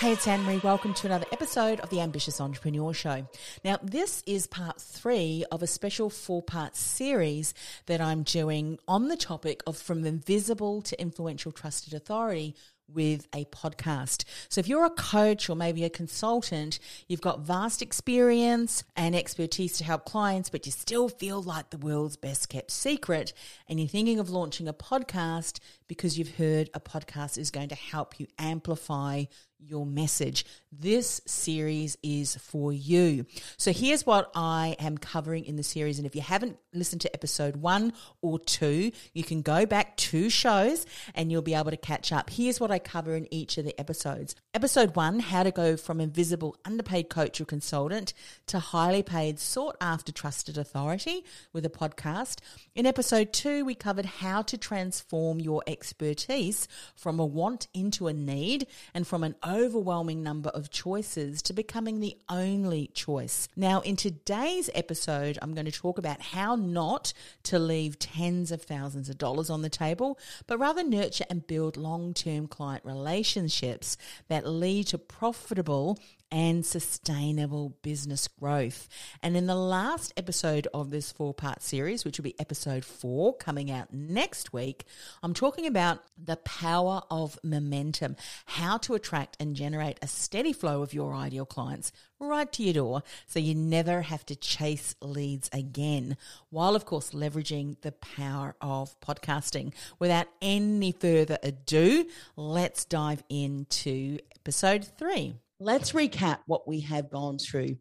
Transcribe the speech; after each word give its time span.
Hey, 0.00 0.12
it's 0.12 0.26
Anne 0.26 0.42
Marie. 0.42 0.58
Welcome 0.58 0.92
to 0.94 1.06
another 1.06 1.24
episode 1.30 1.78
of 1.78 1.88
the 1.88 2.00
Ambitious 2.00 2.40
Entrepreneur 2.40 2.92
Show. 2.92 3.28
Now, 3.64 3.78
this 3.80 4.24
is 4.26 4.48
part 4.48 4.80
three 4.80 5.44
of 5.52 5.62
a 5.62 5.68
special 5.68 6.10
four 6.10 6.42
part 6.42 6.76
series 6.76 7.54
that 7.86 8.00
I'm 8.00 8.24
doing 8.24 8.78
on 8.88 9.06
the 9.06 9.16
topic 9.16 9.62
of 9.68 9.78
from 9.78 10.04
invisible 10.04 10.82
to 10.82 11.00
influential 11.00 11.52
trusted 11.52 11.94
authority 11.94 12.56
with 12.92 13.26
a 13.34 13.44
podcast. 13.46 14.24
So 14.48 14.58
if 14.58 14.68
you're 14.68 14.84
a 14.84 14.90
coach 14.90 15.48
or 15.48 15.56
maybe 15.56 15.84
a 15.84 15.90
consultant, 15.90 16.78
you've 17.08 17.20
got 17.20 17.40
vast 17.40 17.80
experience 17.80 18.84
and 18.96 19.14
expertise 19.16 19.78
to 19.78 19.84
help 19.84 20.04
clients, 20.04 20.50
but 20.50 20.66
you 20.66 20.72
still 20.72 21.08
feel 21.08 21.42
like 21.42 21.70
the 21.70 21.78
world's 21.78 22.16
best 22.16 22.48
kept 22.48 22.70
secret 22.70 23.32
and 23.68 23.80
you're 23.80 23.88
thinking 23.88 24.18
of 24.18 24.28
launching 24.28 24.68
a 24.68 24.74
podcast 24.74 25.60
because 25.88 26.18
you've 26.18 26.36
heard 26.36 26.70
a 26.74 26.80
podcast 26.80 27.38
is 27.38 27.50
going 27.50 27.68
to 27.68 27.74
help 27.74 28.18
you 28.18 28.26
amplify 28.38 29.24
your 29.66 29.86
message. 29.86 30.44
This 30.72 31.20
series 31.26 31.96
is 32.02 32.36
for 32.36 32.72
you. 32.72 33.26
So 33.56 33.72
here's 33.72 34.04
what 34.04 34.30
I 34.34 34.76
am 34.78 34.98
covering 34.98 35.44
in 35.44 35.56
the 35.56 35.62
series. 35.62 35.98
And 35.98 36.06
if 36.06 36.14
you 36.14 36.20
haven't 36.20 36.58
listened 36.72 37.00
to 37.02 37.14
episode 37.14 37.56
one 37.56 37.92
or 38.20 38.38
two, 38.38 38.92
you 39.12 39.22
can 39.22 39.42
go 39.42 39.64
back 39.64 39.96
two 39.96 40.28
shows 40.28 40.84
and 41.14 41.30
you'll 41.30 41.42
be 41.42 41.54
able 41.54 41.70
to 41.70 41.76
catch 41.76 42.12
up. 42.12 42.30
Here's 42.30 42.60
what 42.60 42.70
I 42.70 42.78
cover 42.78 43.14
in 43.14 43.32
each 43.32 43.56
of 43.56 43.64
the 43.64 43.78
episodes. 43.78 44.34
Episode 44.52 44.96
one, 44.96 45.20
how 45.20 45.42
to 45.44 45.50
go 45.50 45.76
from 45.76 46.00
invisible 46.00 46.56
underpaid 46.64 47.08
coach 47.08 47.40
or 47.40 47.44
consultant 47.44 48.12
to 48.46 48.58
highly 48.58 49.02
paid 49.02 49.38
sought 49.38 49.76
after 49.80 50.12
trusted 50.12 50.58
authority 50.58 51.24
with 51.52 51.64
a 51.64 51.70
podcast. 51.70 52.40
In 52.74 52.86
episode 52.86 53.32
two, 53.32 53.64
we 53.64 53.74
covered 53.74 54.06
how 54.06 54.42
to 54.42 54.58
transform 54.58 55.40
your 55.40 55.62
expertise 55.74 56.68
from 56.94 57.18
a 57.18 57.26
want 57.26 57.66
into 57.74 58.06
a 58.06 58.12
need 58.12 58.68
and 58.94 59.04
from 59.04 59.24
an 59.24 59.34
overwhelming 59.44 60.22
number 60.22 60.50
of 60.50 60.70
choices 60.70 61.42
to 61.42 61.52
becoming 61.52 61.98
the 61.98 62.16
only 62.28 62.86
choice. 62.94 63.48
Now, 63.56 63.80
in 63.80 63.96
today's 63.96 64.70
episode, 64.72 65.36
I'm 65.42 65.52
going 65.52 65.64
to 65.66 65.72
talk 65.72 65.98
about 65.98 66.20
how 66.20 66.54
not 66.54 67.12
to 67.44 67.58
leave 67.58 67.98
tens 67.98 68.52
of 68.52 68.62
thousands 68.62 69.08
of 69.08 69.18
dollars 69.18 69.50
on 69.50 69.62
the 69.62 69.68
table, 69.68 70.16
but 70.46 70.58
rather 70.58 70.84
nurture 70.84 71.24
and 71.28 71.44
build 71.44 71.76
long 71.76 72.14
term 72.14 72.46
client 72.46 72.84
relationships 72.84 73.96
that 74.28 74.46
lead 74.46 74.86
to 74.88 74.98
profitable 74.98 75.98
and 76.34 76.66
sustainable 76.66 77.76
business 77.82 78.26
growth. 78.26 78.88
And 79.22 79.36
in 79.36 79.46
the 79.46 79.54
last 79.54 80.12
episode 80.16 80.66
of 80.74 80.90
this 80.90 81.12
four 81.12 81.32
part 81.32 81.62
series, 81.62 82.04
which 82.04 82.18
will 82.18 82.24
be 82.24 82.38
episode 82.40 82.84
four 82.84 83.36
coming 83.36 83.70
out 83.70 83.94
next 83.94 84.52
week, 84.52 84.84
I'm 85.22 85.32
talking 85.32 85.64
about 85.64 86.00
the 86.18 86.34
power 86.38 87.02
of 87.08 87.38
momentum, 87.44 88.16
how 88.46 88.78
to 88.78 88.94
attract 88.94 89.36
and 89.38 89.54
generate 89.54 90.00
a 90.02 90.08
steady 90.08 90.52
flow 90.52 90.82
of 90.82 90.92
your 90.92 91.14
ideal 91.14 91.46
clients 91.46 91.92
right 92.18 92.50
to 92.52 92.64
your 92.64 92.74
door 92.74 93.02
so 93.26 93.38
you 93.38 93.54
never 93.54 94.02
have 94.02 94.26
to 94.26 94.34
chase 94.34 94.96
leads 95.00 95.48
again, 95.52 96.16
while 96.50 96.74
of 96.74 96.84
course 96.84 97.10
leveraging 97.10 97.80
the 97.82 97.92
power 97.92 98.56
of 98.60 98.98
podcasting. 98.98 99.72
Without 100.00 100.26
any 100.42 100.90
further 100.90 101.38
ado, 101.44 102.06
let's 102.34 102.84
dive 102.84 103.22
into 103.28 104.18
episode 104.36 104.84
three 104.98 105.34
let's 105.60 105.92
recap 105.92 106.38
what 106.46 106.66
we 106.66 106.80
have 106.80 107.10
gone 107.10 107.38
through. 107.38 107.76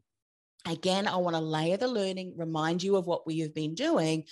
Again, 0.66 1.08
I 1.08 1.18
want 1.18 1.36
to 1.36 1.42
layer 1.42 1.76
the 1.76 1.88
learning, 1.88 2.36
remind 2.38 2.82
you 2.82 2.96
of 2.96 3.06
what 3.06 3.28
we 3.28 3.40
have 3.40 3.54
been 3.54 3.76
doing 3.76 4.24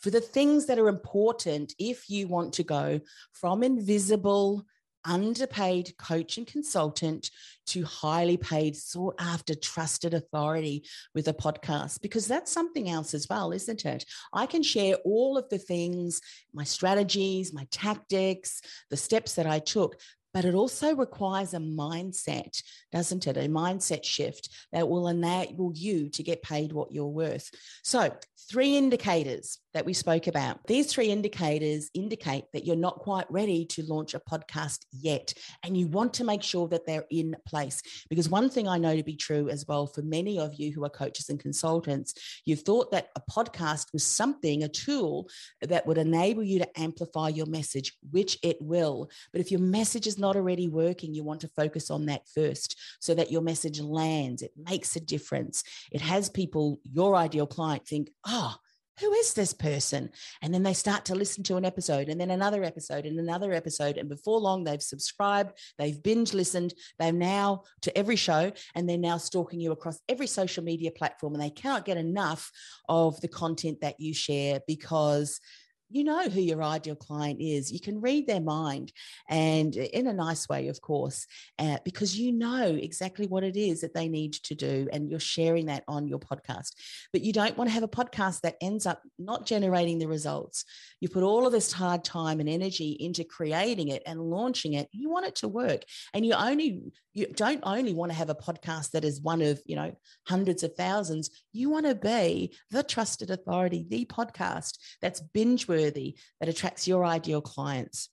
for 0.00 0.10
the 0.10 0.20
things 0.20 0.66
that 0.66 0.78
are 0.78 0.88
important 0.88 1.74
if 1.78 2.10
you 2.10 2.26
want 2.26 2.54
to 2.54 2.64
go 2.64 3.00
from 3.32 3.62
invisible, 3.62 4.66
underpaid 5.04 5.96
coach 5.96 6.36
and 6.36 6.46
consultant 6.46 7.30
to 7.66 7.84
highly 7.84 8.36
paid, 8.36 8.76
sought 8.76 9.14
after, 9.20 9.54
trusted 9.54 10.14
authority 10.14 10.84
with 11.14 11.28
a 11.28 11.32
podcast, 11.32 12.00
because 12.00 12.26
that's 12.26 12.50
something 12.50 12.90
else 12.90 13.14
as 13.14 13.28
well, 13.28 13.52
isn't 13.52 13.84
it? 13.84 14.04
I 14.32 14.46
can 14.46 14.62
share 14.64 14.96
all 15.04 15.38
of 15.38 15.48
the 15.48 15.58
things, 15.58 16.20
my 16.52 16.64
strategies, 16.64 17.52
my 17.52 17.66
tactics, 17.70 18.60
the 18.90 18.96
steps 18.96 19.34
that 19.34 19.46
I 19.46 19.60
took, 19.60 20.00
but 20.36 20.44
it 20.44 20.54
also 20.54 20.94
requires 20.94 21.54
a 21.54 21.58
mindset, 21.58 22.62
doesn't 22.92 23.26
it? 23.26 23.38
A 23.38 23.48
mindset 23.48 24.04
shift 24.04 24.50
that 24.70 24.86
will 24.86 25.08
enable 25.08 25.72
you 25.74 26.10
to 26.10 26.22
get 26.22 26.42
paid 26.42 26.74
what 26.74 26.92
you're 26.92 27.06
worth. 27.06 27.50
So, 27.82 28.14
three 28.50 28.76
indicators 28.76 29.60
that 29.72 29.84
we 29.84 29.92
spoke 29.92 30.26
about. 30.26 30.58
These 30.66 30.92
three 30.92 31.08
indicators 31.08 31.90
indicate 31.92 32.44
that 32.52 32.64
you're 32.64 32.76
not 32.76 32.98
quite 32.98 33.30
ready 33.30 33.66
to 33.66 33.82
launch 33.82 34.14
a 34.14 34.20
podcast 34.20 34.86
yet, 34.92 35.34
and 35.62 35.76
you 35.76 35.86
want 35.86 36.14
to 36.14 36.24
make 36.24 36.42
sure 36.42 36.66
that 36.68 36.86
they're 36.86 37.06
in 37.10 37.36
place. 37.46 37.82
Because 38.08 38.28
one 38.28 38.48
thing 38.48 38.68
I 38.68 38.78
know 38.78 38.96
to 38.96 39.02
be 39.02 39.16
true 39.16 39.48
as 39.48 39.66
well 39.66 39.86
for 39.86 40.02
many 40.02 40.38
of 40.38 40.54
you 40.54 40.72
who 40.72 40.84
are 40.84 40.90
coaches 40.90 41.28
and 41.28 41.38
consultants, 41.38 42.14
you've 42.44 42.62
thought 42.62 42.90
that 42.92 43.08
a 43.16 43.22
podcast 43.30 43.92
was 43.92 44.04
something, 44.04 44.64
a 44.64 44.68
tool 44.68 45.28
that 45.60 45.86
would 45.86 45.98
enable 45.98 46.42
you 46.42 46.58
to 46.58 46.80
amplify 46.80 47.28
your 47.28 47.46
message, 47.46 47.92
which 48.10 48.38
it 48.42 48.56
will. 48.62 49.10
But 49.32 49.40
if 49.40 49.50
your 49.50 49.60
message 49.60 50.06
is 50.06 50.18
not 50.18 50.25
already 50.34 50.66
working, 50.66 51.14
you 51.14 51.22
want 51.22 51.42
to 51.42 51.48
focus 51.48 51.90
on 51.90 52.06
that 52.06 52.22
first 52.34 52.76
so 52.98 53.14
that 53.14 53.30
your 53.30 53.42
message 53.42 53.80
lands, 53.80 54.42
it 54.42 54.52
makes 54.56 54.96
a 54.96 55.00
difference. 55.00 55.62
It 55.92 56.00
has 56.00 56.28
people, 56.28 56.80
your 56.82 57.14
ideal 57.14 57.46
client, 57.46 57.86
think, 57.86 58.10
oh, 58.26 58.56
who 59.00 59.12
is 59.12 59.34
this 59.34 59.52
person? 59.52 60.10
And 60.40 60.54
then 60.54 60.62
they 60.62 60.72
start 60.72 61.04
to 61.06 61.14
listen 61.14 61.42
to 61.44 61.56
an 61.56 61.64
episode 61.64 62.08
and 62.08 62.20
then 62.20 62.30
another 62.30 62.64
episode 62.64 63.04
and 63.04 63.18
another 63.18 63.52
episode. 63.52 63.98
And 63.98 64.08
before 64.08 64.40
long, 64.40 64.64
they've 64.64 64.82
subscribed, 64.82 65.52
they've 65.78 66.02
binge 66.02 66.32
listened, 66.32 66.72
they're 66.98 67.12
now 67.12 67.64
to 67.82 67.96
every 67.96 68.16
show, 68.16 68.52
and 68.74 68.88
they're 68.88 68.96
now 68.96 69.18
stalking 69.18 69.60
you 69.60 69.72
across 69.72 70.00
every 70.08 70.26
social 70.26 70.64
media 70.64 70.90
platform. 70.90 71.34
And 71.34 71.42
they 71.42 71.50
cannot 71.50 71.84
get 71.84 71.98
enough 71.98 72.50
of 72.88 73.20
the 73.20 73.28
content 73.28 73.82
that 73.82 74.00
you 74.00 74.14
share 74.14 74.60
because 74.66 75.40
you 75.88 76.04
know 76.04 76.28
who 76.28 76.40
your 76.40 76.62
ideal 76.62 76.96
client 76.96 77.40
is. 77.40 77.72
You 77.72 77.80
can 77.80 78.00
read 78.00 78.26
their 78.26 78.40
mind 78.40 78.92
and 79.28 79.74
in 79.76 80.06
a 80.06 80.12
nice 80.12 80.48
way, 80.48 80.68
of 80.68 80.80
course, 80.80 81.26
uh, 81.58 81.78
because 81.84 82.18
you 82.18 82.32
know 82.32 82.64
exactly 82.64 83.26
what 83.26 83.44
it 83.44 83.56
is 83.56 83.82
that 83.82 83.94
they 83.94 84.08
need 84.08 84.32
to 84.34 84.54
do. 84.54 84.88
And 84.92 85.08
you're 85.08 85.20
sharing 85.20 85.66
that 85.66 85.84
on 85.86 86.08
your 86.08 86.18
podcast. 86.18 86.72
But 87.12 87.22
you 87.22 87.32
don't 87.32 87.56
want 87.56 87.68
to 87.68 87.74
have 87.74 87.82
a 87.82 87.88
podcast 87.88 88.40
that 88.40 88.56
ends 88.60 88.86
up 88.86 89.02
not 89.18 89.46
generating 89.46 89.98
the 89.98 90.08
results. 90.08 90.64
You 91.00 91.08
put 91.08 91.22
all 91.22 91.46
of 91.46 91.52
this 91.52 91.72
hard 91.72 92.04
time 92.04 92.40
and 92.40 92.48
energy 92.48 92.96
into 92.98 93.24
creating 93.24 93.88
it 93.88 94.02
and 94.06 94.20
launching 94.20 94.74
it. 94.74 94.88
You 94.92 95.10
want 95.10 95.26
it 95.26 95.36
to 95.36 95.48
work. 95.48 95.84
And 96.14 96.26
you 96.26 96.32
only, 96.32 96.82
you 97.14 97.26
don't 97.28 97.60
only 97.62 97.94
want 97.94 98.10
to 98.10 98.18
have 98.18 98.30
a 98.30 98.34
podcast 98.34 98.92
that 98.92 99.04
is 99.04 99.20
one 99.20 99.42
of, 99.42 99.60
you 99.66 99.76
know, 99.76 99.96
hundreds 100.26 100.62
of 100.62 100.74
thousands. 100.74 101.30
You 101.52 101.70
want 101.70 101.86
to 101.86 101.94
be 101.94 102.54
the 102.70 102.82
trusted 102.82 103.30
authority, 103.30 103.86
the 103.88 104.04
podcast 104.06 104.78
that's 105.00 105.20
binge 105.20 105.68
that 105.76 106.48
attracts 106.48 106.88
your 106.88 107.04
ideal 107.04 107.40
clients. 107.40 108.08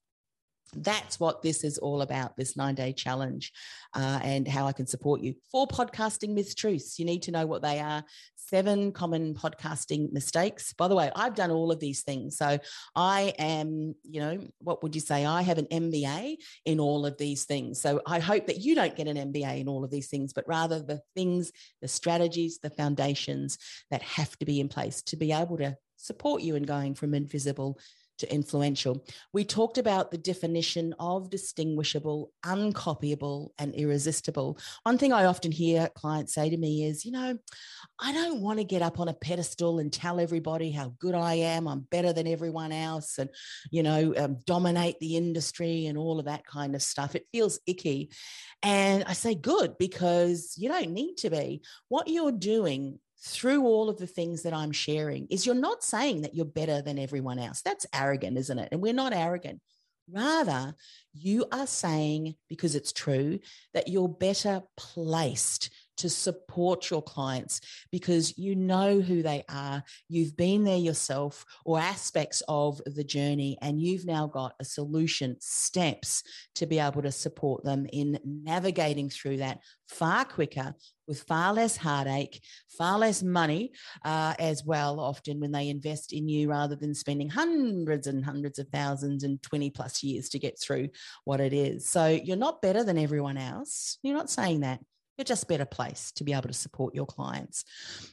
That's 0.75 1.19
what 1.19 1.42
this 1.42 1.63
is 1.63 1.77
all 1.77 2.01
about 2.01 2.36
this 2.36 2.57
nine 2.57 2.75
day 2.75 2.94
challenge 2.94 3.51
uh, 3.94 4.19
and 4.24 4.48
how 4.48 4.68
I 4.68 4.71
can 4.71 4.88
support 4.88 5.21
you. 5.21 5.36
Four 5.51 5.68
podcasting 5.68 6.38
mistruths. 6.38 6.98
You 6.98 7.06
need 7.06 7.24
to 7.24 7.31
know 7.31 7.45
what 7.45 7.62
they 7.62 7.80
are. 7.80 8.04
Seven 8.36 8.92
common 8.92 9.33
podcasting 9.33 10.12
mistakes. 10.12 10.74
By 10.74 10.88
the 10.88 10.95
way, 10.95 11.12
I've 11.15 11.36
done 11.36 11.51
all 11.51 11.71
of 11.71 11.80
these 11.80 12.01
things. 12.01 12.38
So 12.38 12.60
I 12.95 13.33
am, 13.39 13.95
you 14.04 14.19
know, 14.19 14.39
what 14.60 14.83
would 14.83 14.95
you 14.95 15.01
say? 15.01 15.25
I 15.25 15.42
have 15.42 15.57
an 15.57 15.68
MBA 15.71 16.38
in 16.65 16.80
all 16.80 17.06
of 17.06 17.18
these 17.18 17.45
things. 17.45 17.81
So 17.81 18.01
I 18.06 18.19
hope 18.19 18.48
that 18.48 18.62
you 18.62 18.75
don't 18.75 18.95
get 18.95 19.07
an 19.07 19.31
MBA 19.31 19.62
in 19.62 19.68
all 19.68 19.83
of 19.83 19.92
these 19.92 20.10
things, 20.10 20.33
but 20.33 20.48
rather 20.48 20.81
the 20.81 21.01
things, 21.15 21.51
the 21.81 21.88
strategies, 21.88 22.60
the 22.60 22.69
foundations 22.69 23.57
that 23.92 24.01
have 24.01 24.38
to 24.39 24.45
be 24.45 24.60
in 24.60 24.69
place 24.69 25.01
to 25.04 25.15
be 25.15 25.31
able 25.31 25.57
to 25.57 25.77
support 26.03 26.41
you 26.41 26.55
in 26.55 26.63
going 26.63 26.95
from 26.95 27.13
invisible 27.13 27.79
to 28.19 28.31
influential. 28.31 29.03
We 29.33 29.44
talked 29.44 29.77
about 29.77 30.11
the 30.11 30.17
definition 30.17 30.94
of 31.00 31.29
distinguishable, 31.29 32.31
uncopyable, 32.45 33.50
and 33.57 33.73
irresistible. 33.73 34.59
One 34.83 34.97
thing 35.00 35.11
I 35.11 35.25
often 35.25 35.51
hear 35.51 35.89
clients 35.95 36.35
say 36.35 36.50
to 36.50 36.57
me 36.57 36.85
is, 36.85 37.05
you 37.05 37.11
know, 37.11 37.38
I 38.00 38.13
don't 38.13 38.41
want 38.41 38.59
to 38.59 38.65
get 38.65 38.83
up 38.83 39.00
on 39.00 39.07
a 39.07 39.13
pedestal 39.13 39.79
and 39.79 39.91
tell 39.91 40.19
everybody 40.19 40.71
how 40.71 40.94
good 41.00 41.15
I 41.15 41.33
am, 41.35 41.67
I'm 41.67 41.88
better 41.89 42.13
than 42.13 42.27
everyone 42.27 42.71
else, 42.71 43.17
and, 43.17 43.29
you 43.71 43.81
know, 43.81 44.13
um, 44.15 44.38
dominate 44.45 45.00
the 45.00 45.17
industry 45.17 45.88
and 45.88 45.97
all 45.97 46.19
of 46.19 46.25
that 46.25 46.45
kind 46.45 46.75
of 46.75 46.83
stuff. 46.83 47.15
It 47.15 47.25
feels 47.31 47.59
icky. 47.65 48.11
And 48.61 49.03
I 49.05 49.13
say, 49.13 49.33
good, 49.35 49.77
because 49.77 50.53
you 50.57 50.69
don't 50.69 50.91
need 50.91 51.17
to 51.17 51.29
be. 51.29 51.63
What 51.89 52.07
you're 52.07 52.31
doing 52.31 53.00
through 53.24 53.64
all 53.64 53.90
of 53.90 53.98
the 53.98 54.08
things 54.08 54.44
that 54.44 54.54
I'm 54.54 54.72
sharing 54.72 55.28
is 55.30 55.46
you're 55.46 55.56
not 55.56 55.84
saying 55.84 56.22
that 56.22 56.36
you're 56.36 56.46
better 56.46 56.81
than 56.81 57.00
everyone 57.00 57.40
else. 57.40 57.62
That's 57.62 57.86
arrogant, 57.94 58.38
isn't 58.38 58.60
it? 58.60 58.70
And 58.72 58.81
we're 58.81 58.94
not 58.94 59.14
arrogant. 59.14 59.62
Rather, 60.12 60.75
you 61.14 61.46
are 61.54 61.66
saying, 61.66 62.36
because 62.50 62.75
it's 62.75 62.92
true, 62.92 63.40
that 63.74 63.88
you're 63.88 64.10
better 64.10 64.62
placed 64.75 65.70
to 65.96 66.10
support 66.10 66.90
your 66.90 67.02
clients 67.02 67.62
because 67.92 68.38
you 68.38 68.56
know 68.56 69.00
who 69.00 69.22
they 69.22 69.46
are, 69.48 69.81
you've 70.10 70.36
been 70.36 70.66
there 70.66 70.78
yourself, 70.78 71.46
or 71.66 71.80
aspects 71.80 72.44
of 72.50 72.81
the 72.86 73.04
journey, 73.04 73.58
and 73.62 73.81
you've 73.81 74.06
now 74.06 74.28
got 74.28 74.56
a 74.60 74.66
solution, 74.66 75.38
steps 75.40 76.24
to 76.56 76.66
be 76.66 76.80
able 76.80 77.02
to 77.02 77.12
support 77.12 77.64
them 77.64 77.86
in 77.94 78.20
navigating 78.25 79.10
through 79.10 79.38
that 79.38 79.60
far 79.88 80.25
quicker 80.25 80.74
with 81.07 81.23
far 81.23 81.53
less 81.53 81.77
heartache, 81.77 82.41
far 82.77 82.97
less 82.97 83.21
money 83.21 83.71
uh, 84.03 84.33
as 84.39 84.63
well, 84.63 85.00
often 85.00 85.39
when 85.39 85.51
they 85.51 85.69
invest 85.69 86.13
in 86.13 86.27
you 86.27 86.50
rather 86.50 86.75
than 86.75 86.94
spending 86.94 87.29
hundreds 87.29 88.07
and 88.07 88.23
hundreds 88.23 88.59
of 88.59 88.67
thousands 88.69 89.23
and 89.23 89.41
20 89.41 89.69
plus 89.71 90.03
years 90.03 90.29
to 90.29 90.39
get 90.39 90.59
through 90.59 90.89
what 91.25 91.39
it 91.39 91.53
is. 91.53 91.88
So 91.88 92.07
you're 92.07 92.38
not 92.38 92.61
better 92.61 92.83
than 92.83 92.97
everyone 92.97 93.38
else. 93.38 93.97
You're 94.03 94.17
not 94.17 94.29
saying 94.29 94.61
that 94.61 94.79
you're 95.17 95.25
just 95.25 95.47
better 95.47 95.65
placed 95.65 96.17
to 96.17 96.23
be 96.23 96.33
able 96.33 96.47
to 96.47 96.53
support 96.53 96.95
your 96.95 97.05
clients. 97.05 97.65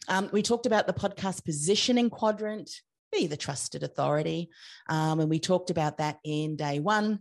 Um, 0.09 0.29
we 0.33 0.43
talked 0.43 0.67
about 0.67 0.87
the 0.87 0.93
podcast 0.93 1.45
positioning 1.45 2.11
quadrant, 2.11 2.71
be 3.13 3.27
the 3.27 3.37
trusted 3.37 3.83
authority. 3.83 4.51
Um, 4.89 5.21
and 5.21 5.31
we 5.31 5.39
talked 5.39 5.71
about 5.71 5.99
that 5.99 6.19
in 6.25 6.57
day 6.57 6.79
one 6.79 7.21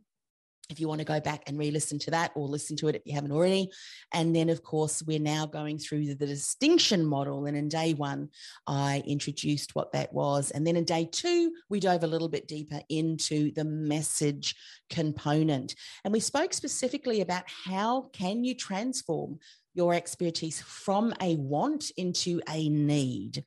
if 0.69 0.79
you 0.79 0.87
want 0.87 0.99
to 0.99 1.05
go 1.05 1.19
back 1.19 1.43
and 1.47 1.57
re-listen 1.57 1.99
to 1.99 2.11
that 2.11 2.31
or 2.35 2.47
listen 2.47 2.75
to 2.77 2.87
it 2.87 2.95
if 2.95 3.01
you 3.05 3.13
haven't 3.13 3.31
already. 3.31 3.69
And 4.13 4.35
then 4.35 4.49
of 4.49 4.63
course 4.63 5.03
we're 5.05 5.19
now 5.19 5.45
going 5.45 5.77
through 5.77 6.05
the, 6.05 6.13
the, 6.13 6.29
distinction 6.29 7.05
model 7.05 7.47
and 7.47 7.57
in 7.57 7.67
day 7.67 7.93
one 7.93 8.29
i 8.67 9.03
introduced 9.05 9.75
what 9.75 9.91
that 9.91 10.13
was. 10.13 10.51
And 10.51 10.65
then 10.65 10.75
in 10.75 10.85
day 10.85 11.09
two 11.11 11.51
we 11.69 11.79
dove 11.79 12.03
a 12.03 12.07
little 12.07 12.29
bit 12.29 12.47
deeper 12.47 12.81
into 12.89 13.51
the 13.53 13.65
message 13.65 14.55
component. 14.89 15.75
And 16.03 16.13
we 16.13 16.19
spoke 16.19 16.53
specifically 16.53 17.21
about 17.21 17.43
how 17.47 18.09
can 18.13 18.43
you 18.43 18.53
transform 18.53 19.39
your 19.73 19.93
expertise 19.93 20.61
from 20.61 21.13
a 21.21 21.35
want 21.35 21.91
into 21.97 22.41
a 22.49 22.69
need 22.69 23.43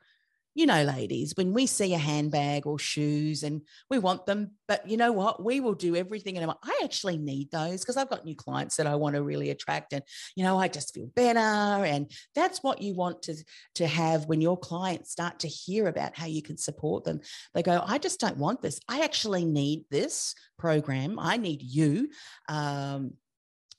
you 0.55 0.67
know, 0.67 0.83
ladies, 0.83 1.33
when 1.37 1.53
we 1.53 1.67
see 1.67 1.95
a 1.95 1.99
handbag 1.99 2.67
or 2.67 2.79
shoes 2.79 3.43
and 3.43 3.63
we 3.89 3.99
want 3.99 4.27
them, 4.27 4.51
but 4.69 4.87
you 4.89 4.97
know 4.97 5.13
what? 5.13 5.43
We 5.43 5.61
will 5.61 5.75
do 5.75 5.97
everything. 5.97 6.37
And 6.37 6.51
I 6.51 6.81
actually 6.85 7.17
need 7.17 7.51
those 7.51 7.81
because 7.81 7.97
I've 7.97 8.11
got 8.11 8.25
new 8.25 8.37
clients 8.37 8.77
that 8.77 8.87
I 8.87 8.95
want 8.97 9.17
to 9.17 9.23
really 9.23 9.51
attract. 9.51 9.93
And, 9.93 10.03
you 10.37 10.45
know, 10.45 10.59
I 10.59 10.69
just 10.69 10.93
feel 10.95 11.07
better. 11.07 11.39
And 11.39 12.11
that's 12.35 12.63
what 12.63 12.83
you 12.83 12.95
want 12.95 13.23
to, 13.23 13.37
to 13.77 13.87
have 13.87 14.27
when 14.27 14.41
your 14.43 14.59
clients 14.59 15.11
start 15.11 15.41
to 15.41 15.49
hear 15.49 15.87
about 15.87 16.17
how 16.17 16.27
you 16.27 16.43
can 16.43 16.59
support 16.59 17.05
them. 17.05 17.21
They 17.55 17.63
go, 17.63 17.83
I 17.87 17.99
just 17.99 18.21
don't 18.21 18.37
want 18.37 18.61
this. 18.61 18.79
I 18.89 19.01
actually 19.05 19.47
need 19.47 19.85
this 19.91 20.35
program. 20.59 21.19
I 21.19 21.39
need 21.39 21.63
you. 21.63 22.11
Um, 22.49 23.15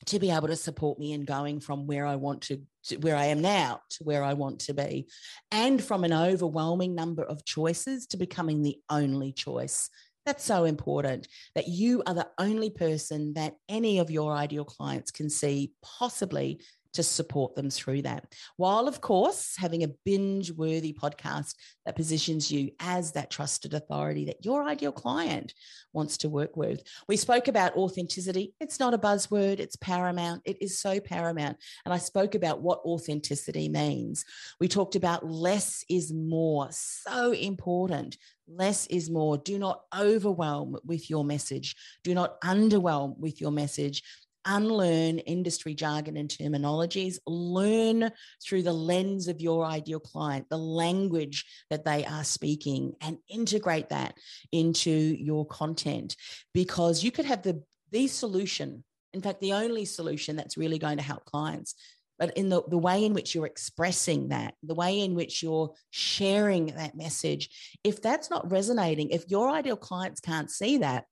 to 0.08 0.20
be 0.20 0.32
able 0.32 0.50
to 0.50 0.56
support 0.58 1.00
me 1.00 1.14
in 1.14 1.24
going 1.24 1.62
from 1.62 1.88
where 1.88 2.06
I 2.06 2.18
want 2.18 2.42
to, 2.44 2.62
to, 2.86 2.98
where 2.98 3.16
I 3.16 3.26
am 3.26 3.42
now 3.42 3.82
to 3.92 4.04
where 4.04 4.24
I 4.24 4.34
want 4.34 4.60
to 4.62 4.74
be, 4.74 5.08
and 5.52 5.84
from 5.84 6.04
an 6.04 6.14
overwhelming 6.14 6.96
number 6.96 7.24
of 7.24 7.46
choices 7.46 8.08
to 8.08 8.18
becoming 8.18 8.62
the 8.62 8.78
only 8.90 9.32
choice. 9.32 9.90
That's 10.26 10.44
so 10.44 10.64
important 10.64 11.28
that 11.56 11.68
you 11.68 12.02
are 12.08 12.14
the 12.14 12.30
only 12.38 12.70
person 12.70 13.34
that 13.34 13.56
any 13.68 14.00
of 14.00 14.10
your 14.10 14.34
ideal 14.34 14.64
clients 14.64 15.12
can 15.12 15.30
see 15.30 15.74
possibly 15.82 16.62
to 16.94 17.04
support 17.04 17.56
them 17.56 17.70
through 17.70 18.04
that. 18.04 18.34
While, 18.58 18.88
of 18.88 19.02
course, 19.02 19.56
having 19.58 19.84
a 19.84 19.92
binge 20.06 20.52
worthy 20.52 20.94
podcast 20.94 21.56
that 21.86 21.96
positions 21.96 22.52
you 22.52 22.72
as 22.80 23.12
that 23.14 23.30
trusted 23.30 23.74
authority 23.74 24.26
that 24.26 24.46
your 24.46 24.64
ideal 24.64 24.92
client 24.92 25.54
wants 25.92 26.18
to 26.18 26.30
work 26.30 26.56
with. 26.56 26.82
We 27.08 27.18
spoke 27.18 27.48
about 27.48 27.76
authenticity. 27.76 28.54
It's 28.60 28.80
not 28.80 28.94
a 28.94 28.98
buzzword, 28.98 29.60
it's 29.60 29.76
paramount. 29.76 30.42
It 30.46 30.62
is 30.62 30.80
so 30.80 31.00
paramount. 31.00 31.58
And 31.86 31.94
I 31.94 31.98
spoke 31.98 32.36
about 32.36 32.62
what 32.62 32.80
authenticity 32.86 33.70
means. 33.70 34.26
We 34.60 34.68
talked 34.68 34.96
about 34.96 35.28
less 35.28 35.84
is 35.90 36.14
more, 36.14 36.70
so 36.72 37.32
important. 37.32 38.18
Less 38.48 38.88
is 38.88 39.10
more. 39.10 39.38
Do 39.38 39.58
not 39.58 39.84
overwhelm 39.98 40.78
with 40.84 41.10
your 41.10 41.24
message. 41.24 41.76
Do 42.04 42.14
not 42.14 42.42
underwhelm 42.42 43.18
with 43.18 43.40
your 43.40 43.52
message 43.52 44.04
unlearn 44.46 45.20
industry 45.20 45.74
jargon 45.74 46.18
and 46.18 46.30
terminologies, 46.30 47.18
learn 47.26 48.12
through 48.44 48.64
the 48.64 48.74
lens 48.74 49.28
of 49.28 49.42
your 49.42 49.66
ideal 49.66 50.00
client, 50.00 50.48
the 50.50 50.58
language 50.58 51.46
that 51.70 51.86
they 51.86 52.06
are 52.06 52.24
speaking, 52.24 52.94
and 53.02 53.18
integrate 53.30 53.90
that 53.90 54.16
into 54.52 54.92
your 54.92 55.46
content 55.46 56.16
because 56.54 57.04
you 57.04 57.12
could 57.12 57.26
have 57.26 57.42
the, 57.44 57.64
the 57.92 58.08
solution. 58.08 58.84
In 59.14 59.22
fact, 59.22 59.42
the 59.42 59.54
only 59.54 59.86
solution 59.86 60.36
that's 60.36 60.58
really 60.58 60.80
going 60.80 60.98
to 60.98 61.04
help 61.04 61.26
clients 61.26 61.76
but 62.20 62.38
in 62.38 62.50
the, 62.50 62.64
the 62.68 62.78
way 62.78 63.04
in 63.06 63.14
which 63.14 63.34
you're 63.34 63.46
expressing 63.46 64.30
that, 64.30 64.54
the 64.62 64.76
way 64.76 65.02
in 65.02 65.16
which 65.16 65.42
you're 65.42 65.74
sharing 65.90 66.68
that 66.68 66.96
message, 66.96 67.50
if 67.84 68.02
that's 68.02 68.30
not 68.30 68.52
resonating, 68.52 69.10
if 69.10 69.30
your 69.30 69.50
ideal 69.50 69.76
clients 69.76 70.22
can't 70.22 70.50
see 70.52 70.78
that, 70.78 71.06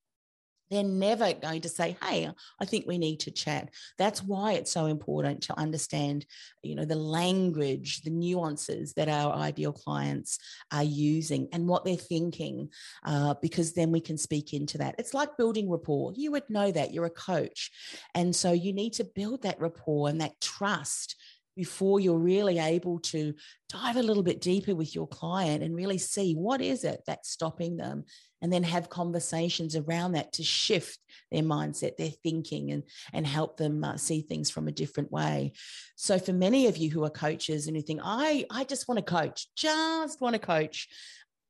they're 0.71 0.83
never 0.83 1.33
going 1.33 1.62
to 1.62 1.69
say 1.69 1.97
hey 2.03 2.29
i 2.59 2.65
think 2.65 2.85
we 2.88 2.97
need 2.97 3.19
to 3.19 3.31
chat. 3.31 3.69
That's 3.97 4.23
why 4.23 4.53
it's 4.53 4.71
so 4.71 4.85
important 4.85 5.41
to 5.44 5.59
understand 5.59 6.25
you 6.63 6.75
know 6.75 6.85
the 6.85 6.95
language 6.95 8.01
the 8.01 8.09
nuances 8.09 8.94
that 8.94 9.09
our 9.09 9.33
ideal 9.33 9.73
clients 9.73 10.39
are 10.71 10.83
using 10.83 11.47
and 11.53 11.68
what 11.68 11.85
they're 11.85 11.95
thinking 11.95 12.69
uh, 13.05 13.36
because 13.41 13.74
then 13.74 13.91
we 13.91 14.01
can 14.01 14.17
speak 14.17 14.53
into 14.53 14.77
that. 14.77 14.95
It's 14.98 15.13
like 15.13 15.38
building 15.38 15.69
rapport. 15.69 16.13
You 16.15 16.31
would 16.31 16.50
know 16.50 16.72
that. 16.72 16.93
You're 16.93 17.05
a 17.05 17.10
coach. 17.10 17.72
And 18.15 18.36
so 18.36 18.51
you 18.51 18.74
need 18.74 18.93
to 18.93 19.03
build 19.03 19.43
that 19.43 19.60
rapport 19.60 20.10
and 20.10 20.22
that 20.22 20.39
trust 20.39 21.15
before 21.55 22.00
you're 22.00 22.17
really 22.17 22.60
able 22.60 23.00
to 23.00 23.34
dive 23.69 23.98
a 23.98 24.03
little 24.03 24.24
bit 24.24 24.39
deeper 24.39 24.74
with 24.74 24.95
your 24.95 25.07
client 25.07 25.63
and 25.63 25.75
really 25.75 25.98
see 25.98 26.34
what 26.34 26.62
is 26.62 26.86
it 26.86 27.01
that's 27.05 27.29
stopping 27.29 27.75
them 27.75 28.05
and 28.41 28.51
then 28.51 28.63
have 28.63 28.89
conversations 28.89 29.75
around 29.75 30.13
that 30.13 30.33
to 30.33 30.43
shift 30.43 31.00
their 31.31 31.43
mindset 31.43 31.98
their 31.98 32.10
thinking 32.10 32.71
and 32.71 32.83
and 33.13 33.25
help 33.27 33.57
them 33.57 33.83
uh, 33.83 33.98
see 33.98 34.21
things 34.21 34.50
from 34.50 34.67
a 34.67 34.71
different 34.71 35.12
way 35.12 35.51
so 35.95 36.19
for 36.19 36.33
many 36.33 36.67
of 36.67 36.77
you 36.77 36.89
who 36.89 37.03
are 37.03 37.10
coaches 37.10 37.67
and 37.67 37.75
you 37.75 37.81
think 37.81 38.01
i 38.03 38.45
i 38.50 38.63
just 38.63 38.88
want 38.88 38.98
to 38.98 39.03
coach 39.03 39.48
just 39.55 40.21
want 40.21 40.33
to 40.33 40.39
coach 40.39 40.88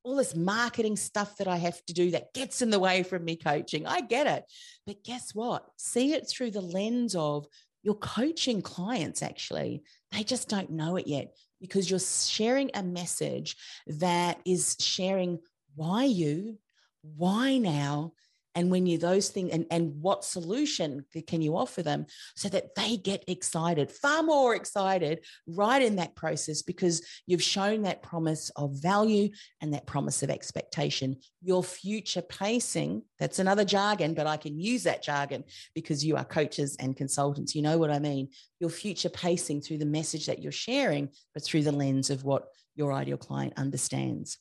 all 0.03 0.15
this 0.15 0.35
marketing 0.35 0.95
stuff 0.95 1.37
that 1.37 1.47
I 1.47 1.57
have 1.57 1.83
to 1.85 1.93
do 1.93 2.11
that 2.11 2.33
gets 2.33 2.61
in 2.61 2.71
the 2.71 2.79
way 2.79 3.03
from 3.03 3.23
me 3.23 3.35
coaching. 3.35 3.85
I 3.85 4.01
get 4.01 4.27
it. 4.27 4.45
But 4.85 5.03
guess 5.03 5.35
what? 5.35 5.65
See 5.77 6.13
it 6.13 6.27
through 6.27 6.51
the 6.51 6.61
lens 6.61 7.15
of 7.15 7.45
you're 7.83 7.95
coaching 7.95 8.61
clients 8.61 9.21
actually. 9.21 9.83
They 10.11 10.23
just 10.23 10.49
don't 10.49 10.71
know 10.71 10.97
it 10.97 11.07
yet 11.07 11.35
because 11.59 11.89
you're 11.89 11.99
sharing 11.99 12.71
a 12.73 12.83
message 12.83 13.55
that 13.87 14.39
is 14.45 14.75
sharing 14.79 15.39
why 15.75 16.05
you, 16.05 16.57
why 17.03 17.57
now, 17.57 18.13
and 18.55 18.69
when 18.69 18.85
you 18.85 18.97
those 18.97 19.29
things 19.29 19.51
and, 19.51 19.65
and 19.71 20.01
what 20.01 20.25
solution 20.25 21.05
can 21.27 21.41
you 21.41 21.55
offer 21.55 21.81
them 21.81 22.05
so 22.35 22.49
that 22.49 22.75
they 22.75 22.97
get 22.97 23.23
excited 23.27 23.91
far 23.91 24.23
more 24.23 24.55
excited 24.55 25.23
right 25.47 25.81
in 25.81 25.95
that 25.95 26.15
process 26.15 26.61
because 26.61 27.01
you've 27.27 27.43
shown 27.43 27.83
that 27.83 28.03
promise 28.03 28.49
of 28.55 28.81
value 28.81 29.29
and 29.61 29.73
that 29.73 29.85
promise 29.85 30.23
of 30.23 30.29
expectation. 30.29 31.17
Your 31.41 31.63
future 31.63 32.21
pacing 32.21 33.03
that's 33.19 33.39
another 33.39 33.65
jargon 33.65 34.13
but 34.13 34.27
i 34.27 34.37
can 34.37 34.59
use 34.59 34.83
that 34.83 35.03
jargon 35.03 35.43
because 35.75 36.03
you 36.03 36.15
are 36.17 36.25
coaches 36.25 36.75
and 36.79 36.97
consultants 36.97 37.55
you 37.55 37.61
know 37.61 37.77
what 37.77 37.91
i 37.91 37.99
mean? 37.99 38.29
Your 38.59 38.69
future 38.69 39.09
pacing 39.09 39.61
through 39.61 39.77
the 39.79 39.85
message 39.85 40.25
that 40.25 40.41
you're 40.41 40.51
sharing 40.51 41.09
but 41.33 41.43
through 41.43 41.63
the 41.63 41.71
lens 41.71 42.09
of 42.09 42.23
what 42.23 42.47
your 42.75 42.93
ideal 42.93 43.17
client 43.17 43.53
understands 43.57 44.37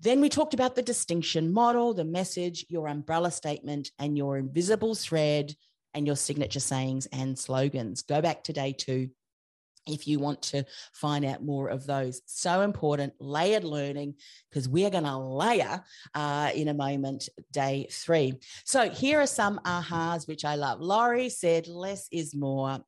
then 0.00 0.20
we 0.20 0.28
talked 0.28 0.54
about 0.54 0.74
the 0.74 0.82
distinction 0.82 1.52
model, 1.52 1.94
the 1.94 2.04
message, 2.04 2.64
your 2.68 2.88
umbrella 2.88 3.30
statement, 3.30 3.90
and 3.98 4.16
your 4.16 4.38
invisible 4.38 4.94
thread, 4.94 5.54
and 5.94 6.06
your 6.06 6.16
signature 6.16 6.60
sayings 6.60 7.06
and 7.06 7.38
slogans. 7.38 8.02
Go 8.02 8.22
back 8.22 8.44
to 8.44 8.52
day 8.52 8.72
two 8.72 9.10
if 9.86 10.06
you 10.06 10.18
want 10.18 10.40
to 10.42 10.64
find 10.92 11.24
out 11.24 11.42
more 11.42 11.68
of 11.68 11.86
those. 11.86 12.22
So 12.26 12.60
important, 12.60 13.14
layered 13.18 13.64
learning, 13.64 14.14
because 14.48 14.68
we're 14.68 14.90
going 14.90 15.04
to 15.04 15.16
layer 15.16 15.82
uh, 16.14 16.50
in 16.54 16.68
a 16.68 16.74
moment, 16.74 17.28
day 17.50 17.88
three. 17.90 18.34
So 18.64 18.90
here 18.90 19.20
are 19.20 19.26
some 19.26 19.58
ahas, 19.64 20.28
which 20.28 20.44
I 20.44 20.54
love. 20.54 20.80
Laurie 20.80 21.28
said, 21.28 21.66
less 21.66 22.08
is 22.12 22.34
more. 22.34 22.78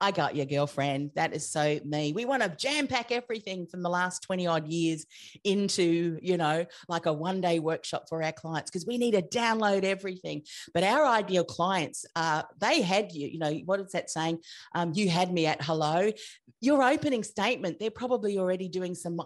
I 0.00 0.10
got 0.10 0.36
your 0.36 0.46
girlfriend. 0.46 1.12
That 1.14 1.34
is 1.34 1.48
so 1.48 1.78
me. 1.84 2.12
We 2.12 2.24
want 2.24 2.42
to 2.42 2.48
jam 2.48 2.86
pack 2.86 3.12
everything 3.12 3.66
from 3.66 3.82
the 3.82 3.88
last 3.88 4.22
20 4.22 4.46
odd 4.46 4.68
years 4.68 5.06
into, 5.44 6.18
you 6.20 6.36
know, 6.36 6.66
like 6.88 7.06
a 7.06 7.12
one 7.12 7.40
day 7.40 7.58
workshop 7.58 8.06
for 8.08 8.22
our 8.22 8.32
clients 8.32 8.70
because 8.70 8.86
we 8.86 8.98
need 8.98 9.12
to 9.12 9.22
download 9.22 9.84
everything. 9.84 10.42
But 10.72 10.84
our 10.84 11.06
ideal 11.06 11.44
clients, 11.44 12.04
uh, 12.16 12.42
they 12.58 12.82
had 12.82 13.12
you, 13.12 13.28
you 13.28 13.38
know, 13.38 13.52
what 13.64 13.80
is 13.80 13.92
that 13.92 14.10
saying? 14.10 14.40
Um, 14.74 14.92
you 14.94 15.08
had 15.08 15.32
me 15.32 15.46
at 15.46 15.62
hello. 15.62 16.10
Your 16.60 16.82
opening 16.82 17.22
statement, 17.22 17.78
they're 17.78 17.90
probably 17.90 18.38
already 18.38 18.68
doing 18.68 18.94
some 18.94 19.20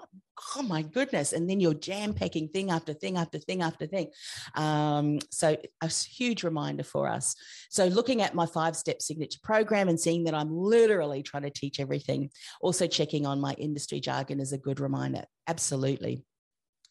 oh 0.57 0.63
my 0.63 0.83
goodness. 0.83 1.33
And 1.33 1.49
then 1.49 1.61
you're 1.61 1.75
jam 1.75 2.15
packing 2.15 2.49
thing 2.49 2.71
after 2.71 2.93
thing 2.93 3.17
after 3.17 3.39
thing 3.39 3.63
after 3.63 3.87
thing. 3.87 4.11
Um, 4.55 5.19
so 5.31 5.57
a 5.81 5.89
huge 5.89 6.45
reminder 6.45 6.85
for 6.85 7.09
us. 7.09 7.35
So 7.71 7.87
looking 7.87 8.23
at 8.23 8.35
my 8.35 8.47
five 8.47 8.77
step 8.77 9.03
signature 9.03 9.41
program 9.43 9.89
and 9.89 9.99
seeing 9.99 10.25
that 10.25 10.35
I'm 10.35 10.55
literally 10.57 11.23
trying 11.23 11.45
to 11.45 11.51
teach 11.51 11.81
everything, 11.81 12.31
also 12.61 12.87
checking 12.87 13.27
on 13.27 13.41
my 13.41 13.53
industry 13.55 14.01
jargon 14.01 14.41
is 14.41 14.53
a 14.53 14.59
good 14.59 14.81
reminder. 14.81 15.25
Absolutely. 15.47 16.25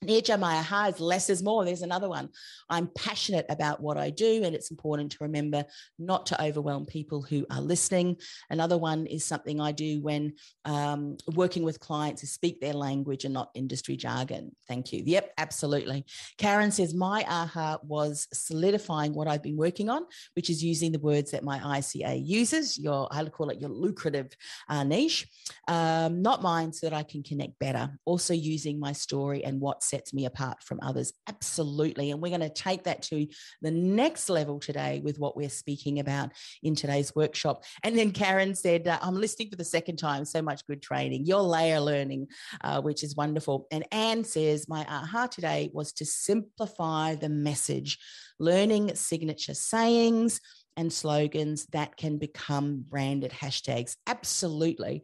Maya 0.04 0.90
is 0.90 1.00
less 1.00 1.30
is 1.30 1.42
more. 1.42 1.66
There's 1.66 1.82
another 1.82 2.08
one. 2.08 2.30
I'm 2.70 2.88
passionate 2.96 3.48
about 3.50 3.82
what 3.82 3.98
I 3.98 4.12
do, 4.12 4.44
and 4.44 4.56
it's 4.56 4.70
important 4.70 5.12
to 5.14 5.18
remember 5.22 5.66
not 5.98 6.28
to 6.28 6.42
overwhelm 6.42 6.86
people 6.86 7.24
who 7.24 7.48
are 7.50 7.62
listening. 7.62 8.18
Another 8.52 8.78
one 8.78 9.08
is 9.08 9.26
something 9.26 9.60
I 9.60 9.72
do 9.72 10.00
when 10.02 10.34
um, 10.66 11.18
working 11.34 11.64
with 11.64 11.80
clients 11.80 12.22
is 12.22 12.32
speak 12.32 12.62
their 12.62 12.74
language 12.74 13.26
and 13.26 13.34
not 13.34 13.50
industry 13.56 13.98
jargon. 13.98 14.56
Thank 14.68 14.94
you. 14.94 15.02
Yep, 15.04 15.34
absolutely. 15.40 16.06
Karen 16.38 16.70
says, 16.70 16.94
My 16.94 17.26
aha 17.28 17.80
was 17.82 18.28
solidifying 18.32 19.16
what 19.16 19.28
I've 19.28 19.44
been 19.44 19.58
working 19.58 19.90
on, 19.90 20.06
which 20.36 20.52
is 20.52 20.64
using 20.64 20.92
the 20.92 21.00
words 21.00 21.32
that 21.32 21.44
my 21.44 21.58
ICA 21.58 22.22
uses, 22.24 22.78
your, 22.78 23.08
I 23.12 23.26
call 23.26 23.50
it 23.50 23.60
your 23.60 23.72
lucrative 23.72 24.30
uh, 24.70 24.84
niche, 24.84 25.28
um, 25.68 26.22
not 26.22 26.44
mine, 26.44 26.72
so 26.72 26.88
that 26.88 26.96
I 26.96 27.04
can 27.04 27.24
connect 27.24 27.58
better. 27.58 27.98
Also 28.06 28.36
using 28.36 28.80
my 28.80 28.92
story 28.92 29.44
and 29.44 29.60
what 29.60 29.84
sets 29.88 30.14
me 30.14 30.26
apart 30.26 30.64
from 30.64 30.80
others. 30.82 31.14
Absolutely. 31.28 32.12
And 32.12 32.22
we're 32.22 32.36
going 32.36 32.42
to 32.42 32.50
take 32.50 32.84
that 32.84 33.02
to 33.04 33.28
the 33.62 33.72
next 33.72 34.30
level 34.30 34.60
today 34.60 35.02
with 35.04 35.20
what 35.20 35.36
we're 35.38 35.50
speaking 35.50 36.00
about 36.00 36.32
in 36.64 36.76
today's 36.76 37.16
workshop. 37.16 37.64
And 37.84 37.98
then 37.98 38.12
Karen 38.12 38.56
said, 38.56 38.88
uh, 38.88 39.00
I'm 39.02 39.16
listening 39.16 39.50
for 39.50 39.56
the 39.56 39.64
second 39.64 39.98
time. 39.98 40.26
So 40.26 40.42
much 40.42 40.66
good 40.68 40.82
training. 40.82 41.26
Your 41.26 41.42
layer 41.42 41.80
learning, 41.80 42.28
uh, 42.62 42.82
which 42.82 43.04
is 43.04 43.16
wonderful. 43.16 43.68
And 43.72 43.86
Anne 43.92 44.24
says, 44.24 44.68
My 44.68 44.86
aha 44.90 45.28
today 45.28 45.70
was 45.74 45.94
to 45.94 46.06
simplify 46.06 47.16
the 47.16 47.30
message, 47.30 47.98
learning 48.40 48.96
signature 48.96 49.54
sayings 49.54 50.42
and 50.78 50.94
slogans 50.94 51.66
that 51.74 51.98
can 51.98 52.18
become 52.18 52.86
branded 52.88 53.32
hashtags. 53.32 53.96
Absolutely. 54.06 55.04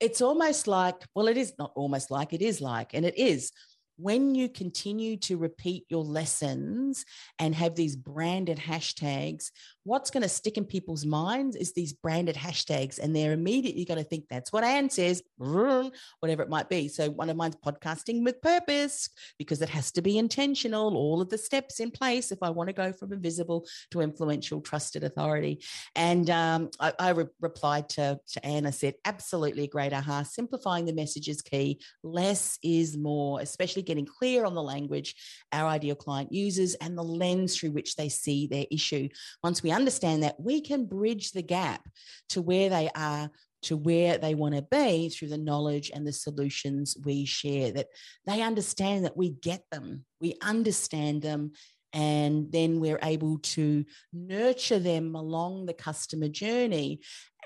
It's 0.00 0.20
almost 0.20 0.66
like, 0.66 0.96
well, 1.14 1.28
it 1.28 1.36
is 1.36 1.54
not 1.58 1.72
almost 1.76 2.10
like, 2.10 2.32
it 2.32 2.42
is 2.42 2.60
like, 2.60 2.94
and 2.94 3.06
it 3.06 3.16
is 3.16 3.52
when 3.96 4.34
you 4.34 4.48
continue 4.48 5.16
to 5.16 5.36
repeat 5.36 5.84
your 5.88 6.02
lessons 6.02 7.04
and 7.38 7.54
have 7.54 7.74
these 7.74 7.96
branded 7.96 8.58
hashtags, 8.58 9.50
what's 9.84 10.10
going 10.10 10.22
to 10.22 10.28
stick 10.28 10.56
in 10.56 10.64
people's 10.64 11.04
minds 11.04 11.56
is 11.56 11.72
these 11.72 11.92
branded 11.92 12.34
hashtags, 12.34 12.98
and 12.98 13.14
they're 13.14 13.32
immediately 13.32 13.84
going 13.84 14.02
to 14.02 14.04
think 14.04 14.24
that's 14.28 14.52
what 14.52 14.64
Anne 14.64 14.88
says, 14.88 15.22
whatever 15.36 16.42
it 16.42 16.48
might 16.48 16.68
be. 16.70 16.88
So, 16.88 17.10
one 17.10 17.30
of 17.30 17.36
mine's 17.36 17.56
podcasting 17.56 18.24
with 18.24 18.40
purpose 18.40 19.10
because 19.38 19.60
it 19.60 19.68
has 19.68 19.92
to 19.92 20.02
be 20.02 20.18
intentional, 20.18 20.96
all 20.96 21.20
of 21.20 21.28
the 21.28 21.38
steps 21.38 21.80
in 21.80 21.90
place 21.90 22.32
if 22.32 22.42
I 22.42 22.50
want 22.50 22.68
to 22.68 22.72
go 22.72 22.92
from 22.92 23.12
invisible 23.12 23.66
to 23.90 24.00
influential, 24.00 24.60
trusted 24.60 25.04
authority. 25.04 25.62
And 25.94 26.28
um, 26.30 26.70
I, 26.80 26.92
I 26.98 27.10
re- 27.10 27.26
replied 27.40 27.90
to, 27.90 28.18
to 28.26 28.46
Anne, 28.46 28.66
I 28.66 28.70
said, 28.70 28.94
absolutely 29.04 29.66
great 29.66 29.92
aha. 29.92 30.22
Simplifying 30.22 30.86
the 30.86 30.94
message 30.94 31.28
is 31.28 31.42
key. 31.42 31.80
Less 32.02 32.58
is 32.62 32.96
more, 32.96 33.40
especially 33.40 33.82
getting 33.82 34.06
clear 34.06 34.46
on 34.46 34.54
the 34.54 34.62
language 34.62 35.14
our 35.52 35.68
ideal 35.68 35.94
client 35.94 36.32
uses 36.32 36.74
and 36.76 36.96
the 36.96 37.02
lens 37.02 37.56
through 37.56 37.72
which 37.72 37.96
they 37.96 38.08
see 38.08 38.46
their 38.46 38.66
issue. 38.70 39.08
Once 39.42 39.62
we 39.62 39.73
understand 39.74 40.22
that, 40.22 40.40
we 40.40 40.60
can 40.60 40.86
bridge 40.86 41.32
the 41.32 41.42
gap 41.42 41.86
to 42.30 42.40
where 42.40 42.70
they 42.70 42.90
are 42.94 43.30
to 43.64 43.76
where 43.78 44.18
they 44.18 44.34
want 44.34 44.54
to 44.54 44.62
be 44.62 45.08
through 45.08 45.28
the 45.28 45.38
knowledge 45.38 45.90
and 45.92 46.06
the 46.06 46.12
solutions 46.12 46.96
we 47.02 47.24
share, 47.24 47.72
that 47.72 47.86
they 48.26 48.42
understand 48.42 49.04
that 49.04 49.16
we 49.16 49.30
get 49.30 49.62
them, 49.72 50.04
we 50.20 50.36
understand 50.42 51.22
them, 51.22 51.52
and 51.92 52.52
then 52.52 52.80
we're 52.80 52.98
able 53.02 53.38
to 53.38 53.84
nurture 54.12 54.78
them 54.78 55.14
along 55.14 55.64
the 55.64 55.72
customer 55.72 56.28
journey 56.28 57.00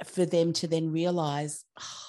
for 0.05 0.25
them 0.25 0.53
to 0.55 0.67
then 0.67 0.91
realize 0.91 1.65
oh, 1.81 2.07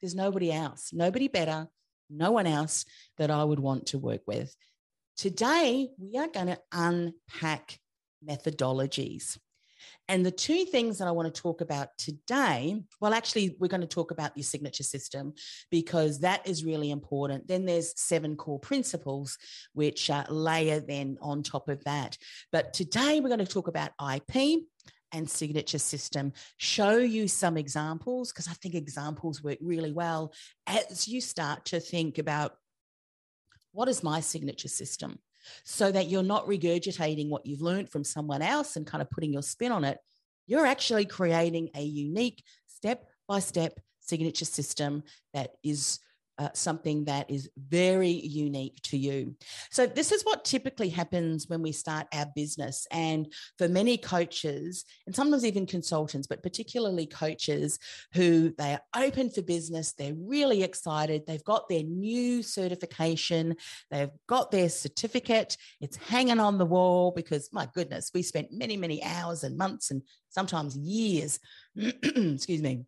there's 0.00 0.14
nobody 0.14 0.52
else, 0.52 0.90
nobody 0.92 1.26
better, 1.26 1.66
no 2.08 2.30
one 2.30 2.46
else 2.46 2.84
that 3.18 3.30
I 3.30 3.42
would 3.42 3.60
want 3.60 3.86
to 3.86 3.98
work 3.98 4.22
with. 4.26 4.54
Today, 5.16 5.88
we 5.98 6.18
are 6.18 6.28
going 6.28 6.46
to 6.46 6.58
unpack 6.72 7.78
methodologies. 8.26 9.38
And 10.08 10.24
the 10.24 10.30
two 10.30 10.64
things 10.64 10.98
that 10.98 11.08
I 11.08 11.12
want 11.12 11.32
to 11.32 11.40
talk 11.42 11.60
about 11.60 11.88
today, 11.98 12.82
well, 13.00 13.14
actually, 13.14 13.56
we're 13.58 13.68
going 13.68 13.80
to 13.80 13.86
talk 13.86 14.10
about 14.10 14.36
your 14.36 14.44
signature 14.44 14.82
system 14.82 15.34
because 15.70 16.20
that 16.20 16.46
is 16.46 16.64
really 16.64 16.90
important. 16.90 17.48
Then 17.48 17.64
there's 17.64 17.98
seven 18.00 18.36
core 18.36 18.58
principles, 18.58 19.38
which 19.72 20.10
uh, 20.10 20.24
layer 20.28 20.80
then 20.80 21.18
on 21.20 21.42
top 21.42 21.68
of 21.68 21.82
that. 21.84 22.16
But 22.52 22.72
today, 22.72 23.20
we're 23.20 23.28
going 23.28 23.38
to 23.38 23.46
talk 23.46 23.68
about 23.68 23.92
IP 24.14 24.60
and 25.12 25.28
signature 25.28 25.78
system, 25.78 26.32
show 26.56 26.98
you 26.98 27.28
some 27.28 27.56
examples 27.56 28.32
because 28.32 28.48
I 28.48 28.52
think 28.52 28.74
examples 28.74 29.42
work 29.42 29.58
really 29.60 29.92
well 29.92 30.32
as 30.66 31.08
you 31.08 31.20
start 31.20 31.64
to 31.66 31.80
think 31.80 32.18
about 32.18 32.56
what 33.72 33.88
is 33.88 34.02
my 34.02 34.20
signature 34.20 34.68
system 34.68 35.18
so 35.64 35.90
that 35.90 36.08
you're 36.08 36.22
not 36.22 36.46
regurgitating 36.46 37.28
what 37.28 37.46
you've 37.46 37.62
learned 37.62 37.90
from 37.90 38.04
someone 38.04 38.42
else 38.42 38.76
and 38.76 38.86
kind 38.86 39.02
of 39.02 39.10
putting 39.10 39.32
your 39.32 39.42
spin 39.42 39.72
on 39.72 39.84
it. 39.84 39.98
You're 40.46 40.66
actually 40.66 41.04
creating 41.04 41.70
a 41.74 41.82
unique 41.82 42.42
step 42.66 43.06
by 43.28 43.40
step 43.40 43.78
signature 44.00 44.44
system 44.44 45.02
that 45.32 45.52
is 45.62 46.00
uh, 46.40 46.48
something 46.54 47.04
that 47.04 47.30
is 47.30 47.50
very 47.68 48.08
unique 48.08 48.80
to 48.82 48.96
you. 48.96 49.36
So, 49.70 49.86
this 49.86 50.10
is 50.10 50.22
what 50.22 50.46
typically 50.46 50.88
happens 50.88 51.46
when 51.48 51.60
we 51.60 51.70
start 51.70 52.06
our 52.14 52.26
business. 52.34 52.86
And 52.90 53.30
for 53.58 53.68
many 53.68 53.98
coaches, 53.98 54.86
and 55.06 55.14
sometimes 55.14 55.44
even 55.44 55.66
consultants, 55.66 56.26
but 56.26 56.42
particularly 56.42 57.06
coaches 57.06 57.78
who 58.14 58.54
they 58.56 58.72
are 58.72 58.80
open 58.96 59.28
for 59.28 59.42
business, 59.42 59.92
they're 59.92 60.14
really 60.14 60.62
excited, 60.62 61.24
they've 61.26 61.44
got 61.44 61.68
their 61.68 61.82
new 61.82 62.42
certification, 62.42 63.54
they've 63.90 64.10
got 64.26 64.50
their 64.50 64.70
certificate, 64.70 65.58
it's 65.82 65.98
hanging 65.98 66.40
on 66.40 66.56
the 66.56 66.64
wall 66.64 67.12
because, 67.14 67.50
my 67.52 67.68
goodness, 67.74 68.12
we 68.14 68.22
spent 68.22 68.48
many, 68.50 68.78
many 68.78 69.04
hours 69.04 69.44
and 69.44 69.58
months 69.58 69.90
and 69.90 70.00
sometimes 70.30 70.74
years, 70.74 71.38
excuse 71.76 72.62
me 72.62 72.86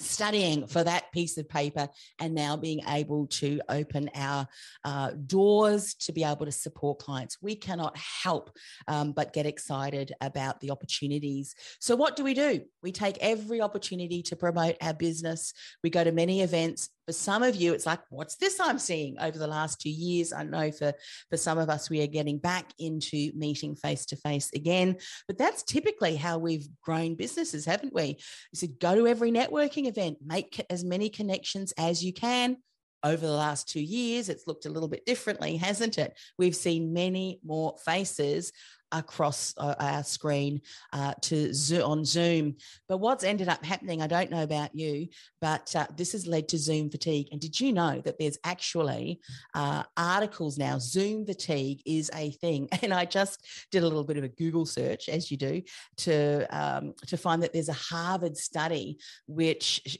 studying 0.00 0.66
for 0.66 0.84
that 0.84 1.10
piece 1.12 1.38
of 1.38 1.48
paper 1.48 1.88
and 2.18 2.34
now 2.34 2.56
being 2.56 2.80
able 2.88 3.26
to 3.26 3.60
open 3.68 4.10
our 4.14 4.46
uh, 4.84 5.10
doors 5.26 5.94
to 5.94 6.12
be 6.12 6.24
able 6.24 6.46
to 6.46 6.52
support 6.52 6.98
clients. 6.98 7.38
We 7.40 7.56
cannot 7.56 7.96
help 7.96 8.50
um, 8.86 9.12
but 9.12 9.32
get 9.32 9.46
excited 9.46 10.12
about 10.20 10.60
the 10.60 10.70
opportunities. 10.70 11.54
So, 11.80 11.96
what 11.96 12.16
do 12.16 12.24
we 12.24 12.34
do? 12.34 12.62
We 12.82 12.92
take 12.92 13.18
every 13.20 13.60
opportunity 13.60 14.22
to 14.22 14.36
promote 14.36 14.76
our 14.80 14.94
business. 14.94 15.52
We 15.82 15.90
go 15.90 16.04
to 16.04 16.12
many 16.12 16.42
events. 16.42 16.90
For 17.06 17.12
some 17.12 17.42
of 17.42 17.56
you, 17.56 17.72
it's 17.72 17.86
like, 17.86 18.00
what's 18.10 18.36
this 18.36 18.60
I'm 18.60 18.78
seeing 18.78 19.18
over 19.18 19.38
the 19.38 19.46
last 19.46 19.80
two 19.80 19.88
years? 19.88 20.30
I 20.30 20.42
know 20.42 20.70
for, 20.70 20.92
for 21.30 21.38
some 21.38 21.56
of 21.56 21.70
us, 21.70 21.88
we 21.88 22.02
are 22.02 22.06
getting 22.06 22.36
back 22.36 22.70
into 22.78 23.32
meeting 23.34 23.76
face 23.76 24.04
to 24.06 24.16
face 24.16 24.50
again. 24.54 24.98
But 25.26 25.38
that's 25.38 25.62
typically 25.62 26.16
how 26.16 26.36
we've 26.36 26.68
grown 26.82 27.14
businesses, 27.14 27.64
haven't 27.64 27.94
we? 27.94 28.04
You 28.04 28.56
said, 28.56 28.78
go 28.78 28.94
to 28.94 29.06
every 29.06 29.32
networking 29.32 29.87
event, 29.88 30.18
make 30.24 30.64
as 30.70 30.84
many 30.84 31.08
connections 31.08 31.72
as 31.78 32.04
you 32.04 32.12
can. 32.12 32.58
Over 33.04 33.26
the 33.26 33.32
last 33.32 33.68
two 33.68 33.80
years, 33.80 34.28
it's 34.28 34.46
looked 34.46 34.66
a 34.66 34.70
little 34.70 34.88
bit 34.88 35.06
differently, 35.06 35.56
hasn't 35.56 35.98
it? 35.98 36.18
We've 36.36 36.56
seen 36.56 36.92
many 36.92 37.40
more 37.44 37.76
faces 37.84 38.52
across 38.92 39.54
uh, 39.58 39.74
our 39.78 40.02
screen 40.04 40.60
uh, 40.92 41.14
to 41.22 41.52
Zoom, 41.52 41.82
on 41.82 42.04
Zoom. 42.04 42.56
But 42.88 42.98
what's 42.98 43.24
ended 43.24 43.48
up 43.48 43.64
happening, 43.64 44.02
I 44.02 44.06
don't 44.06 44.30
know 44.30 44.42
about 44.42 44.74
you, 44.74 45.08
but 45.40 45.74
uh, 45.76 45.86
this 45.96 46.12
has 46.12 46.26
led 46.26 46.48
to 46.48 46.58
Zoom 46.58 46.90
fatigue. 46.90 47.28
And 47.32 47.40
did 47.40 47.58
you 47.58 47.72
know 47.72 48.00
that 48.04 48.18
there's 48.18 48.38
actually 48.44 49.20
uh, 49.54 49.82
articles 49.96 50.58
now? 50.58 50.78
Zoom 50.78 51.26
fatigue 51.26 51.82
is 51.86 52.10
a 52.14 52.30
thing, 52.32 52.68
and 52.82 52.92
I 52.92 53.04
just 53.04 53.44
did 53.70 53.82
a 53.82 53.86
little 53.86 54.04
bit 54.04 54.16
of 54.16 54.24
a 54.24 54.28
Google 54.28 54.66
search, 54.66 55.08
as 55.08 55.30
you 55.30 55.36
do, 55.36 55.62
to 55.98 56.46
um, 56.50 56.94
to 57.06 57.16
find 57.16 57.42
that 57.42 57.52
there's 57.52 57.68
a 57.68 57.72
Harvard 57.72 58.36
study 58.36 58.98
which 59.26 59.98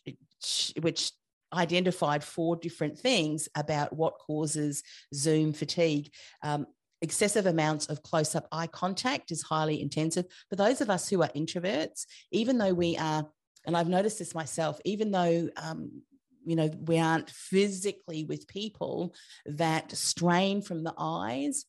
which 0.80 1.12
identified 1.52 2.22
four 2.22 2.56
different 2.56 2.98
things 2.98 3.48
about 3.54 3.92
what 3.92 4.18
causes 4.18 4.82
Zoom 5.14 5.52
fatigue. 5.52 6.12
Um, 6.42 6.66
excessive 7.02 7.46
amounts 7.46 7.86
of 7.86 8.02
close 8.02 8.34
up 8.34 8.46
eye 8.52 8.66
contact 8.66 9.30
is 9.30 9.42
highly 9.42 9.80
intensive. 9.80 10.26
For 10.50 10.56
those 10.56 10.80
of 10.80 10.90
us 10.90 11.08
who 11.08 11.22
are 11.22 11.30
introverts, 11.36 12.06
even 12.32 12.58
though 12.58 12.74
we 12.74 12.96
are, 12.96 13.26
and 13.66 13.76
I've 13.76 13.88
noticed 13.88 14.18
this 14.18 14.34
myself, 14.34 14.80
even 14.84 15.10
though 15.10 15.48
um, 15.56 16.02
you 16.44 16.56
know 16.56 16.70
we 16.80 16.98
aren't 16.98 17.30
physically 17.30 18.24
with 18.24 18.48
people 18.48 19.14
that 19.46 19.92
strain 19.92 20.62
from 20.62 20.82
the 20.82 20.94
eyes 20.98 21.66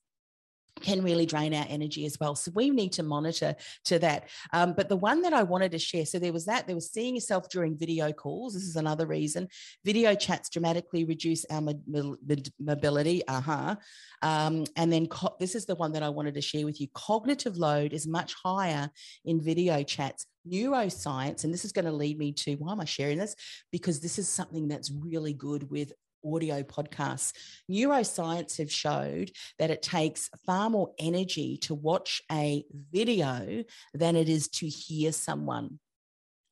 can 0.81 1.01
really 1.01 1.25
drain 1.25 1.53
our 1.53 1.65
energy 1.69 2.05
as 2.05 2.17
well. 2.19 2.35
So 2.35 2.51
we 2.55 2.69
need 2.69 2.93
to 2.93 3.03
monitor 3.03 3.55
to 3.85 3.99
that. 3.99 4.29
Um, 4.53 4.73
but 4.73 4.89
the 4.89 4.95
one 4.95 5.21
that 5.21 5.33
I 5.33 5.43
wanted 5.43 5.71
to 5.71 5.79
share, 5.79 6.05
so 6.05 6.19
there 6.19 6.33
was 6.33 6.45
that, 6.45 6.67
there 6.67 6.75
was 6.75 6.91
seeing 6.91 7.15
yourself 7.15 7.49
during 7.49 7.77
video 7.77 8.11
calls. 8.11 8.53
This 8.53 8.63
is 8.63 8.75
another 8.75 9.05
reason. 9.05 9.47
Video 9.85 10.15
chats 10.15 10.49
dramatically 10.49 11.05
reduce 11.05 11.45
our 11.49 11.61
mobility. 12.59 13.27
Uh 13.27 13.41
huh. 13.41 13.75
Um, 14.21 14.65
and 14.75 14.91
then 14.91 15.07
co- 15.07 15.35
this 15.39 15.55
is 15.55 15.65
the 15.65 15.75
one 15.75 15.91
that 15.93 16.03
I 16.03 16.09
wanted 16.09 16.33
to 16.35 16.41
share 16.41 16.65
with 16.65 16.81
you. 16.81 16.87
Cognitive 16.93 17.57
load 17.57 17.93
is 17.93 18.07
much 18.07 18.35
higher 18.43 18.89
in 19.25 19.41
video 19.41 19.83
chats 19.83 20.25
neuroscience, 20.47 21.43
and 21.43 21.53
this 21.53 21.65
is 21.65 21.71
going 21.71 21.85
to 21.85 21.91
lead 21.91 22.17
me 22.17 22.31
to 22.31 22.55
why 22.55 22.71
am 22.71 22.81
I 22.81 22.85
sharing 22.85 23.17
this? 23.17 23.35
Because 23.71 23.99
this 23.99 24.17
is 24.17 24.27
something 24.27 24.67
that's 24.67 24.91
really 24.91 25.33
good 25.33 25.69
with 25.69 25.93
audio 26.25 26.63
podcasts. 26.63 27.33
Neuroscience 27.69 28.57
have 28.57 28.71
showed 28.71 29.31
that 29.57 29.71
it 29.71 29.81
takes 29.81 30.29
far 30.45 30.69
more 30.69 30.91
energy 30.99 31.57
to 31.57 31.73
watch 31.75 32.21
a 32.31 32.63
video 32.91 33.63
than 33.93 34.15
it 34.15 34.29
is 34.29 34.47
to 34.49 34.67
hear 34.67 35.11
someone 35.11 35.79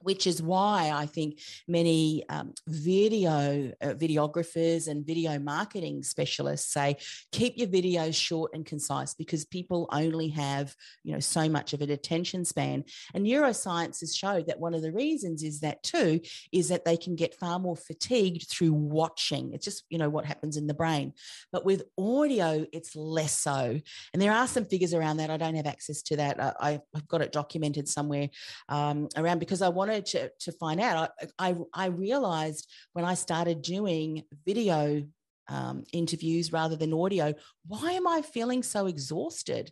which 0.01 0.27
is 0.27 0.41
why 0.41 0.91
I 0.93 1.05
think 1.05 1.39
many 1.67 2.23
um, 2.29 2.53
video 2.67 3.71
uh, 3.81 3.93
videographers 3.93 4.87
and 4.87 5.05
video 5.05 5.39
marketing 5.39 6.03
specialists 6.03 6.71
say 6.71 6.97
keep 7.31 7.57
your 7.57 7.67
videos 7.67 8.15
short 8.15 8.51
and 8.53 8.65
concise 8.65 9.13
because 9.13 9.45
people 9.45 9.87
only 9.91 10.29
have 10.29 10.75
you 11.03 11.13
know 11.13 11.19
so 11.19 11.49
much 11.49 11.73
of 11.73 11.81
an 11.81 11.89
attention 11.89 12.45
span. 12.45 12.83
And 13.13 13.25
neuroscience 13.25 13.99
has 14.01 14.15
showed 14.15 14.47
that 14.47 14.59
one 14.59 14.73
of 14.73 14.81
the 14.81 14.91
reasons 14.91 15.43
is 15.43 15.61
that 15.61 15.83
too 15.83 16.21
is 16.51 16.69
that 16.69 16.85
they 16.85 16.97
can 16.97 17.15
get 17.15 17.35
far 17.35 17.59
more 17.59 17.75
fatigued 17.75 18.49
through 18.49 18.73
watching. 18.73 19.53
It's 19.53 19.65
just 19.65 19.83
you 19.89 19.97
know 19.97 20.09
what 20.09 20.25
happens 20.25 20.57
in 20.57 20.67
the 20.67 20.73
brain. 20.73 21.13
But 21.51 21.65
with 21.65 21.83
audio, 21.97 22.65
it's 22.71 22.95
less 22.95 23.37
so. 23.37 23.79
And 24.13 24.21
there 24.21 24.33
are 24.33 24.47
some 24.47 24.65
figures 24.65 24.93
around 24.93 25.17
that. 25.17 25.29
I 25.29 25.37
don't 25.37 25.55
have 25.55 25.67
access 25.67 26.01
to 26.03 26.17
that. 26.17 26.39
I, 26.59 26.81
have 26.93 27.07
got 27.07 27.21
it 27.21 27.31
documented 27.31 27.87
somewhere 27.87 28.29
um, 28.69 29.07
around 29.15 29.39
because 29.39 29.61
I 29.61 29.69
want 29.69 29.86
wanted 29.87 30.05
to, 30.07 30.31
to 30.39 30.51
find 30.51 30.81
out, 30.81 31.11
I, 31.39 31.49
I, 31.49 31.55
I 31.73 31.85
realized 31.87 32.69
when 32.93 33.05
I 33.05 33.13
started 33.13 33.61
doing 33.61 34.23
video 34.45 35.03
um, 35.49 35.83
interviews 35.93 36.51
rather 36.51 36.75
than 36.75 36.93
audio, 36.93 37.33
why 37.65 37.93
am 37.93 38.07
I 38.07 38.21
feeling 38.21 38.63
so 38.63 38.87
exhausted? 38.87 39.71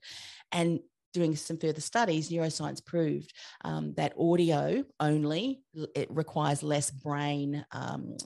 And 0.51 0.79
doing 1.13 1.35
some 1.35 1.57
further 1.57 1.81
studies, 1.81 2.29
neuroscience 2.29 2.85
proved 2.85 3.33
um, 3.63 3.93
that 3.95 4.13
audio 4.19 4.83
only 4.99 5.61
it 5.95 6.09
requires 6.11 6.61
less 6.61 6.91
brain 6.91 7.65
um, 7.71 8.17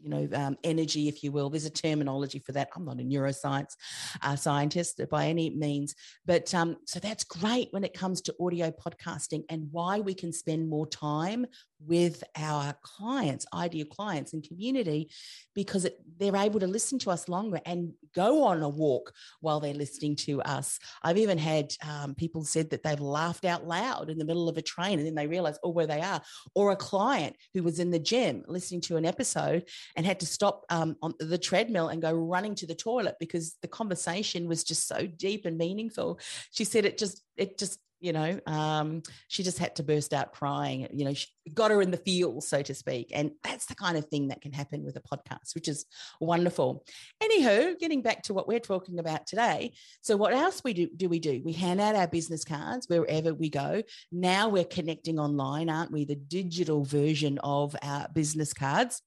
you 0.00 0.10
know, 0.10 0.28
um, 0.34 0.56
energy, 0.64 1.08
if 1.08 1.22
you 1.22 1.32
will. 1.32 1.50
There's 1.50 1.64
a 1.64 1.70
terminology 1.70 2.38
for 2.38 2.52
that. 2.52 2.68
I'm 2.74 2.84
not 2.84 3.00
a 3.00 3.04
neuroscience 3.04 3.74
uh, 4.22 4.36
scientist 4.36 5.00
by 5.10 5.26
any 5.26 5.50
means, 5.50 5.94
but 6.26 6.52
um, 6.54 6.76
so 6.86 7.00
that's 7.00 7.24
great 7.24 7.68
when 7.70 7.84
it 7.84 7.94
comes 7.94 8.20
to 8.22 8.34
audio 8.40 8.70
podcasting 8.70 9.44
and 9.48 9.68
why 9.70 10.00
we 10.00 10.14
can 10.14 10.32
spend 10.32 10.68
more 10.68 10.86
time 10.86 11.46
with 11.84 12.24
our 12.36 12.74
clients, 12.82 13.46
ideal 13.54 13.86
clients 13.86 14.32
and 14.32 14.46
community, 14.46 15.10
because 15.54 15.84
it, 15.84 15.98
they're 16.18 16.36
able 16.36 16.60
to 16.60 16.66
listen 16.66 16.98
to 17.00 17.10
us 17.10 17.28
longer 17.28 17.60
and 17.66 17.92
go 18.14 18.44
on 18.44 18.62
a 18.62 18.68
walk 18.68 19.12
while 19.40 19.60
they're 19.60 19.74
listening 19.74 20.16
to 20.16 20.42
us. 20.42 20.78
I've 21.02 21.18
even 21.18 21.38
had 21.38 21.72
um, 21.88 22.14
people 22.14 22.44
said 22.44 22.70
that 22.70 22.82
they've 22.82 23.00
laughed 23.00 23.44
out 23.44 23.66
loud 23.66 24.10
in 24.10 24.18
the 24.18 24.24
middle 24.24 24.48
of 24.48 24.56
a 24.56 24.62
train 24.62 24.98
and 24.98 25.06
then 25.06 25.14
they 25.14 25.26
realize, 25.26 25.58
oh, 25.62 25.70
where 25.70 25.86
they 25.86 26.00
are. 26.00 26.20
Or 26.54 26.72
a 26.72 26.76
client 26.76 27.36
who 27.54 27.62
was 27.62 27.78
in 27.78 27.90
the 27.90 27.98
gym 27.98 28.44
listening 28.48 28.80
to 28.82 28.96
an 28.96 29.04
episode 29.04 29.68
and 29.96 30.04
had 30.04 30.20
to 30.20 30.26
stop 30.26 30.64
um, 30.70 30.96
on 31.02 31.14
the 31.20 31.38
treadmill 31.38 31.88
and 31.88 32.02
go 32.02 32.12
running 32.12 32.54
to 32.56 32.66
the 32.66 32.74
toilet 32.74 33.16
because 33.20 33.56
the 33.62 33.68
conversation 33.68 34.48
was 34.48 34.64
just 34.64 34.88
so 34.88 35.06
deep 35.06 35.44
and 35.44 35.58
meaningful. 35.58 36.18
She 36.50 36.64
said 36.64 36.84
it 36.84 36.98
just, 36.98 37.22
it 37.36 37.58
just 37.58 37.78
you 38.00 38.12
know 38.12 38.38
um, 38.46 39.02
she 39.28 39.42
just 39.42 39.58
had 39.58 39.76
to 39.76 39.82
burst 39.82 40.12
out 40.12 40.32
crying 40.32 40.88
you 40.92 41.04
know 41.04 41.14
she 41.14 41.26
got 41.54 41.70
her 41.70 41.82
in 41.82 41.90
the 41.90 41.96
field 41.96 42.44
so 42.44 42.62
to 42.62 42.74
speak. 42.74 43.10
And 43.14 43.32
that's 43.42 43.66
the 43.66 43.74
kind 43.74 43.96
of 43.96 44.06
thing 44.06 44.28
that 44.28 44.40
can 44.40 44.52
happen 44.52 44.84
with 44.84 44.96
a 44.96 45.00
podcast 45.00 45.54
which 45.54 45.68
is 45.68 45.86
wonderful. 46.20 46.84
Anywho 47.22 47.78
getting 47.78 48.02
back 48.02 48.22
to 48.24 48.34
what 48.34 48.48
we're 48.48 48.60
talking 48.60 48.98
about 48.98 49.26
today. 49.26 49.72
So 50.02 50.16
what 50.16 50.32
else 50.32 50.62
we 50.64 50.72
do 50.72 50.88
do 50.96 51.08
we 51.08 51.18
do? 51.18 51.42
We 51.44 51.52
hand 51.52 51.80
out 51.80 51.96
our 51.96 52.08
business 52.08 52.44
cards 52.44 52.86
wherever 52.88 53.34
we 53.34 53.50
go. 53.50 53.82
Now 54.12 54.48
we're 54.48 54.64
connecting 54.64 55.18
online 55.18 55.70
aren't 55.70 55.92
we? 55.92 56.04
The 56.04 56.16
digital 56.16 56.84
version 56.84 57.38
of 57.42 57.76
our 57.82 58.08
business 58.14 58.52
cards. 58.52 59.02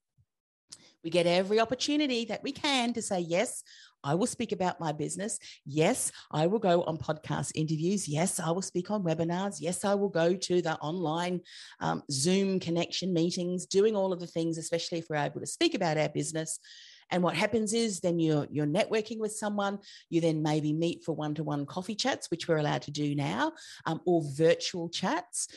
We 1.04 1.10
get 1.10 1.26
every 1.26 1.60
opportunity 1.60 2.26
that 2.26 2.44
we 2.44 2.52
can 2.52 2.94
to 2.94 3.02
say, 3.02 3.22
yes, 3.22 3.64
I 4.04 4.16
will 4.16 4.28
speak 4.28 4.52
about 4.52 4.80
my 4.80 4.92
business. 4.92 5.40
Yes, 5.66 6.12
I 6.32 6.48
will 6.48 6.60
go 6.60 6.84
on 6.84 6.98
podcast 6.98 7.52
interviews. 7.56 8.08
Yes, 8.08 8.40
I 8.40 8.52
will 8.52 8.62
speak 8.62 8.92
on 8.92 9.04
webinars. 9.04 9.58
Yes, 9.60 9.86
I 9.86 9.96
will 9.96 10.10
go 10.10 10.36
to 10.36 10.62
the 10.62 10.76
online 10.76 11.42
um, 11.80 12.04
Zoom 12.12 12.60
connection 12.60 13.14
meetings, 13.14 13.66
doing 13.66 13.96
all 13.96 14.14
of 14.14 14.20
the 14.20 14.28
things, 14.28 14.58
especially 14.58 15.00
if 15.00 15.06
we're 15.10 15.18
able 15.18 15.40
to 15.40 15.48
speak 15.48 15.76
about 15.76 15.98
our 15.98 16.10
business. 16.10 16.60
And 17.12 17.22
what 17.22 17.36
happens 17.36 17.74
is 17.74 18.00
then 18.00 18.20
you're 18.20 18.48
you're 18.50 18.66
networking 18.66 19.20
with 19.20 19.34
someone. 19.34 19.80
You 20.10 20.22
then 20.22 20.42
maybe 20.42 20.72
meet 20.72 21.04
for 21.04 21.14
one 21.14 21.36
to 21.36 21.44
one 21.44 21.66
coffee 21.66 21.96
chats, 21.96 22.32
which 22.32 22.48
we're 22.48 22.58
allowed 22.58 22.84
to 22.84 22.92
do 22.92 23.16
now, 23.16 23.52
um, 23.86 24.00
or 24.06 24.24
virtual 24.34 24.88
chats 24.88 25.50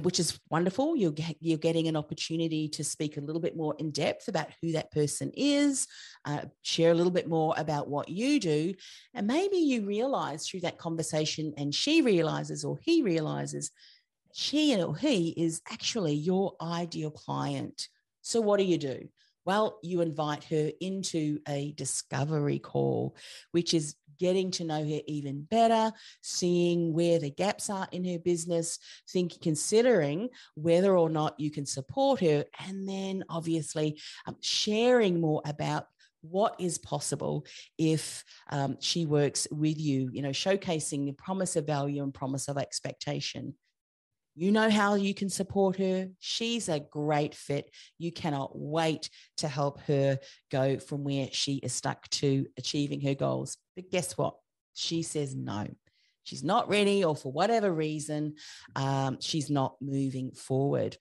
which 0.00 0.18
is 0.18 0.38
wonderful. 0.48 0.96
You're, 0.96 1.14
you're 1.40 1.58
getting 1.58 1.86
an 1.88 1.96
opportunity 1.96 2.68
to 2.68 2.82
speak 2.82 3.16
a 3.16 3.20
little 3.20 3.42
bit 3.42 3.56
more 3.56 3.74
in 3.78 3.90
depth 3.90 4.28
about 4.28 4.48
who 4.60 4.72
that 4.72 4.90
person 4.90 5.30
is, 5.36 5.86
uh, 6.24 6.42
share 6.62 6.92
a 6.92 6.94
little 6.94 7.12
bit 7.12 7.28
more 7.28 7.54
about 7.58 7.88
what 7.88 8.08
you 8.08 8.40
do. 8.40 8.74
And 9.12 9.26
maybe 9.26 9.56
you 9.58 9.84
realize 9.84 10.46
through 10.46 10.60
that 10.60 10.78
conversation, 10.78 11.52
and 11.56 11.74
she 11.74 12.00
realizes 12.00 12.64
or 12.64 12.78
he 12.82 13.02
realizes 13.02 13.70
she 14.32 14.80
or 14.80 14.96
he 14.96 15.30
is 15.30 15.60
actually 15.70 16.14
your 16.14 16.54
ideal 16.60 17.10
client. 17.10 17.88
So, 18.22 18.40
what 18.40 18.58
do 18.58 18.64
you 18.64 18.78
do? 18.78 19.08
Well, 19.44 19.78
you 19.82 20.00
invite 20.00 20.44
her 20.44 20.70
into 20.80 21.40
a 21.48 21.72
discovery 21.72 22.58
call, 22.58 23.16
which 23.50 23.74
is 23.74 23.96
getting 24.18 24.52
to 24.52 24.64
know 24.64 24.84
her 24.88 25.00
even 25.06 25.42
better, 25.42 25.92
seeing 26.20 26.92
where 26.92 27.18
the 27.18 27.30
gaps 27.30 27.68
are 27.68 27.88
in 27.90 28.04
her 28.04 28.20
business, 28.20 28.78
think 29.10 29.40
considering 29.40 30.28
whether 30.54 30.96
or 30.96 31.10
not 31.10 31.40
you 31.40 31.50
can 31.50 31.66
support 31.66 32.20
her, 32.20 32.44
and 32.66 32.88
then 32.88 33.24
obviously 33.28 34.00
um, 34.26 34.36
sharing 34.40 35.20
more 35.20 35.42
about 35.44 35.86
what 36.20 36.54
is 36.60 36.78
possible 36.78 37.44
if 37.78 38.24
um, 38.50 38.76
she 38.80 39.06
works 39.06 39.48
with 39.50 39.78
you, 39.80 40.08
you 40.12 40.22
know, 40.22 40.30
showcasing 40.30 41.04
the 41.04 41.12
promise 41.14 41.56
of 41.56 41.66
value 41.66 42.02
and 42.02 42.14
promise 42.14 42.46
of 42.46 42.58
expectation. 42.58 43.54
You 44.34 44.50
know 44.50 44.70
how 44.70 44.94
you 44.94 45.14
can 45.14 45.28
support 45.28 45.76
her. 45.76 46.08
She's 46.18 46.68
a 46.68 46.80
great 46.80 47.34
fit. 47.34 47.70
You 47.98 48.12
cannot 48.12 48.58
wait 48.58 49.10
to 49.38 49.48
help 49.48 49.80
her 49.82 50.18
go 50.50 50.78
from 50.78 51.04
where 51.04 51.28
she 51.32 51.56
is 51.56 51.74
stuck 51.74 52.08
to 52.10 52.46
achieving 52.56 53.02
her 53.02 53.14
goals. 53.14 53.58
But 53.76 53.90
guess 53.90 54.16
what? 54.16 54.34
She 54.74 55.02
says 55.02 55.34
no. 55.34 55.66
She's 56.24 56.44
not 56.44 56.68
ready, 56.68 57.04
or 57.04 57.16
for 57.16 57.32
whatever 57.32 57.72
reason, 57.72 58.36
um, 58.76 59.18
she's 59.20 59.50
not 59.50 59.74
moving 59.80 60.30
forward. 60.30 60.96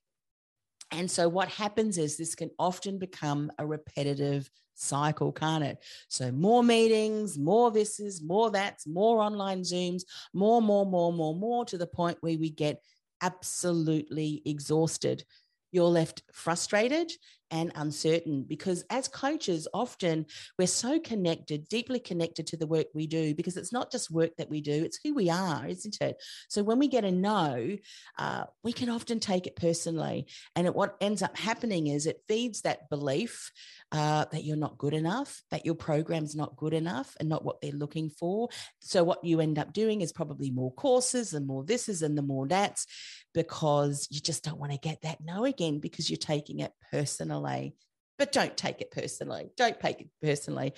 And 0.91 1.09
so, 1.09 1.29
what 1.29 1.47
happens 1.47 1.97
is 1.97 2.17
this 2.17 2.35
can 2.35 2.49
often 2.59 2.97
become 2.97 3.51
a 3.57 3.65
repetitive 3.65 4.49
cycle, 4.73 5.31
can't 5.31 5.63
it? 5.63 5.77
So, 6.09 6.31
more 6.31 6.63
meetings, 6.63 7.37
more 7.37 7.71
this 7.71 7.99
is, 7.99 8.21
more 8.21 8.51
that's, 8.51 8.87
more 8.87 9.21
online 9.21 9.61
Zooms, 9.61 10.01
more, 10.33 10.61
more, 10.61 10.85
more, 10.85 11.13
more, 11.13 11.35
more 11.35 11.65
to 11.65 11.77
the 11.77 11.87
point 11.87 12.17
where 12.21 12.37
we 12.37 12.49
get 12.49 12.81
absolutely 13.21 14.41
exhausted. 14.45 15.23
You're 15.71 15.85
left 15.85 16.23
frustrated 16.31 17.11
and 17.51 17.71
uncertain 17.75 18.43
because 18.47 18.83
as 18.89 19.07
coaches 19.07 19.67
often 19.73 20.25
we're 20.57 20.67
so 20.67 20.99
connected 20.99 21.67
deeply 21.67 21.99
connected 21.99 22.47
to 22.47 22.57
the 22.57 22.67
work 22.67 22.87
we 22.93 23.07
do 23.07 23.35
because 23.35 23.57
it's 23.57 23.73
not 23.73 23.91
just 23.91 24.09
work 24.09 24.35
that 24.37 24.49
we 24.49 24.61
do 24.61 24.83
it's 24.83 24.99
who 25.03 25.13
we 25.13 25.29
are 25.29 25.67
isn't 25.67 25.97
it? 26.01 26.21
So 26.49 26.63
when 26.63 26.79
we 26.79 26.87
get 26.87 27.05
a 27.05 27.11
no 27.11 27.77
uh, 28.17 28.43
we 28.63 28.73
can 28.73 28.89
often 28.89 29.19
take 29.19 29.47
it 29.47 29.55
personally. 29.55 30.27
And 30.55 30.67
it, 30.67 30.75
what 30.75 30.95
ends 31.01 31.21
up 31.21 31.37
happening 31.37 31.87
is 31.87 32.05
it 32.05 32.23
feeds 32.27 32.61
that 32.61 32.89
belief 32.89 33.51
uh, 33.91 34.25
that 34.31 34.43
you're 34.43 34.57
not 34.57 34.77
good 34.77 34.93
enough 34.93 35.41
that 35.51 35.65
your 35.65 35.75
program's 35.75 36.35
not 36.35 36.55
good 36.55 36.73
enough 36.73 37.15
and 37.19 37.29
not 37.29 37.43
what 37.43 37.61
they're 37.61 37.71
looking 37.71 38.09
for. 38.09 38.49
So 38.79 39.03
what 39.03 39.23
you 39.23 39.39
end 39.39 39.59
up 39.59 39.73
doing 39.73 40.01
is 40.01 40.11
probably 40.11 40.51
more 40.51 40.73
courses 40.73 41.33
and 41.33 41.47
more 41.47 41.63
this 41.63 41.89
is 41.89 42.01
and 42.01 42.17
the 42.17 42.21
more 42.21 42.47
that's 42.47 42.87
because 43.33 44.07
you 44.09 44.19
just 44.19 44.43
don't 44.43 44.59
want 44.59 44.71
to 44.71 44.77
get 44.77 45.01
that 45.01 45.19
no 45.23 45.45
again 45.45 45.79
because 45.79 46.09
you're 46.09 46.17
taking 46.17 46.59
it 46.59 46.71
personally. 46.91 47.75
But 48.17 48.31
don't 48.31 48.55
take 48.55 48.81
it 48.81 48.91
personally. 48.91 49.49
Don't 49.57 49.79
take 49.79 50.01
it 50.01 50.09
personally. 50.21 50.73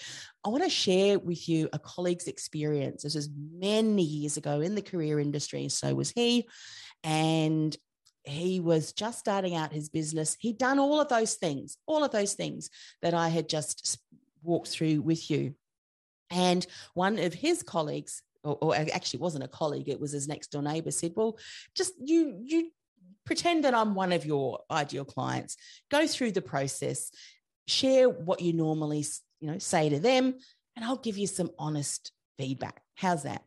I 0.46 0.50
want 0.50 0.64
to 0.64 0.70
share 0.70 1.20
with 1.20 1.50
you 1.50 1.68
a 1.74 1.80
colleague's 1.80 2.28
experience. 2.28 3.04
This 3.04 3.16
was 3.16 3.30
many 3.60 4.04
years 4.04 4.38
ago 4.38 4.62
in 4.62 4.76
the 4.76 4.82
career 4.82 5.20
industry, 5.20 5.68
so 5.68 5.94
was 5.94 6.12
he. 6.12 6.48
And 7.04 7.76
he 8.24 8.62
was 8.62 8.94
just 8.94 9.20
starting 9.20 9.56
out 9.56 9.74
his 9.74 9.90
business. 9.90 10.38
He'd 10.40 10.58
done 10.58 10.80
all 10.80 11.02
of 11.02 11.10
those 11.10 11.34
things, 11.34 11.78
all 11.86 12.04
of 12.06 12.12
those 12.12 12.34
things 12.34 12.70
that 13.02 13.14
I 13.14 13.28
had 13.28 13.50
just 13.50 14.00
walked 14.42 14.70
through 14.70 15.02
with 15.02 15.30
you. 15.30 15.56
And 16.30 16.66
one 16.94 17.20
of 17.20 17.34
his 17.34 17.62
colleagues 17.62 18.22
or, 18.44 18.58
or 18.62 18.76
actually 18.76 19.20
wasn't 19.20 19.44
a 19.44 19.48
colleague, 19.50 19.90
it 19.90 20.00
was 20.00 20.12
his 20.12 20.28
next 20.28 20.52
door 20.52 20.62
neighbor 20.62 20.92
said, 20.92 21.14
well, 21.16 21.38
just 21.76 21.94
you, 22.04 22.40
you 22.44 22.72
pretend 23.26 23.64
that 23.64 23.74
I'm 23.74 23.96
one 23.96 24.12
of 24.12 24.26
your 24.26 24.60
ideal 24.70 25.06
clients, 25.06 25.56
go 25.90 26.08
through 26.08 26.32
the 26.32 26.42
process, 26.42 27.12
share 27.68 28.10
what 28.10 28.42
you 28.42 28.54
normally, 28.54 29.06
you 29.40 29.52
know, 29.52 29.58
say 29.60 29.90
to 29.90 30.00
them, 30.00 30.36
and 30.76 30.86
I'll 30.86 30.98
give 30.98 31.18
you 31.18 31.28
some 31.28 31.52
honest 31.58 32.12
feedback. 32.38 32.82
How's 32.96 33.24
that? 33.24 33.44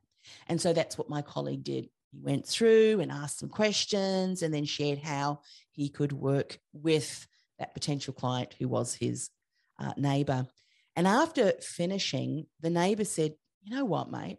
And 0.49 0.61
so 0.61 0.73
that's 0.73 0.99
what 0.99 1.11
my 1.11 1.23
colleague 1.23 1.65
did. 1.65 1.89
He 2.13 2.21
went 2.21 2.47
through 2.47 3.01
and 3.01 3.11
asked 3.11 3.39
some 3.39 3.49
questions 3.49 4.43
and 4.43 4.53
then 4.53 4.65
shared 4.65 4.99
how 4.99 5.41
he 5.73 5.89
could 5.89 6.13
work 6.13 6.59
with 6.73 7.27
that 7.59 7.75
potential 7.75 8.15
client 8.15 8.55
who 8.59 8.69
was 8.69 8.95
his 8.95 9.31
uh, 9.79 9.93
neighbor. 9.97 10.47
And 10.95 11.07
after 11.07 11.53
finishing, 11.61 12.47
the 12.61 12.71
neighbor 12.71 13.05
said, 13.05 13.35
You 13.63 13.77
know 13.77 13.85
what, 13.85 14.11
mate? 14.11 14.39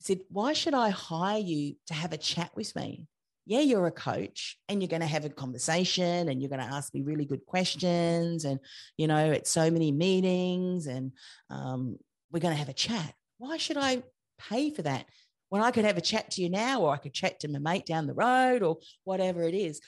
Said, 0.00 0.20
Why 0.28 0.52
should 0.52 0.74
I 0.74 0.90
hire 0.90 1.38
you 1.38 1.76
to 1.86 1.94
have 1.94 2.12
a 2.12 2.18
chat 2.18 2.50
with 2.54 2.74
me? 2.74 3.06
Yeah, 3.46 3.60
you're 3.60 3.86
a 3.86 3.92
coach 3.92 4.58
and 4.68 4.80
you're 4.80 4.88
going 4.88 5.00
to 5.00 5.06
have 5.06 5.24
a 5.24 5.30
conversation 5.30 6.28
and 6.28 6.40
you're 6.40 6.50
going 6.50 6.60
to 6.60 6.74
ask 6.74 6.94
me 6.94 7.02
really 7.02 7.24
good 7.24 7.44
questions. 7.46 8.44
And, 8.44 8.60
you 8.96 9.08
know, 9.08 9.32
at 9.32 9.46
so 9.46 9.70
many 9.70 9.92
meetings 9.92 10.86
and 10.86 11.12
um, 11.48 11.96
we're 12.30 12.40
going 12.40 12.54
to 12.54 12.58
have 12.58 12.68
a 12.68 12.74
chat. 12.74 13.14
Why 13.38 13.56
should 13.56 13.76
I 13.76 14.02
pay 14.38 14.70
for 14.70 14.82
that 14.82 15.06
when 15.48 15.62
I 15.62 15.70
could 15.70 15.84
have 15.84 15.98
a 15.98 16.02
chat 16.02 16.30
to 16.32 16.42
you 16.42 16.50
now 16.50 16.82
or 16.82 16.92
I 16.92 16.98
could 16.98 17.14
chat 17.14 17.40
to 17.40 17.48
my 17.48 17.58
mate 17.58 17.86
down 17.86 18.06
the 18.06 18.14
road 18.14 18.62
or 18.62 18.78
whatever 19.04 19.42
it 19.42 19.54
is? 19.54 19.80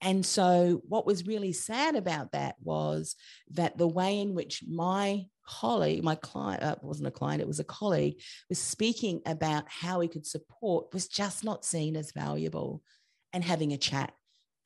And 0.00 0.26
so, 0.26 0.82
what 0.88 1.06
was 1.06 1.26
really 1.26 1.52
sad 1.52 1.96
about 1.96 2.32
that 2.32 2.56
was 2.62 3.16
that 3.52 3.78
the 3.78 3.88
way 3.88 4.20
in 4.20 4.34
which 4.34 4.62
my 4.68 5.24
colleague, 5.46 6.02
my 6.02 6.14
client, 6.14 6.62
uh, 6.62 6.76
wasn't 6.82 7.08
a 7.08 7.12
client, 7.12 7.40
it 7.40 7.48
was 7.48 7.60
a 7.60 7.64
colleague, 7.64 8.20
was 8.48 8.58
speaking 8.58 9.20
about 9.26 9.64
how 9.68 10.00
he 10.00 10.08
could 10.08 10.26
support 10.26 10.92
was 10.92 11.08
just 11.08 11.44
not 11.44 11.64
seen 11.64 11.96
as 11.96 12.12
valuable 12.12 12.82
and 13.32 13.44
having 13.44 13.72
a 13.72 13.78
chat. 13.78 14.12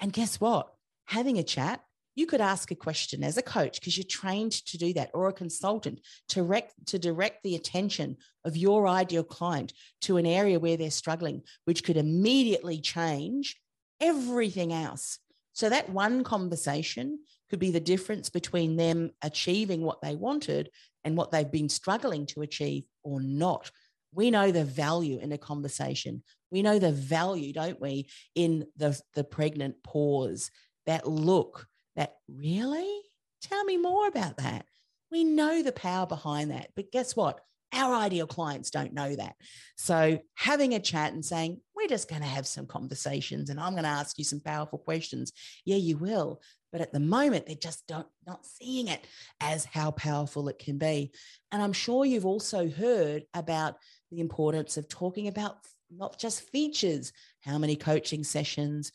And 0.00 0.12
guess 0.12 0.40
what? 0.40 0.72
Having 1.06 1.38
a 1.38 1.42
chat, 1.42 1.80
you 2.14 2.26
could 2.26 2.40
ask 2.40 2.70
a 2.70 2.74
question 2.74 3.22
as 3.22 3.36
a 3.36 3.42
coach 3.42 3.80
because 3.80 3.96
you're 3.96 4.04
trained 4.04 4.52
to 4.52 4.78
do 4.78 4.92
that, 4.94 5.10
or 5.14 5.28
a 5.28 5.32
consultant 5.32 6.00
to 6.28 6.36
direct, 6.36 6.74
to 6.86 6.98
direct 6.98 7.42
the 7.42 7.54
attention 7.54 8.16
of 8.44 8.56
your 8.56 8.88
ideal 8.88 9.24
client 9.24 9.72
to 10.02 10.16
an 10.16 10.26
area 10.26 10.58
where 10.58 10.76
they're 10.76 10.90
struggling, 10.90 11.42
which 11.64 11.84
could 11.84 11.96
immediately 11.96 12.80
change 12.80 13.56
everything 14.00 14.72
else. 14.72 15.18
So 15.52 15.68
that 15.68 15.90
one 15.90 16.24
conversation 16.24 17.20
could 17.50 17.58
be 17.58 17.72
the 17.72 17.80
difference 17.80 18.30
between 18.30 18.76
them 18.76 19.10
achieving 19.22 19.82
what 19.82 20.00
they 20.00 20.14
wanted 20.14 20.70
and 21.04 21.16
what 21.16 21.32
they've 21.32 21.50
been 21.50 21.68
struggling 21.68 22.24
to 22.26 22.42
achieve 22.42 22.84
or 23.02 23.20
not. 23.20 23.70
We 24.12 24.30
know 24.30 24.50
the 24.50 24.64
value 24.64 25.18
in 25.18 25.32
a 25.32 25.38
conversation. 25.38 26.22
We 26.50 26.62
know 26.62 26.78
the 26.78 26.92
value, 26.92 27.52
don't 27.52 27.80
we, 27.80 28.08
in 28.34 28.66
the, 28.76 29.00
the 29.14 29.24
pregnant 29.24 29.82
pause, 29.82 30.50
that 30.86 31.06
look, 31.06 31.66
that 31.96 32.14
really? 32.28 33.00
Tell 33.42 33.64
me 33.64 33.76
more 33.76 34.06
about 34.06 34.38
that. 34.38 34.66
We 35.10 35.24
know 35.24 35.62
the 35.62 35.72
power 35.72 36.06
behind 36.06 36.50
that. 36.50 36.70
But 36.76 36.92
guess 36.92 37.16
what? 37.16 37.40
Our 37.72 37.94
ideal 37.94 38.26
clients 38.26 38.70
don't 38.70 38.92
know 38.92 39.14
that. 39.14 39.36
So 39.76 40.18
having 40.34 40.74
a 40.74 40.80
chat 40.80 41.12
and 41.12 41.24
saying, 41.24 41.60
we're 41.76 41.88
just 41.88 42.08
going 42.08 42.22
to 42.22 42.28
have 42.28 42.46
some 42.46 42.66
conversations 42.66 43.48
and 43.48 43.60
I'm 43.60 43.72
going 43.72 43.84
to 43.84 43.88
ask 43.88 44.18
you 44.18 44.24
some 44.24 44.40
powerful 44.40 44.78
questions. 44.78 45.32
Yeah, 45.64 45.76
you 45.76 45.96
will. 45.96 46.40
But 46.72 46.80
at 46.80 46.92
the 46.92 47.00
moment, 47.00 47.46
they're 47.46 47.56
just 47.56 47.86
don't, 47.86 48.06
not 48.26 48.46
seeing 48.46 48.88
it 48.88 49.04
as 49.40 49.64
how 49.64 49.90
powerful 49.90 50.48
it 50.48 50.58
can 50.58 50.78
be. 50.78 51.12
And 51.50 51.62
I'm 51.62 51.72
sure 51.72 52.04
you've 52.04 52.26
also 52.26 52.68
heard 52.68 53.24
about 53.34 53.76
the 54.10 54.20
importance 54.20 54.76
of 54.76 54.88
talking 54.88 55.28
about 55.28 55.56
not 55.90 56.18
just 56.18 56.48
features, 56.50 57.12
how 57.40 57.58
many 57.58 57.76
coaching 57.76 58.22
sessions, 58.22 58.92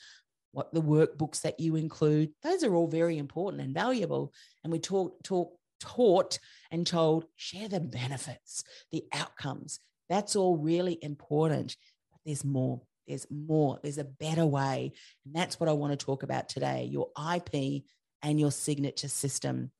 what 0.51 0.73
the 0.73 0.81
workbooks 0.81 1.41
that 1.41 1.59
you 1.59 1.75
include. 1.75 2.31
Those 2.41 2.63
are 2.63 2.73
all 2.73 2.87
very 2.87 3.17
important 3.17 3.61
and 3.61 3.73
valuable. 3.73 4.33
And 4.63 4.71
we 4.71 4.79
talk, 4.79 5.21
talk 5.23 5.51
taught 5.79 6.39
and 6.71 6.87
told 6.87 7.25
share 7.35 7.67
the 7.67 7.79
benefits, 7.79 8.63
the 8.91 9.03
outcomes. 9.13 9.79
That's 10.09 10.35
all 10.35 10.57
really 10.57 10.97
important. 11.01 11.75
But 12.11 12.21
there's 12.25 12.45
more. 12.45 12.81
There's 13.07 13.27
more. 13.29 13.79
There's 13.81 13.97
a 13.97 14.03
better 14.03 14.45
way. 14.45 14.93
And 15.25 15.35
that's 15.35 15.59
what 15.59 15.69
I 15.69 15.73
want 15.73 15.97
to 15.97 16.05
talk 16.05 16.23
about 16.23 16.49
today 16.49 16.87
your 16.91 17.09
IP 17.33 17.83
and 18.21 18.39
your 18.39 18.51
signature 18.51 19.07
system. 19.07 19.71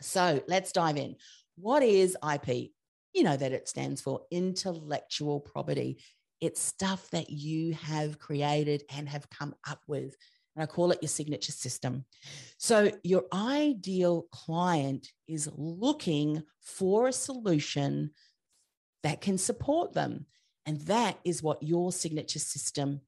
So 0.00 0.42
let's 0.48 0.72
dive 0.72 0.96
in. 0.96 1.16
What 1.56 1.82
is 1.82 2.16
IP? 2.22 2.70
You 3.12 3.22
know 3.22 3.36
that 3.36 3.52
it 3.52 3.68
stands 3.68 4.00
for 4.00 4.22
intellectual 4.30 5.40
property. 5.40 6.02
It's 6.40 6.60
stuff 6.60 7.08
that 7.10 7.30
you 7.30 7.74
have 7.74 8.18
created 8.18 8.82
and 8.94 9.08
have 9.08 9.30
come 9.30 9.54
up 9.66 9.80
with 9.86 10.16
and 10.56 10.62
I 10.62 10.66
call 10.66 10.92
it 10.92 11.02
your 11.02 11.08
signature 11.08 11.52
system. 11.52 12.04
So, 12.58 12.92
your 13.02 13.24
ideal 13.32 14.26
client 14.30 15.08
is 15.26 15.50
looking 15.56 16.42
for 16.62 17.08
a 17.08 17.12
solution 17.12 18.10
that 19.02 19.20
can 19.20 19.36
support 19.36 19.92
them. 19.92 20.26
And 20.66 20.80
that 20.82 21.18
is 21.24 21.42
what 21.42 21.62
your 21.62 21.92
signature 21.92 22.38
system 22.38 23.00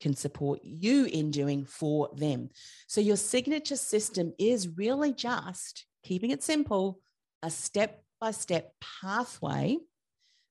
can 0.00 0.14
support 0.16 0.60
you 0.62 1.04
in 1.04 1.30
doing 1.30 1.64
for 1.64 2.08
them. 2.14 2.50
So, 2.86 3.00
your 3.00 3.16
signature 3.16 3.76
system 3.76 4.32
is 4.38 4.68
really 4.68 5.12
just 5.12 5.86
keeping 6.02 6.30
it 6.30 6.42
simple, 6.42 7.00
a 7.42 7.50
step 7.50 8.02
by 8.20 8.30
step 8.30 8.72
pathway 9.02 9.78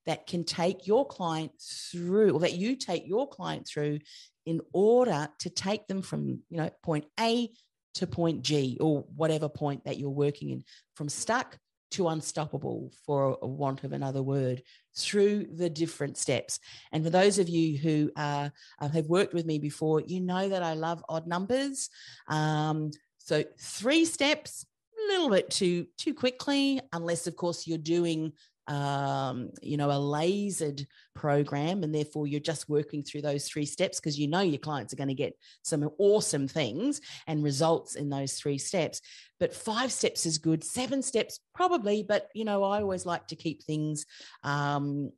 that 0.05 0.27
can 0.27 0.43
take 0.43 0.87
your 0.87 1.05
client 1.05 1.51
through, 1.61 2.31
or 2.31 2.39
that 2.41 2.53
you 2.53 2.75
take 2.75 3.07
your 3.07 3.27
client 3.27 3.67
through 3.67 3.99
in 4.45 4.61
order 4.73 5.29
to 5.39 5.49
take 5.49 5.87
them 5.87 6.01
from, 6.01 6.41
you 6.49 6.57
know, 6.57 6.69
point 6.83 7.05
A 7.19 7.49
to 7.95 8.07
point 8.07 8.41
G 8.41 8.77
or 8.79 9.05
whatever 9.15 9.49
point 9.49 9.85
that 9.85 9.97
you're 9.97 10.09
working 10.09 10.49
in, 10.49 10.63
from 10.95 11.09
stuck 11.09 11.57
to 11.91 12.07
unstoppable, 12.09 12.91
for 13.05 13.37
a 13.41 13.47
want 13.47 13.83
of 13.83 13.93
another 13.93 14.21
word, 14.21 14.61
through 14.95 15.47
the 15.55 15.69
different 15.69 16.17
steps. 16.17 16.59
And 16.91 17.03
for 17.03 17.09
those 17.09 17.39
of 17.39 17.49
you 17.49 17.77
who 17.77 18.11
uh, 18.15 18.49
have 18.79 19.07
worked 19.07 19.33
with 19.33 19.45
me 19.45 19.59
before, 19.59 20.01
you 20.01 20.21
know 20.21 20.49
that 20.49 20.63
I 20.63 20.73
love 20.73 21.03
odd 21.09 21.27
numbers. 21.27 21.89
Um, 22.27 22.91
so 23.17 23.43
three 23.59 24.05
steps, 24.05 24.65
a 24.97 25.11
little 25.11 25.29
bit 25.29 25.49
too 25.49 25.87
too 25.97 26.13
quickly, 26.13 26.81
unless 26.93 27.25
of 27.25 27.35
course 27.35 27.65
you're 27.65 27.77
doing 27.77 28.33
um, 28.69 29.49
you 29.63 29.77
know, 29.77 29.89
a 29.89 29.95
lasered 29.95 30.85
program, 31.15 31.83
and 31.83 31.93
therefore 31.93 32.27
you're 32.27 32.39
just 32.39 32.69
working 32.69 33.03
through 33.03 33.23
those 33.23 33.47
three 33.47 33.65
steps 33.65 33.99
because 33.99 34.17
you 34.17 34.27
know 34.27 34.41
your 34.41 34.59
clients 34.59 34.93
are 34.93 34.97
going 34.97 35.09
to 35.09 35.15
get 35.15 35.33
some 35.63 35.89
awesome 35.97 36.47
things 36.47 37.01
and 37.25 37.43
results 37.43 37.95
in 37.95 38.09
those 38.09 38.33
three 38.33 38.59
steps. 38.59 39.01
But 39.39 39.55
five 39.55 39.91
steps 39.91 40.27
is 40.27 40.37
good, 40.37 40.63
seven 40.63 41.01
steps 41.01 41.39
probably, 41.55 42.03
but 42.03 42.29
you 42.35 42.45
know, 42.45 42.63
I 42.63 42.81
always 42.81 43.07
like 43.07 43.27
to 43.27 43.35
keep 43.35 43.63
things 43.63 44.05
um, 44.43 45.11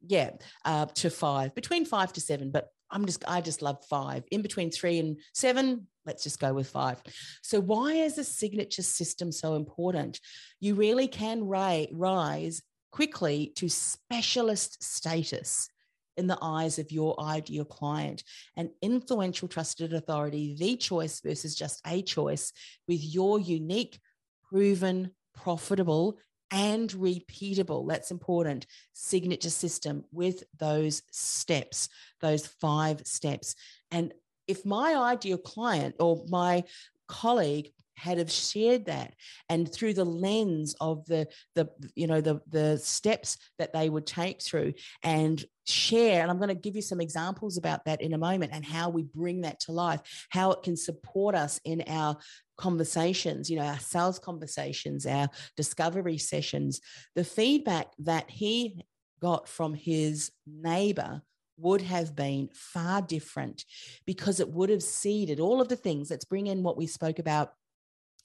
yeah, 0.00 0.30
uh, 0.64 0.86
to 0.86 1.08
five, 1.08 1.54
between 1.54 1.84
five 1.84 2.12
to 2.14 2.20
seven, 2.20 2.50
but 2.50 2.68
I'm 2.90 3.06
just, 3.06 3.24
I 3.28 3.40
just 3.40 3.62
love 3.62 3.78
five. 3.88 4.24
In 4.32 4.42
between 4.42 4.72
three 4.72 4.98
and 4.98 5.18
seven, 5.34 5.86
let's 6.10 6.24
just 6.24 6.40
go 6.40 6.52
with 6.52 6.68
five. 6.68 7.00
So, 7.40 7.60
why 7.60 7.92
is 7.92 8.18
a 8.18 8.24
signature 8.24 8.82
system 8.82 9.30
so 9.30 9.54
important? 9.54 10.18
You 10.58 10.74
really 10.74 11.06
can 11.06 11.46
ri- 11.46 11.88
rise 11.92 12.62
quickly 12.90 13.52
to 13.54 13.68
specialist 13.68 14.82
status 14.82 15.68
in 16.16 16.26
the 16.26 16.38
eyes 16.42 16.80
of 16.80 16.90
your 16.90 17.14
ideal 17.20 17.64
client. 17.64 18.24
An 18.56 18.70
influential 18.82 19.46
trusted 19.46 19.92
authority, 19.92 20.56
the 20.58 20.76
choice 20.76 21.20
versus 21.20 21.54
just 21.54 21.80
a 21.86 22.02
choice, 22.02 22.52
with 22.88 23.02
your 23.02 23.38
unique, 23.38 24.00
proven, 24.48 25.12
profitable, 25.32 26.18
and 26.50 26.90
repeatable. 26.90 27.88
That's 27.88 28.10
important. 28.10 28.66
Signature 28.92 29.50
system 29.50 30.04
with 30.10 30.42
those 30.58 31.02
steps, 31.12 31.88
those 32.20 32.48
five 32.48 33.06
steps. 33.06 33.54
And 33.92 34.12
if 34.50 34.64
my 34.64 34.96
ideal 34.96 35.38
client 35.38 35.94
or 35.98 36.24
my 36.28 36.64
colleague 37.08 37.70
had 37.96 38.16
have 38.16 38.30
shared 38.30 38.86
that 38.86 39.12
and 39.50 39.70
through 39.70 39.92
the 39.92 40.04
lens 40.04 40.74
of 40.80 41.04
the 41.06 41.26
the 41.54 41.68
you 41.94 42.06
know 42.06 42.20
the 42.20 42.40
the 42.48 42.78
steps 42.78 43.36
that 43.58 43.74
they 43.74 43.90
would 43.90 44.06
take 44.06 44.40
through 44.40 44.72
and 45.02 45.44
share 45.66 46.22
and 46.22 46.30
i'm 46.30 46.38
going 46.38 46.48
to 46.48 46.54
give 46.54 46.74
you 46.74 46.80
some 46.80 47.00
examples 47.00 47.58
about 47.58 47.84
that 47.84 48.00
in 48.00 48.14
a 48.14 48.18
moment 48.18 48.52
and 48.54 48.64
how 48.64 48.88
we 48.88 49.02
bring 49.02 49.42
that 49.42 49.60
to 49.60 49.72
life 49.72 50.00
how 50.30 50.50
it 50.50 50.62
can 50.62 50.76
support 50.76 51.34
us 51.34 51.60
in 51.64 51.84
our 51.88 52.16
conversations 52.56 53.50
you 53.50 53.56
know 53.56 53.64
our 53.64 53.78
sales 53.78 54.18
conversations 54.18 55.04
our 55.04 55.28
discovery 55.56 56.18
sessions. 56.18 56.80
The 57.14 57.24
feedback 57.24 57.88
that 57.98 58.30
he 58.30 58.84
got 59.20 59.48
from 59.48 59.74
his 59.74 60.32
neighbor 60.46 61.22
would 61.60 61.82
have 61.82 62.16
been 62.16 62.48
far 62.54 63.02
different 63.02 63.64
because 64.06 64.40
it 64.40 64.48
would 64.50 64.70
have 64.70 64.82
seeded 64.82 65.40
all 65.40 65.60
of 65.60 65.68
the 65.68 65.76
things 65.76 66.10
let's 66.10 66.24
bring 66.24 66.46
in 66.46 66.62
what 66.62 66.76
we 66.76 66.86
spoke 66.86 67.18
about 67.18 67.52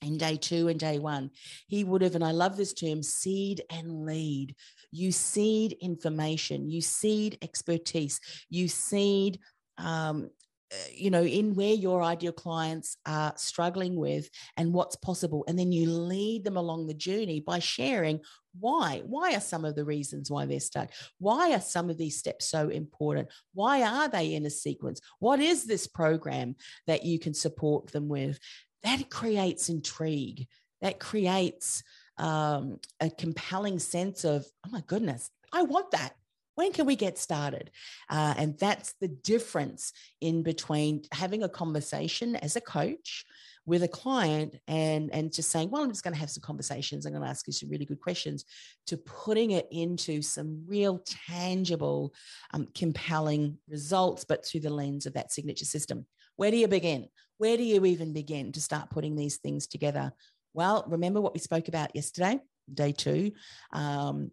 in 0.02 0.18
day 0.18 0.38
two 0.38 0.68
and 0.68 0.80
day 0.80 1.00
one, 1.00 1.32
he 1.68 1.84
would 1.84 2.02
have, 2.02 2.16
and 2.16 2.24
I 2.24 2.32
love 2.32 2.58
this 2.58 2.74
term, 2.74 3.02
seed 3.02 3.64
and 3.70 4.06
lead. 4.06 4.56
You 4.92 5.12
seed 5.12 5.78
information, 5.82 6.70
you 6.70 6.82
seed 6.82 7.38
expertise, 7.42 8.20
you 8.50 8.68
seed, 8.68 9.40
um, 9.78 10.30
uh, 10.72 10.88
you 10.94 11.12
know, 11.12 11.24
in 11.24 11.56
where 11.56 11.74
your 11.74 12.04
ideal 12.04 12.32
clients 12.32 12.98
are 13.06 13.34
struggling 13.38 13.96
with 13.96 14.30
and 14.58 14.74
what's 14.74 14.96
possible. 14.96 15.44
And 15.48 15.58
then 15.58 15.72
you 15.72 15.90
lead 15.90 16.44
them 16.44 16.58
along 16.58 16.88
the 16.88 16.94
journey 16.94 17.40
by 17.40 17.60
sharing 17.60 18.22
why. 18.60 19.02
Why 19.06 19.36
are 19.36 19.42
some 19.42 19.66
of 19.66 19.76
the 19.76 19.86
reasons 19.86 20.32
why 20.32 20.46
they're 20.46 20.60
stuck? 20.60 20.90
Why 21.20 21.54
are 21.54 21.62
some 21.62 21.90
of 21.90 21.98
these 21.98 22.18
steps 22.18 22.46
so 22.46 22.70
important? 22.70 23.30
Why 23.54 23.84
are 23.84 24.08
they 24.08 24.34
in 24.34 24.46
a 24.46 24.50
sequence? 24.50 25.02
What 25.20 25.40
is 25.40 25.66
this 25.66 25.88
program 25.88 26.56
that 26.88 27.06
you 27.06 27.20
can 27.20 27.34
support 27.34 27.88
them 27.88 28.08
with? 28.08 28.40
that 28.86 29.10
creates 29.10 29.68
intrigue. 29.68 30.48
That 30.82 31.00
creates 31.00 31.84
um, 32.18 32.80
a 33.02 33.10
compelling 33.10 33.80
sense 33.80 34.24
of, 34.24 34.46
oh 34.66 34.70
my 34.70 34.84
goodness, 34.86 35.32
I 35.52 35.64
want 35.64 35.92
that. 35.92 36.14
When 36.54 36.72
can 36.72 36.86
we 36.86 36.96
get 36.96 37.18
started? 37.18 37.72
Uh, 38.10 38.36
and 38.38 38.58
that's 38.58 38.94
the 39.02 39.10
difference 39.10 39.92
in 40.22 40.44
between 40.44 41.02
having 41.12 41.44
a 41.44 41.50
conversation 41.50 42.36
as 42.38 42.56
a 42.56 42.62
coach 42.62 43.26
with 43.66 43.84
a 43.84 43.88
client 43.88 44.56
and 44.68 45.12
and 45.14 45.34
just 45.34 45.50
saying, 45.50 45.70
well, 45.70 45.84
I'm 45.84 45.90
just 45.90 46.04
going 46.04 46.14
to 46.14 46.20
have 46.20 46.30
some 46.30 46.42
conversations. 46.42 47.06
I'm 47.06 47.14
going 47.14 47.24
to 47.24 47.30
ask 47.30 47.48
you 47.48 47.54
some 47.54 47.70
really 47.70 47.86
good 47.86 48.00
questions, 48.00 48.46
to 48.88 48.98
putting 48.98 49.52
it 49.52 49.68
into 49.72 50.22
some 50.22 50.64
real 50.68 51.04
tangible, 51.06 52.14
um, 52.54 52.68
compelling 52.76 53.58
results, 53.68 54.24
but 54.24 54.46
through 54.46 54.62
the 54.62 54.70
lens 54.70 55.06
of 55.06 55.14
that 55.14 55.32
signature 55.32 55.66
system. 55.66 56.06
Where 56.36 56.52
do 56.52 56.58
you 56.58 56.68
begin? 56.68 57.08
Where 57.38 57.58
do 57.58 57.64
you 57.64 57.86
even 57.86 58.14
begin 58.14 58.52
to 58.54 58.62
start 58.62 58.90
putting 58.90 59.16
these 59.16 59.38
things 59.38 59.68
together? 59.68 60.14
Well, 60.54 60.86
remember 60.88 61.20
what 61.20 61.34
we 61.34 61.40
spoke 61.40 61.68
about 61.68 61.96
yesterday, 61.96 62.40
day 62.74 62.92
two, 62.92 63.32
um, 63.74 64.32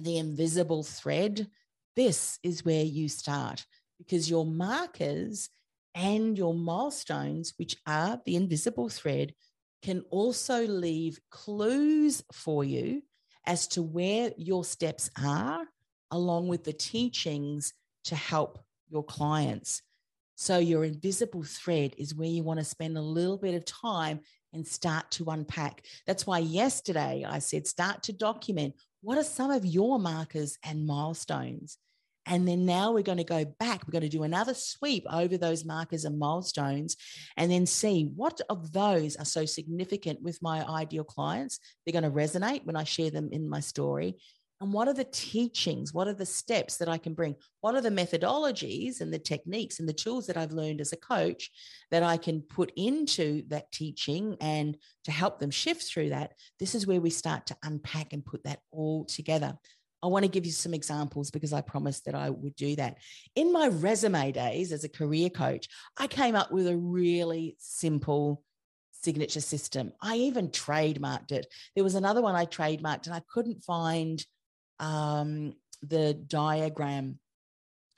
the 0.00 0.18
invisible 0.18 0.82
thread. 0.82 1.46
This 1.96 2.38
is 2.42 2.64
where 2.64 2.84
you 2.84 3.08
start 3.08 3.64
because 3.98 4.30
your 4.30 4.46
markers 4.46 5.50
and 5.94 6.36
your 6.36 6.54
milestones, 6.54 7.54
which 7.56 7.76
are 7.86 8.20
the 8.24 8.36
invisible 8.36 8.88
thread, 8.88 9.34
can 9.82 10.04
also 10.10 10.66
leave 10.66 11.20
clues 11.30 12.22
for 12.32 12.64
you 12.64 13.02
as 13.46 13.66
to 13.68 13.82
where 13.82 14.32
your 14.36 14.64
steps 14.64 15.10
are, 15.22 15.66
along 16.10 16.48
with 16.48 16.64
the 16.64 16.72
teachings 16.72 17.72
to 18.04 18.14
help 18.14 18.58
your 18.88 19.04
clients. 19.04 19.82
So, 20.36 20.58
your 20.58 20.84
invisible 20.84 21.42
thread 21.42 21.94
is 21.98 22.14
where 22.14 22.28
you 22.28 22.42
want 22.42 22.60
to 22.60 22.64
spend 22.64 22.96
a 22.96 23.02
little 23.02 23.36
bit 23.36 23.54
of 23.54 23.64
time 23.64 24.20
and 24.52 24.66
start 24.66 25.10
to 25.12 25.30
unpack. 25.30 25.84
That's 26.06 26.26
why 26.26 26.38
yesterday 26.38 27.24
I 27.28 27.38
said, 27.40 27.66
start 27.66 28.02
to 28.04 28.12
document 28.12 28.74
what 29.02 29.18
are 29.18 29.24
some 29.24 29.50
of 29.50 29.64
your 29.64 29.98
markers 29.98 30.58
and 30.64 30.86
milestones. 30.86 31.78
And 32.26 32.46
then 32.46 32.66
now 32.66 32.92
we're 32.92 33.02
going 33.02 33.18
to 33.18 33.24
go 33.24 33.44
back. 33.44 33.86
We're 33.86 33.92
going 33.92 34.02
to 34.02 34.08
do 34.08 34.22
another 34.22 34.54
sweep 34.54 35.04
over 35.10 35.36
those 35.36 35.64
markers 35.64 36.04
and 36.04 36.18
milestones 36.18 36.96
and 37.36 37.50
then 37.50 37.66
see 37.66 38.10
what 38.14 38.40
of 38.48 38.72
those 38.72 39.16
are 39.16 39.24
so 39.24 39.44
significant 39.46 40.22
with 40.22 40.42
my 40.42 40.64
ideal 40.68 41.04
clients. 41.04 41.58
They're 41.84 41.98
going 41.98 42.04
to 42.04 42.10
resonate 42.10 42.64
when 42.64 42.76
I 42.76 42.84
share 42.84 43.10
them 43.10 43.30
in 43.32 43.48
my 43.48 43.60
story 43.60 44.16
and 44.60 44.72
what 44.72 44.88
are 44.88 44.94
the 44.94 45.04
teachings 45.04 45.92
what 45.92 46.06
are 46.06 46.14
the 46.14 46.26
steps 46.26 46.76
that 46.76 46.88
i 46.88 46.98
can 46.98 47.14
bring 47.14 47.34
what 47.60 47.74
are 47.74 47.80
the 47.80 47.90
methodologies 47.90 49.00
and 49.00 49.12
the 49.12 49.18
techniques 49.18 49.80
and 49.80 49.88
the 49.88 49.92
tools 49.92 50.26
that 50.26 50.36
i've 50.36 50.52
learned 50.52 50.80
as 50.80 50.92
a 50.92 50.96
coach 50.96 51.50
that 51.90 52.02
i 52.02 52.16
can 52.16 52.42
put 52.42 52.72
into 52.76 53.42
that 53.48 53.70
teaching 53.72 54.36
and 54.40 54.76
to 55.04 55.10
help 55.10 55.38
them 55.38 55.50
shift 55.50 55.82
through 55.82 56.10
that 56.10 56.32
this 56.58 56.74
is 56.74 56.86
where 56.86 57.00
we 57.00 57.10
start 57.10 57.46
to 57.46 57.56
unpack 57.62 58.12
and 58.12 58.24
put 58.24 58.42
that 58.44 58.60
all 58.70 59.04
together 59.04 59.54
I 60.02 60.06
want 60.06 60.24
to 60.24 60.30
give 60.30 60.46
you 60.46 60.52
some 60.52 60.74
examples 60.74 61.30
because 61.30 61.52
I 61.52 61.60
promised 61.60 62.06
that 62.06 62.14
I 62.14 62.30
would 62.30 62.56
do 62.56 62.76
that. 62.76 62.98
In 63.34 63.52
my 63.52 63.68
resume 63.68 64.32
days 64.32 64.72
as 64.72 64.84
a 64.84 64.88
career 64.88 65.28
coach, 65.28 65.68
I 65.98 66.06
came 66.06 66.34
up 66.34 66.50
with 66.50 66.66
a 66.66 66.76
really 66.76 67.56
simple 67.58 68.42
signature 68.92 69.40
system. 69.40 69.92
I 70.00 70.16
even 70.16 70.48
trademarked 70.48 71.32
it. 71.32 71.46
There 71.74 71.84
was 71.84 71.94
another 71.94 72.22
one 72.22 72.34
I 72.34 72.46
trademarked 72.46 73.06
and 73.06 73.14
I 73.14 73.22
couldn't 73.32 73.64
find 73.64 74.24
um, 74.78 75.54
the 75.82 76.14
diagram. 76.14 77.18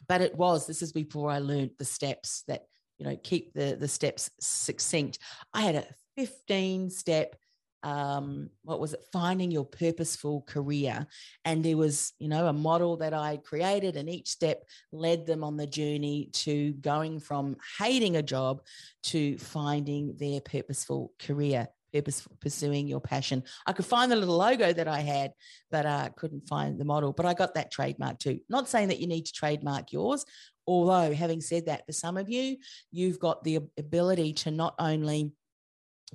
But 0.09 0.21
it 0.21 0.35
was, 0.35 0.67
this 0.67 0.83
is 0.83 0.93
before 0.93 1.31
I 1.31 1.39
learned 1.39 1.71
the 1.79 1.85
steps 1.85 2.43
that, 2.49 2.67
you 2.99 3.07
know, 3.07 3.17
keep 3.23 3.55
the, 3.55 3.77
the 3.79 3.89
steps 3.89 4.31
succinct. 4.41 5.19
I 5.55 5.63
had 5.63 5.77
a 5.77 5.87
15 6.17 6.91
step 6.91 7.37
um, 7.83 8.49
what 8.63 8.81
was 8.81 8.93
it 8.93 9.05
finding 9.13 9.51
your 9.51 9.65
purposeful 9.65 10.43
career 10.43 11.07
and 11.45 11.65
there 11.65 11.77
was 11.77 12.13
you 12.19 12.29
know 12.29 12.47
a 12.47 12.53
model 12.53 12.97
that 12.97 13.15
i 13.15 13.37
created 13.39 13.97
and 13.97 14.09
each 14.09 14.29
step 14.29 14.65
led 14.93 15.27
them 15.27 15.43
on 15.43 15.57
the 15.57 15.67
journey 15.67 16.31
to 16.33 16.73
going 16.75 17.19
from 17.19 17.57
hating 17.79 18.17
a 18.17 18.23
job 18.23 18.63
to 19.03 19.37
finding 19.39 20.17
their 20.17 20.41
purposeful 20.41 21.13
career 21.19 21.69
purpose 21.93 22.27
pursuing 22.41 22.89
your 22.89 23.01
passion. 23.01 23.43
I 23.67 23.73
could 23.73 23.85
find 23.85 24.11
the 24.11 24.17
little 24.17 24.37
logo 24.37 24.73
that 24.73 24.89
I 24.89 25.01
had, 25.01 25.33
but 25.71 25.87
I 25.87 26.07
uh, 26.07 26.09
couldn't 26.11 26.49
find 26.49 26.79
the 26.79 26.85
model. 26.85 27.13
But 27.13 27.27
I 27.27 27.35
got 27.35 27.55
that 27.55 27.71
trademark 27.71 28.19
too. 28.19 28.41
Not 28.49 28.69
saying 28.69 28.89
that 28.89 28.99
you 28.99 29.07
need 29.07 29.27
to 29.27 29.33
trademark 29.33 29.93
yours, 29.93 30.25
although 30.67 31.13
having 31.13 31.41
said 31.41 31.67
that, 31.67 31.87
for 31.87 31.93
some 31.93 32.17
of 32.17 32.31
you, 32.31 32.57
you've 32.91 33.19
got 33.19 33.45
the 33.45 33.61
ability 33.79 34.33
to 34.35 34.51
not 34.51 34.75
only 34.79 35.33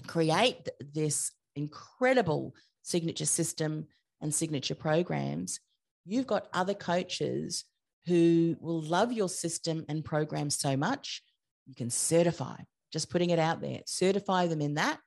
create 0.06 0.68
this 0.94 1.32
incredible 1.58 2.54
signature 2.84 3.26
system 3.26 3.88
and 4.22 4.34
signature 4.34 4.76
programs, 4.76 5.60
you've 6.06 6.28
got 6.28 6.48
other 6.54 6.74
coaches 6.74 7.66
who 8.06 8.56
will 8.62 8.82
love 8.82 9.12
your 9.12 9.28
system 9.28 9.86
and 9.90 10.06
program 10.06 10.50
so 10.50 10.78
much, 10.78 11.22
you 11.66 11.76
can 11.76 11.90
certify. 11.90 12.56
Just 12.94 13.10
putting 13.10 13.32
it 13.32 13.40
out 13.40 13.60
there, 13.62 13.82
certify 13.86 14.48
them 14.48 14.62
in 14.62 14.76
that 14.76 15.00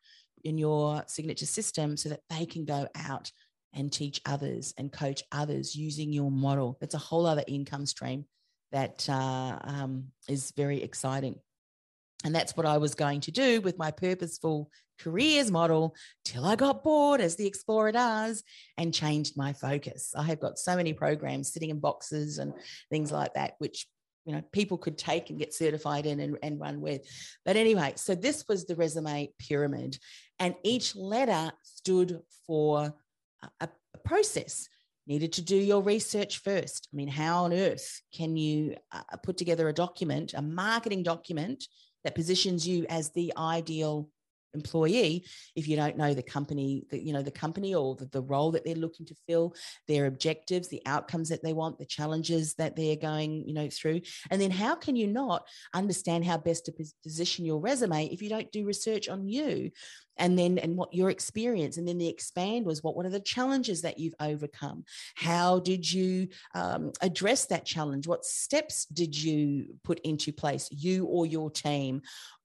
in 0.45 0.59
your 0.59 1.03
signature 1.07 1.47
system 1.47 1.97
so 1.97 2.11
that 2.11 2.21
they 2.29 2.47
can 2.47 2.65
go 2.65 2.87
out 2.95 3.31
and 3.73 3.93
teach 3.93 4.21
others 4.27 4.75
and 4.79 4.93
coach 4.93 5.23
others 5.33 5.75
using 5.75 6.13
your 6.13 6.31
model. 6.31 6.77
That's 6.81 6.95
a 6.95 6.99
whole 6.99 7.27
other 7.27 7.45
income 7.47 7.87
stream 7.87 8.25
that 8.73 9.09
uh, 9.09 9.59
um, 9.63 10.09
is 10.29 10.53
very 10.57 10.83
exciting. 10.83 11.37
And 12.25 12.35
that's 12.35 12.57
what 12.57 12.67
I 12.67 12.79
was 12.79 12.95
going 12.95 13.21
to 13.23 13.31
do 13.31 13.61
with 13.61 13.79
my 13.79 13.91
purposeful 13.91 14.71
careers 14.99 15.51
model 15.51 15.95
till 16.25 16.45
I 16.45 16.57
got 16.57 16.85
bored, 16.85 17.21
as 17.21 17.37
the 17.37 17.47
explorer 17.47 17.93
does, 17.93 18.43
and 18.77 18.93
changed 18.93 19.37
my 19.37 19.53
focus. 19.55 20.13
I 20.17 20.25
have 20.25 20.41
got 20.41 20.59
so 20.59 20.77
many 20.77 20.93
programs 20.93 21.53
sitting 21.53 21.71
in 21.71 21.81
boxes 21.81 22.39
and 22.39 22.53
things 22.91 23.11
like 23.11 23.35
that, 23.35 23.55
which 23.59 23.87
you 24.27 24.33
know 24.35 24.43
people 24.53 24.79
could 24.79 24.99
take 24.99 25.31
and 25.31 25.39
get 25.39 25.55
certified 25.55 26.07
in 26.07 26.21
and, 26.21 26.39
and 26.43 26.61
run 26.61 26.81
with. 26.81 27.03
But 27.45 27.57
anyway 27.57 27.95
so 27.97 28.15
this 28.15 28.45
was 28.49 28.67
the 28.67 28.77
resume 28.77 29.33
pyramid 29.39 29.99
and 30.39 30.55
each 30.63 30.95
letter 30.95 31.53
stood 31.63 32.21
for 32.47 32.95
a, 33.61 33.69
a 33.95 33.99
process. 34.05 34.69
Needed 35.07 35.33
to 35.33 35.43
do 35.43 35.57
your 35.57 35.83
research 35.83 36.39
first. 36.39 36.89
I 36.93 36.97
mean 36.97 37.09
how 37.09 37.45
on 37.45 37.53
earth 37.53 38.03
can 38.15 38.37
you 38.37 38.77
uh, 38.93 39.17
put 39.23 39.37
together 39.37 39.69
a 39.69 39.73
document 39.73 40.35
a 40.35 40.43
marketing 40.43 41.03
document 41.03 41.65
that 42.05 42.15
positions 42.15 42.67
you 42.67 42.87
as 42.89 43.11
the 43.11 43.33
ideal 43.37 44.09
employee 44.55 45.25
if 45.57 45.69
you 45.69 45.77
don't 45.77 45.97
know 45.97 46.15
the 46.15 46.23
company 46.23 46.85
the, 46.91 47.03
you 47.03 47.13
know 47.13 47.23
the 47.23 47.31
company 47.31 47.75
or 47.75 47.95
the, 47.97 48.07
the 48.07 48.23
role 48.23 48.51
that 48.51 48.65
they're 48.65 48.75
looking 48.75 49.07
to 49.07 49.15
fill 49.27 49.55
their 49.89 50.07
objectives 50.07 50.69
the 50.69 50.83
outcomes 50.87 51.29
that 51.29 51.43
they 51.43 51.53
want 51.53 51.79
the 51.79 51.87
challenges 51.87 52.55
that 52.55 52.77
they're 52.77 52.97
going 52.97 53.45
you 53.47 53.55
know 53.55 53.69
through. 53.71 54.01
And 54.31 54.41
then 54.41 54.51
how 54.51 54.75
can 54.75 54.97
you 54.97 55.07
not 55.07 55.47
understand 55.75 56.25
how 56.25 56.39
best 56.39 56.67
to 56.67 56.73
position 57.03 57.45
your 57.45 57.61
resume 57.61 58.07
if 58.07 58.23
you 58.23 58.29
don't 58.29 58.53
do 58.53 58.65
research 58.65 59.09
on 59.09 59.29
you? 59.29 59.71
And 60.17 60.39
then 60.39 60.59
and 60.59 60.77
what 60.77 60.93
your 60.93 61.09
experience 61.09 61.79
and 61.79 61.89
then 61.89 61.97
the 61.97 62.09
expand 62.09 62.67
was 62.67 62.83
what 62.83 62.95
what 62.95 63.07
are 63.07 63.11
the 63.11 63.21
challenges 63.21 63.83
that 63.83 63.99
you've 63.99 64.15
overcome? 64.21 64.85
How 65.15 65.61
did 65.61 65.91
you 65.91 66.29
um, 66.55 66.93
address 67.01 67.47
that 67.47 67.65
challenge? 67.65 68.07
What 68.07 68.27
steps 68.27 68.85
did 68.85 69.21
you 69.21 69.77
put 69.83 69.99
into 70.01 70.31
place 70.33 70.69
you 70.71 71.07
or 71.07 71.25
your 71.25 71.51
team 71.51 72.03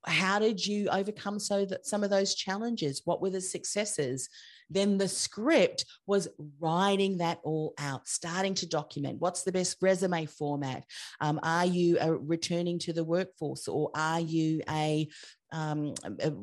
how 0.08 0.40
did 0.40 0.66
you 0.66 0.88
overcome 0.90 1.40
so 1.40 1.66
that 1.66 1.86
some 1.86 2.04
of 2.04 2.10
those 2.10 2.36
challenges? 2.36 3.02
What 3.06 3.22
were 3.22 3.30
the 3.30 3.42
successes? 3.42 4.30
Then 4.70 4.98
the 4.98 5.08
script 5.08 5.86
was 6.08 6.28
writing 6.60 7.18
that 7.18 7.40
all 7.44 7.74
out, 7.78 8.08
starting 8.08 8.56
to 8.56 8.68
document 8.68 9.20
what's 9.20 9.44
the 9.44 9.52
best 9.52 9.78
resume 9.82 10.26
format. 10.26 10.86
Um, 11.22 11.40
are 11.44 11.66
you 11.66 12.00
uh, 12.00 12.18
returning 12.18 12.80
to 12.80 12.94
the 12.94 13.04
workforce 13.04 13.68
or 13.68 13.92
are 13.96 14.20
you 14.20 14.62
a, 14.70 15.08
um, 15.52 15.94
a 16.20 16.34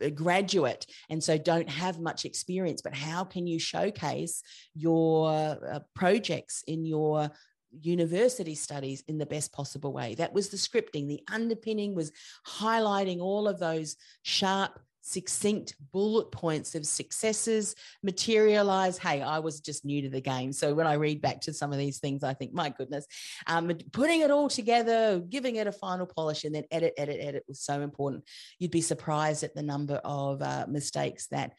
a 0.00 0.10
graduate? 0.12 0.86
And 1.10 1.22
so 1.22 1.36
don't 1.36 1.68
have 1.68 1.98
much 1.98 2.24
experience 2.24 2.82
but 2.82 2.94
how 2.94 3.24
can 3.24 3.48
you 3.48 3.58
showcase 3.58 4.42
your 4.74 5.58
uh, 5.68 5.80
projects 5.94 6.62
in 6.68 6.84
your 6.84 7.30
university 7.72 8.54
studies 8.54 9.02
in 9.08 9.18
the 9.18 9.26
best 9.26 9.52
possible 9.52 9.92
way. 9.92 10.14
That 10.14 10.32
was 10.32 10.48
the 10.48 10.56
scripting. 10.56 11.08
The 11.08 11.22
underpinning 11.32 11.94
was 11.94 12.12
highlighting 12.46 13.20
all 13.20 13.48
of 13.48 13.58
those 13.58 13.96
sharp 14.22 14.78
succinct 15.00 15.74
bullet 15.90 16.30
points 16.30 16.74
of 16.74 16.84
successes 16.84 17.74
materialize 18.02 18.98
hey 18.98 19.22
i 19.22 19.38
was 19.38 19.60
just 19.60 19.86
new 19.86 20.02
to 20.02 20.10
the 20.10 20.20
game. 20.20 20.52
So 20.52 20.74
when 20.74 20.86
i 20.86 20.94
read 20.94 21.22
back 21.22 21.40
to 21.42 21.54
some 21.54 21.72
of 21.72 21.78
these 21.78 21.98
things 21.98 22.22
i 22.22 22.34
think 22.34 22.52
my 22.52 22.68
goodness 22.68 23.06
um, 23.46 23.72
putting 23.92 24.20
it 24.20 24.30
all 24.30 24.50
together 24.50 25.20
giving 25.20 25.56
it 25.56 25.66
a 25.66 25.72
final 25.72 26.04
polish 26.04 26.44
and 26.44 26.54
then 26.54 26.64
edit 26.70 26.92
edit 26.98 27.20
edit 27.20 27.44
was 27.48 27.60
so 27.60 27.80
important. 27.80 28.24
You'd 28.58 28.70
be 28.70 28.82
surprised 28.82 29.44
at 29.44 29.54
the 29.54 29.62
number 29.62 30.00
of 30.04 30.42
uh, 30.42 30.66
mistakes 30.68 31.28
that 31.28 31.54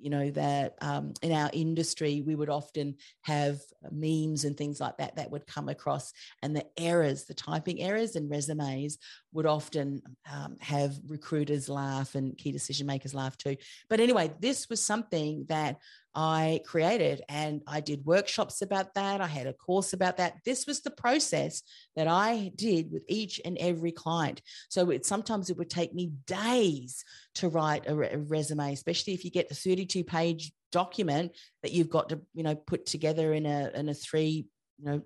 you 0.00 0.10
know 0.10 0.30
that 0.30 0.74
um, 0.82 1.14
in 1.22 1.32
our 1.32 1.50
industry 1.52 2.22
we 2.26 2.34
would 2.34 2.50
often 2.50 2.94
have 3.22 3.58
memes 3.90 4.44
and 4.44 4.56
things 4.56 4.80
like 4.80 4.96
that 4.98 5.16
that 5.16 5.30
would 5.30 5.46
come 5.46 5.68
across 5.68 6.12
and 6.42 6.54
the 6.54 6.66
errors 6.76 7.24
the 7.24 7.34
typing 7.34 7.80
errors 7.80 8.16
and 8.16 8.30
resumes 8.30 8.98
would 9.32 9.46
often 9.46 10.02
um, 10.30 10.56
have 10.60 10.94
recruiters 11.06 11.68
laugh 11.68 12.14
and 12.14 12.36
key 12.36 12.52
decision 12.52 12.86
makers 12.86 13.14
laugh 13.14 13.36
too. 13.36 13.56
But 13.88 14.00
anyway 14.00 14.32
this 14.40 14.68
was 14.68 14.84
something 14.84 15.46
that 15.48 15.78
I 16.14 16.60
created 16.64 17.22
and 17.28 17.62
I 17.66 17.80
did 17.80 18.04
workshops 18.04 18.62
about 18.62 18.94
that. 18.94 19.20
I 19.20 19.26
had 19.26 19.46
a 19.46 19.52
course 19.52 19.92
about 19.92 20.18
that. 20.18 20.38
This 20.44 20.66
was 20.66 20.80
the 20.80 20.90
process 20.90 21.62
that 21.96 22.06
I 22.06 22.52
did 22.54 22.92
with 22.92 23.02
each 23.08 23.40
and 23.44 23.58
every 23.58 23.90
client. 23.90 24.40
So 24.68 24.90
it 24.90 25.04
sometimes 25.04 25.50
it 25.50 25.56
would 25.56 25.70
take 25.70 25.92
me 25.92 26.12
days 26.26 27.04
to 27.36 27.48
write 27.48 27.86
a, 27.86 28.14
a 28.14 28.18
resume, 28.18 28.72
especially 28.72 29.14
if 29.14 29.24
you 29.24 29.30
get 29.30 29.48
the 29.48 29.54
32 29.54 30.04
page 30.04 30.52
document 30.70 31.32
that 31.62 31.72
you've 31.72 31.90
got 31.90 32.08
to, 32.10 32.20
you 32.34 32.44
know, 32.44 32.54
put 32.54 32.86
together 32.86 33.32
in 33.32 33.46
a 33.46 33.70
in 33.74 33.88
a 33.88 33.94
three, 33.94 34.46
you 34.78 34.84
know, 34.84 35.02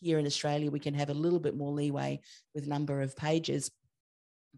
here 0.00 0.18
in 0.18 0.26
Australia 0.26 0.70
we 0.70 0.80
can 0.80 0.94
have 0.94 1.10
a 1.10 1.14
little 1.14 1.40
bit 1.40 1.56
more 1.56 1.72
leeway 1.72 2.20
with 2.54 2.66
number 2.66 3.02
of 3.02 3.16
pages 3.16 3.70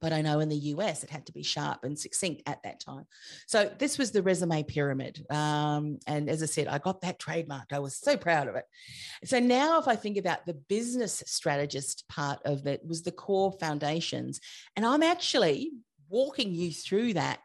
but 0.00 0.12
I 0.12 0.22
know 0.22 0.40
in 0.40 0.48
the 0.48 0.57
US 0.57 1.04
it 1.04 1.11
had 1.11 1.26
to 1.26 1.33
be 1.33 1.42
sharp 1.42 1.85
and 1.85 1.98
succinct 1.98 2.42
at 2.46 2.62
that 2.64 2.80
time. 2.80 3.07
So 3.46 3.70
this 3.78 3.98
was 3.98 4.11
the 4.11 4.22
resume 4.22 4.62
pyramid. 4.62 5.24
Um, 5.30 5.98
and 6.07 6.28
as 6.28 6.42
I 6.42 6.46
said, 6.46 6.68
I 6.68 6.78
got 6.78 7.00
that 7.02 7.18
trademarked. 7.18 7.72
I 7.72 7.78
was 7.78 7.96
so 7.96 8.16
proud 8.16 8.48
of 8.48 8.57
it. 8.57 8.64
So 9.24 9.38
now, 9.38 9.78
if 9.78 9.88
I 9.88 9.96
think 9.96 10.16
about 10.16 10.46
the 10.46 10.54
business 10.54 11.22
strategist 11.26 12.04
part 12.09 12.40
of 12.44 12.66
it, 12.66 12.83
was 12.87 13.02
the 13.02 13.12
core 13.12 13.52
foundations. 13.52 14.40
And 14.76 14.85
I'm 14.85 15.02
actually 15.02 15.72
walking 16.09 16.54
you 16.54 16.72
through 16.72 17.14
that 17.14 17.40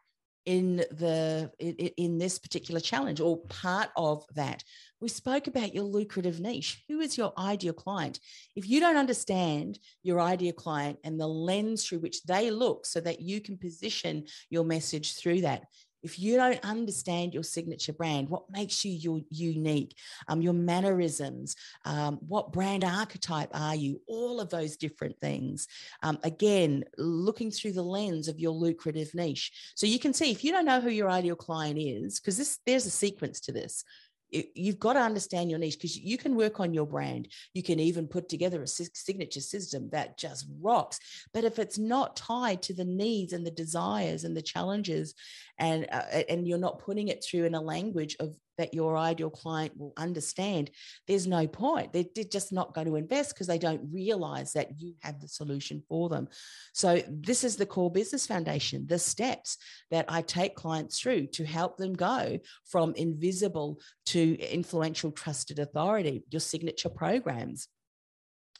in 0.46 0.78
the 0.78 1.52
in, 1.60 1.76
in 1.76 2.18
this 2.18 2.40
particular 2.40 2.80
challenge 2.80 3.20
or 3.20 3.38
part 3.38 3.90
of 3.96 4.26
that 4.36 4.64
we 5.02 5.08
spoke 5.08 5.48
about 5.48 5.74
your 5.74 5.84
lucrative 5.84 6.40
niche. 6.40 6.84
Who 6.88 7.00
is 7.00 7.18
your 7.18 7.34
ideal 7.38 7.74
client? 7.74 8.20
If 8.56 8.70
you 8.70 8.80
don't 8.80 8.98
understand 8.98 9.80
your 10.04 10.20
ideal 10.20 10.54
client 10.54 11.00
and 11.04 11.20
the 11.20 11.28
lens 11.28 11.86
through 11.86 12.00
which 12.00 12.24
they 12.24 12.52
look 12.52 12.86
so 12.86 13.00
that 13.02 13.22
you 13.22 13.42
can 13.42 13.58
position 13.58 14.26
your 14.50 14.64
message 14.64 15.16
through 15.16 15.42
that, 15.42 15.64
if 16.02 16.18
you 16.20 16.38
don't 16.38 16.64
understand 16.64 17.34
your 17.34 17.44
signature 17.44 17.94
brand, 17.94 18.30
what 18.30 18.50
makes 18.50 18.86
you 18.86 18.92
your 18.92 19.20
unique, 19.30 19.96
um, 20.28 20.42
your 20.42 20.54
mannerisms, 20.54 21.56
um, 21.86 22.20
what 22.28 22.54
brand 22.54 22.84
archetype 22.84 23.50
are 23.54 23.76
you, 23.76 24.02
all 24.08 24.40
of 24.40 24.50
those 24.50 24.78
different 24.78 25.20
things. 25.20 25.68
Um, 26.02 26.18
again, 26.24 26.86
looking 26.98 27.52
through 27.52 27.74
the 27.74 27.84
lens 27.84 28.28
of 28.28 28.40
your 28.40 28.54
lucrative 28.54 29.14
niche. 29.14 29.52
So 29.76 29.88
you 29.88 30.00
can 30.00 30.14
see 30.14 30.32
if 30.32 30.44
you 30.44 30.52
don't 30.52 30.66
know 30.66 30.80
who 30.80 30.90
your 30.90 31.10
ideal 31.10 31.36
client 31.36 31.78
is, 31.78 32.20
because 32.20 32.38
this 32.38 32.60
there's 32.66 32.86
a 32.86 32.92
sequence 32.92 33.42
to 33.42 33.52
this 33.52 33.84
you've 34.32 34.80
got 34.80 34.94
to 34.94 35.00
understand 35.00 35.50
your 35.50 35.60
niche 35.60 35.78
because 35.78 35.98
you 35.98 36.18
can 36.18 36.36
work 36.36 36.60
on 36.60 36.74
your 36.74 36.86
brand. 36.86 37.28
You 37.54 37.64
can 37.64 37.80
even 37.80 38.08
put 38.08 38.30
together 38.30 38.62
a 38.62 38.68
signature 38.68 39.42
system 39.42 39.90
that 39.92 40.18
just 40.18 40.48
rocks. 40.62 41.00
But 41.34 41.44
if 41.44 41.60
it's 41.60 41.78
not 41.78 42.16
tied 42.16 42.62
to 42.64 42.74
the 42.74 42.86
needs 42.86 43.34
and 43.34 43.46
the 43.46 43.52
desires 43.52 44.24
and 44.24 44.36
the 44.36 44.42
challenges, 44.42 45.16
and 45.60 45.88
uh, 45.92 46.24
and 46.30 46.48
you're 46.48 46.58
not 46.58 46.80
putting 46.80 47.10
it 47.10 47.24
through 47.24 47.46
in 47.46 47.56
a 47.56 47.62
language 47.62 48.16
of 48.20 48.36
that 48.60 48.74
your 48.74 48.98
ideal 48.98 49.30
client 49.30 49.72
will 49.78 49.94
understand, 49.96 50.70
there's 51.08 51.26
no 51.26 51.48
point. 51.48 51.94
They're, 51.94 52.04
they're 52.14 52.26
just 52.26 52.52
not 52.52 52.74
going 52.74 52.88
to 52.88 52.98
invest 52.98 53.34
because 53.34 53.48
they 53.48 53.58
don't 53.58 53.90
realize 53.90 54.52
that 54.52 54.82
you 54.82 54.96
have 55.00 55.22
the 55.22 55.30
solution 55.30 55.82
for 55.88 56.10
them. 56.10 56.28
So, 56.74 57.02
this 57.10 57.46
is 57.46 57.56
the 57.56 57.66
core 57.66 57.90
business 57.90 58.28
foundation, 58.28 58.86
the 58.86 59.00
steps 59.00 59.58
that 59.92 60.06
I 60.10 60.22
take 60.22 60.56
clients 60.56 61.00
through 61.00 61.28
to 61.28 61.46
help 61.46 61.78
them 61.78 61.94
go 61.94 62.40
from 62.66 62.94
invisible 62.96 63.80
to 64.08 64.38
influential, 64.38 65.12
trusted 65.12 65.60
authority, 65.60 66.24
your 66.30 66.42
signature 66.42 66.90
programs. 66.90 67.70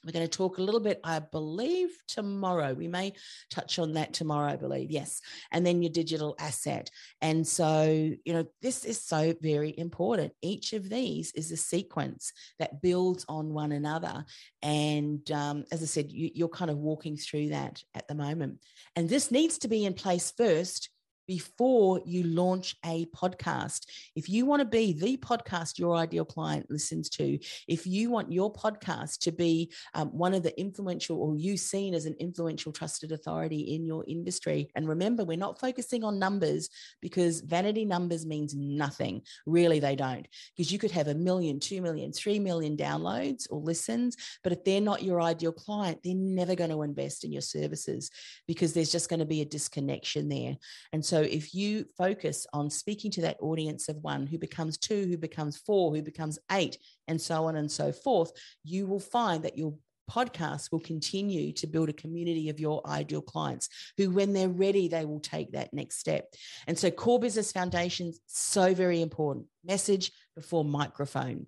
We're 0.06 0.14
going 0.14 0.28
to 0.28 0.38
talk 0.38 0.58
a 0.58 0.62
little 0.62 0.80
bit, 0.80 1.00
I 1.04 1.20
believe, 1.20 1.90
tomorrow. 2.08 2.74
We 2.74 2.88
may 2.88 3.14
touch 3.50 3.80
on 3.80 3.94
that 3.94 4.14
tomorrow, 4.14 4.52
I 4.52 4.56
believe. 4.56 4.92
Yes. 4.92 5.22
And 5.52 5.66
then 5.66 5.82
your 5.82 5.92
digital 5.92 6.36
asset. 6.40 6.90
And 7.22 7.46
so, 7.46 7.84
you 8.24 8.34
know, 8.34 8.46
this 8.62 8.86
is 8.86 9.02
so 9.02 9.34
very 9.42 9.78
important. 9.78 10.34
Each 10.42 10.74
of 10.74 10.90
these 10.90 11.34
is 11.34 11.52
a 11.52 11.58
sequence 11.58 12.32
that 12.60 12.82
builds 12.82 13.26
on 13.28 13.54
one 13.54 13.74
another. 13.74 14.26
And 14.62 15.30
um, 15.32 15.66
as 15.72 15.82
I 15.82 15.86
said, 15.86 16.12
you, 16.12 16.30
you're 16.34 16.48
kind 16.48 16.72
of 16.72 16.78
walking 16.78 17.18
through 17.18 17.50
that 17.50 17.84
at 17.94 18.08
the 18.08 18.16
moment. 18.16 18.60
And 18.96 19.10
this 19.10 19.32
needs 19.32 19.58
to 19.60 19.68
be 19.68 19.86
in 19.86 19.94
place 19.94 20.32
first 20.36 20.90
before 21.30 22.02
you 22.06 22.24
launch 22.24 22.76
a 22.84 23.06
podcast. 23.16 23.86
If 24.16 24.28
you 24.28 24.48
want 24.48 24.62
to 24.62 24.66
be 24.66 24.94
the 24.94 25.16
podcast 25.18 25.78
your 25.78 25.96
ideal 25.96 26.26
client 26.26 26.66
listens 26.72 27.08
to, 27.12 27.38
if 27.68 27.86
you 27.86 28.10
want 28.10 28.32
your 28.32 28.52
podcast 28.52 29.20
to 29.20 29.32
be 29.32 29.72
um, 29.94 30.08
one 30.08 30.34
of 30.34 30.42
the 30.42 30.60
influential 30.60 31.22
or 31.22 31.38
you 31.38 31.56
seen 31.56 31.94
as 31.94 32.08
an 32.08 32.16
influential 32.20 32.72
trusted 32.72 33.12
authority 33.12 33.76
in 33.76 33.86
your 33.86 34.04
industry, 34.08 34.72
and 34.74 34.90
remember, 34.90 35.24
we're 35.24 35.38
not 35.38 35.60
focusing 35.60 36.04
on 36.04 36.18
numbers 36.18 36.68
because 37.00 37.42
vanity 37.42 37.86
numbers 37.86 38.26
means 38.26 38.56
nothing. 38.56 39.22
Really, 39.46 39.80
they 39.80 39.96
don't. 39.96 40.28
Because 40.58 40.72
you 40.72 40.80
could 40.80 40.90
have 40.90 41.10
a 41.10 41.14
million, 41.14 41.60
two 41.60 41.80
million, 41.80 42.12
three 42.12 42.40
million 42.40 42.76
downloads 42.76 43.46
or 43.52 43.60
listens, 43.60 44.18
but 44.44 44.52
if 44.52 44.64
they're 44.64 44.82
not 44.82 45.04
your 45.04 45.22
ideal 45.22 45.52
client, 45.52 46.00
they're 46.04 46.16
never 46.16 46.56
going 46.56 46.72
to 46.72 46.82
invest 46.82 47.24
in 47.24 47.32
your 47.32 47.44
services 47.44 48.10
because 48.48 48.74
there's 48.74 48.92
just 48.92 49.10
going 49.10 49.20
to 49.20 49.28
be 49.28 49.42
a 49.42 49.46
disconnection 49.46 50.28
there. 50.28 50.58
And 50.92 51.06
so 51.06 51.19
so 51.20 51.26
if 51.26 51.54
you 51.54 51.84
focus 51.98 52.48
on 52.54 52.70
speaking 52.70 53.12
to 53.12 53.22
that 53.24 53.36
audience 53.42 53.90
of 53.90 53.98
one 53.98 54.26
who 54.26 54.38
becomes 54.38 54.78
two, 54.78 55.06
who 55.06 55.18
becomes 55.18 55.58
four, 55.58 55.94
who 55.94 56.02
becomes 56.02 56.40
eight, 56.50 56.78
and 57.10 57.20
so 57.20 57.44
on 57.44 57.58
and 57.58 57.70
so 57.70 57.92
forth, 57.92 58.32
you 58.64 58.88
will 58.88 59.02
find 59.02 59.44
that 59.44 59.58
your 59.58 59.74
podcast 60.10 60.72
will 60.72 60.80
continue 60.80 61.52
to 61.52 61.68
build 61.68 61.90
a 61.90 61.94
community 61.94 62.48
of 62.48 62.58
your 62.58 62.82
ideal 62.88 63.22
clients 63.22 63.68
who, 63.98 64.12
when 64.12 64.32
they're 64.32 64.48
ready, 64.48 64.88
they 64.88 65.04
will 65.04 65.20
take 65.20 65.52
that 65.52 65.74
next 65.74 66.00
step. 66.00 66.34
And 66.68 66.80
so, 66.80 66.90
core 66.90 67.20
business 67.20 67.52
foundations, 67.52 68.22
so 68.26 68.74
very 68.74 69.02
important. 69.02 69.48
Message 69.66 70.14
before 70.38 70.64
microphone, 70.64 71.48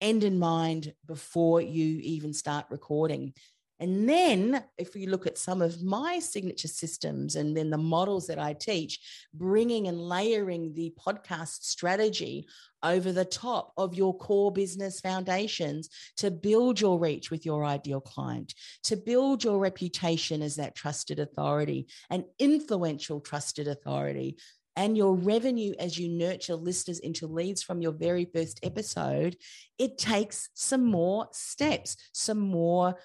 end 0.00 0.24
in 0.24 0.38
mind 0.38 0.94
before 1.06 1.60
you 1.60 2.00
even 2.02 2.32
start 2.32 2.64
recording. 2.70 3.34
And 3.82 4.08
then, 4.08 4.62
if 4.78 4.94
you 4.94 5.10
look 5.10 5.26
at 5.26 5.36
some 5.36 5.60
of 5.60 5.82
my 5.82 6.20
signature 6.20 6.68
systems 6.68 7.34
and 7.34 7.56
then 7.56 7.68
the 7.68 7.76
models 7.76 8.28
that 8.28 8.38
I 8.38 8.52
teach, 8.52 9.00
bringing 9.34 9.88
and 9.88 10.00
layering 10.00 10.72
the 10.72 10.94
podcast 11.04 11.64
strategy 11.64 12.46
over 12.84 13.10
the 13.10 13.24
top 13.24 13.72
of 13.76 13.96
your 13.96 14.16
core 14.16 14.52
business 14.52 15.00
foundations 15.00 15.88
to 16.18 16.30
build 16.30 16.80
your 16.80 16.96
reach 16.96 17.32
with 17.32 17.44
your 17.44 17.64
ideal 17.64 18.00
client, 18.00 18.54
to 18.84 18.94
build 18.96 19.42
your 19.42 19.58
reputation 19.58 20.42
as 20.42 20.54
that 20.54 20.76
trusted 20.76 21.18
authority, 21.18 21.88
an 22.08 22.24
influential 22.38 23.18
trusted 23.18 23.66
authority, 23.66 24.36
and 24.76 24.96
your 24.96 25.16
revenue 25.16 25.74
as 25.80 25.98
you 25.98 26.08
nurture 26.08 26.54
listeners 26.54 27.00
into 27.00 27.26
leads 27.26 27.64
from 27.64 27.82
your 27.82 27.92
very 27.92 28.26
first 28.32 28.60
episode, 28.62 29.36
it 29.76 29.98
takes 29.98 30.50
some 30.54 30.84
more 30.84 31.26
steps, 31.32 31.96
some 32.12 32.38
more 32.38 32.96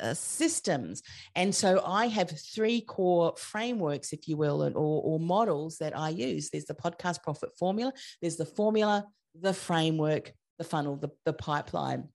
uh, 0.00 0.14
systems. 0.14 1.02
And 1.34 1.54
so 1.54 1.82
I 1.84 2.06
have 2.06 2.30
three 2.30 2.80
core 2.80 3.34
frameworks, 3.36 4.12
if 4.12 4.28
you 4.28 4.36
will, 4.36 4.62
or, 4.62 4.72
or 4.74 5.20
models 5.20 5.78
that 5.78 5.96
I 5.96 6.10
use. 6.10 6.50
There's 6.50 6.66
the 6.66 6.74
podcast 6.74 7.22
profit 7.22 7.50
formula, 7.58 7.92
there's 8.20 8.36
the 8.36 8.46
formula, 8.46 9.06
the 9.40 9.54
framework, 9.54 10.32
the 10.58 10.64
funnel, 10.64 10.96
the, 10.96 11.10
the 11.24 11.32
pipeline. 11.32 12.08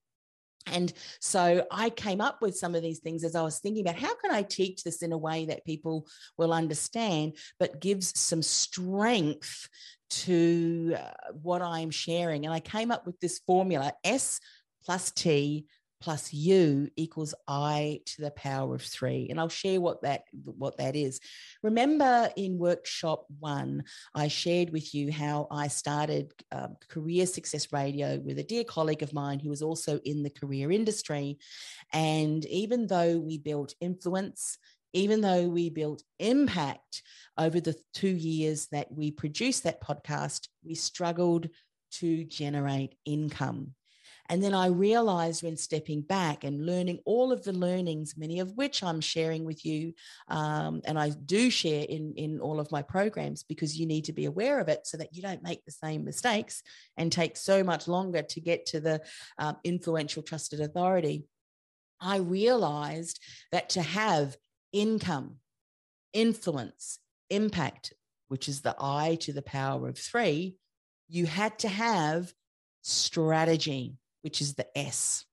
And 0.67 0.93
so 1.19 1.65
I 1.71 1.89
came 1.89 2.21
up 2.21 2.41
with 2.41 2.55
some 2.55 2.75
of 2.75 2.83
these 2.83 2.99
things 2.99 3.23
as 3.23 3.35
I 3.35 3.41
was 3.41 3.59
thinking 3.59 3.83
about 3.83 3.99
how 3.99 4.13
can 4.15 4.31
I 4.31 4.43
teach 4.43 4.83
this 4.83 5.01
in 5.01 5.11
a 5.11 5.17
way 5.17 5.45
that 5.45 5.65
people 5.65 6.07
will 6.37 6.53
understand, 6.53 7.37
but 7.59 7.81
gives 7.81 8.17
some 8.19 8.43
strength 8.43 9.67
to 10.09 10.95
uh, 10.97 11.31
what 11.41 11.61
I'm 11.61 11.89
sharing. 11.89 12.45
And 12.45 12.53
I 12.53 12.59
came 12.59 12.91
up 12.91 13.05
with 13.05 13.19
this 13.19 13.39
formula 13.47 13.93
S 14.03 14.39
plus 14.85 15.11
T 15.11 15.65
plus 16.01 16.33
u 16.33 16.89
equals 16.97 17.33
i 17.47 17.99
to 18.05 18.21
the 18.21 18.31
power 18.31 18.75
of 18.75 18.81
3 18.81 19.27
and 19.29 19.39
i'll 19.39 19.49
share 19.49 19.79
what 19.79 20.01
that 20.01 20.23
what 20.43 20.77
that 20.77 20.95
is. 20.95 21.19
Remember 21.63 22.29
in 22.35 22.57
workshop 22.57 23.25
1 23.39 23.83
i 24.15 24.27
shared 24.27 24.71
with 24.71 24.93
you 24.93 25.11
how 25.11 25.47
i 25.51 25.67
started 25.67 26.33
um, 26.51 26.75
career 26.89 27.25
success 27.25 27.71
radio 27.71 28.19
with 28.19 28.39
a 28.39 28.43
dear 28.43 28.63
colleague 28.63 29.03
of 29.03 29.13
mine 29.13 29.39
who 29.39 29.49
was 29.49 29.61
also 29.61 29.99
in 30.03 30.23
the 30.23 30.29
career 30.29 30.71
industry 30.71 31.37
and 31.93 32.45
even 32.45 32.87
though 32.87 33.17
we 33.17 33.37
built 33.37 33.75
influence 33.79 34.57
even 34.93 35.21
though 35.21 35.47
we 35.47 35.69
built 35.69 36.03
impact 36.19 37.03
over 37.37 37.61
the 37.61 37.75
2 37.93 38.07
years 38.07 38.67
that 38.71 38.91
we 38.91 39.11
produced 39.11 39.63
that 39.63 39.81
podcast 39.81 40.47
we 40.63 40.73
struggled 40.75 41.47
to 41.91 42.23
generate 42.23 42.95
income 43.05 43.75
and 44.31 44.41
then 44.41 44.53
I 44.53 44.67
realized 44.67 45.43
when 45.43 45.57
stepping 45.57 45.99
back 45.99 46.45
and 46.45 46.65
learning 46.65 46.99
all 47.03 47.33
of 47.33 47.43
the 47.43 47.51
learnings, 47.51 48.15
many 48.15 48.39
of 48.39 48.55
which 48.55 48.81
I'm 48.81 49.01
sharing 49.01 49.43
with 49.43 49.65
you, 49.65 49.93
um, 50.29 50.81
and 50.85 50.97
I 50.97 51.09
do 51.09 51.49
share 51.49 51.83
in, 51.83 52.13
in 52.15 52.39
all 52.39 52.61
of 52.61 52.71
my 52.71 52.81
programs 52.81 53.43
because 53.43 53.77
you 53.77 53.85
need 53.85 54.05
to 54.05 54.13
be 54.13 54.23
aware 54.23 54.61
of 54.61 54.69
it 54.69 54.87
so 54.87 54.95
that 54.95 55.13
you 55.13 55.21
don't 55.21 55.43
make 55.43 55.65
the 55.65 55.73
same 55.73 56.05
mistakes 56.05 56.63
and 56.95 57.11
take 57.11 57.35
so 57.35 57.61
much 57.61 57.89
longer 57.89 58.21
to 58.21 58.39
get 58.39 58.65
to 58.67 58.79
the 58.79 59.01
um, 59.37 59.57
influential 59.65 60.23
trusted 60.23 60.61
authority. 60.61 61.25
I 61.99 62.19
realized 62.19 63.19
that 63.51 63.71
to 63.71 63.81
have 63.81 64.37
income, 64.71 65.39
influence, 66.13 66.99
impact, 67.29 67.91
which 68.29 68.47
is 68.47 68.61
the 68.61 68.77
I 68.79 69.15
to 69.15 69.33
the 69.33 69.41
power 69.41 69.89
of 69.89 69.97
three, 69.97 70.55
you 71.09 71.25
had 71.25 71.59
to 71.59 71.67
have 71.67 72.31
strategy 72.81 73.97
which 74.21 74.41
is 74.41 74.55
the 74.55 74.77
S. 74.77 75.25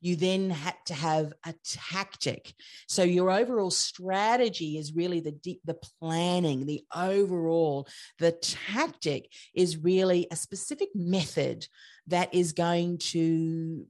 You 0.00 0.16
then 0.16 0.48
had 0.48 0.76
to 0.86 0.94
have 0.94 1.34
a 1.44 1.54
tactic. 1.62 2.54
So 2.88 3.02
your 3.02 3.30
overall 3.30 3.70
strategy 3.70 4.78
is 4.78 4.94
really 4.94 5.20
the 5.20 5.32
deep, 5.32 5.60
the 5.64 5.78
planning, 6.00 6.64
the 6.64 6.82
overall. 6.94 7.86
The 8.18 8.32
tactic 8.32 9.30
is 9.54 9.76
really 9.76 10.26
a 10.30 10.36
specific 10.36 10.88
method 10.94 11.66
that 12.06 12.32
is 12.32 12.52
going 12.52 12.98
to 12.98 13.86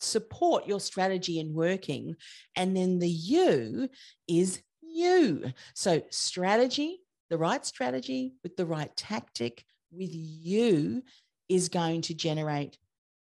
support 0.00 0.68
your 0.68 0.78
strategy 0.78 1.40
in 1.40 1.52
working. 1.52 2.14
And 2.54 2.76
then 2.76 3.00
the 3.00 3.08
U 3.08 3.88
is 4.28 4.62
you. 4.80 5.52
So 5.74 6.02
strategy, 6.10 7.00
the 7.30 7.38
right 7.38 7.66
strategy 7.66 8.34
with 8.44 8.56
the 8.56 8.66
right 8.66 8.94
tactic 8.96 9.64
with 9.90 10.10
you 10.12 11.02
is 11.48 11.68
going 11.68 12.02
to 12.02 12.14
generate 12.14 12.78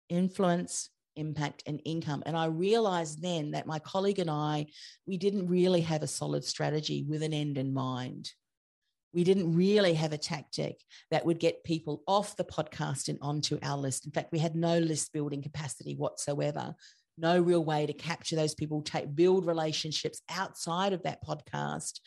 influence, 0.10 0.90
impact, 1.16 1.64
and 1.66 1.82
income. 1.86 2.24
And 2.26 2.38
I 2.38 2.46
realized 2.46 3.22
then 3.22 3.52
that 3.52 3.68
my 3.68 3.80
colleague 3.80 4.20
and 4.20 4.30
I, 4.30 4.68
we 5.06 5.18
didn't 5.18 5.48
really 5.48 5.82
have 5.82 6.04
a 6.04 6.08
solid 6.08 6.44
strategy 6.44 7.06
with 7.08 7.24
an 7.24 7.34
end 7.34 7.58
in 7.58 7.74
mind. 7.74 8.32
We 9.14 9.24
didn't 9.24 9.56
really 9.56 9.94
have 9.96 10.14
a 10.14 10.18
tactic 10.18 10.80
that 11.10 11.26
would 11.26 11.40
get 11.40 11.64
people 11.64 12.04
off 12.08 12.36
the 12.36 12.44
podcast 12.44 13.08
and 13.08 13.18
onto 13.22 13.58
our 13.64 13.78
list. 13.78 14.06
In 14.06 14.12
fact, 14.12 14.32
we 14.32 14.40
had 14.40 14.56
no 14.56 14.78
list 14.78 15.12
building 15.14 15.42
capacity 15.42 15.96
whatsoever 15.96 16.76
no 17.18 17.40
real 17.40 17.64
way 17.64 17.86
to 17.86 17.94
capture 17.94 18.36
those 18.36 18.54
people, 18.54 18.82
take 18.82 19.16
build 19.16 19.46
relationships 19.46 20.22
outside 20.30 20.94
of 20.94 21.04
that 21.04 21.24
podcast 21.26 22.00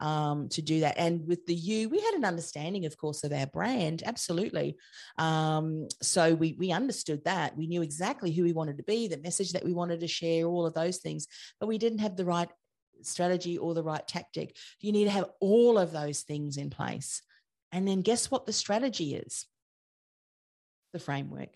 um, 0.00 0.48
to 0.50 0.62
do 0.62 0.80
that. 0.80 0.98
And 0.98 1.26
with 1.26 1.46
the 1.46 1.54
you, 1.54 1.88
we 1.88 2.00
had 2.00 2.14
an 2.14 2.24
understanding, 2.24 2.84
of 2.86 2.96
course, 2.96 3.24
of 3.24 3.32
our 3.32 3.46
brand, 3.46 4.02
absolutely. 4.04 4.76
Um, 5.16 5.88
so 6.02 6.34
we 6.34 6.54
we 6.58 6.72
understood 6.72 7.24
that 7.24 7.56
we 7.56 7.66
knew 7.66 7.82
exactly 7.82 8.32
who 8.32 8.44
we 8.44 8.52
wanted 8.52 8.76
to 8.78 8.84
be, 8.84 9.08
the 9.08 9.18
message 9.18 9.52
that 9.52 9.64
we 9.64 9.72
wanted 9.72 10.00
to 10.00 10.08
share, 10.08 10.44
all 10.46 10.66
of 10.66 10.74
those 10.74 10.98
things, 10.98 11.26
but 11.58 11.66
we 11.66 11.78
didn't 11.78 12.00
have 12.00 12.16
the 12.16 12.24
right 12.24 12.48
strategy 13.02 13.58
or 13.58 13.74
the 13.74 13.82
right 13.82 14.06
tactic. 14.06 14.56
You 14.80 14.92
need 14.92 15.04
to 15.04 15.10
have 15.10 15.30
all 15.40 15.78
of 15.78 15.92
those 15.92 16.22
things 16.22 16.56
in 16.56 16.70
place. 16.70 17.22
And 17.72 17.86
then 17.86 18.00
guess 18.00 18.30
what 18.30 18.46
the 18.46 18.52
strategy 18.52 19.14
is? 19.14 19.46
The 20.92 20.98
framework. 20.98 21.50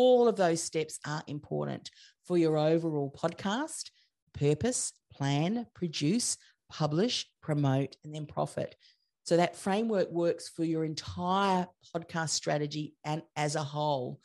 All 0.00 0.28
of 0.28 0.36
those 0.36 0.62
steps 0.62 1.00
are 1.04 1.24
important 1.26 1.90
for 2.24 2.38
your 2.38 2.56
overall 2.56 3.12
podcast 3.18 3.90
purpose, 4.32 4.92
plan, 5.12 5.66
produce, 5.74 6.36
publish, 6.70 7.26
promote, 7.42 7.96
and 8.04 8.14
then 8.14 8.24
profit. 8.24 8.76
So 9.24 9.38
that 9.38 9.56
framework 9.56 10.08
works 10.12 10.48
for 10.50 10.62
your 10.62 10.84
entire 10.84 11.66
podcast 11.92 12.28
strategy 12.28 12.94
and 13.04 13.22
as 13.34 13.56
a 13.56 13.62
whole. 13.64 14.20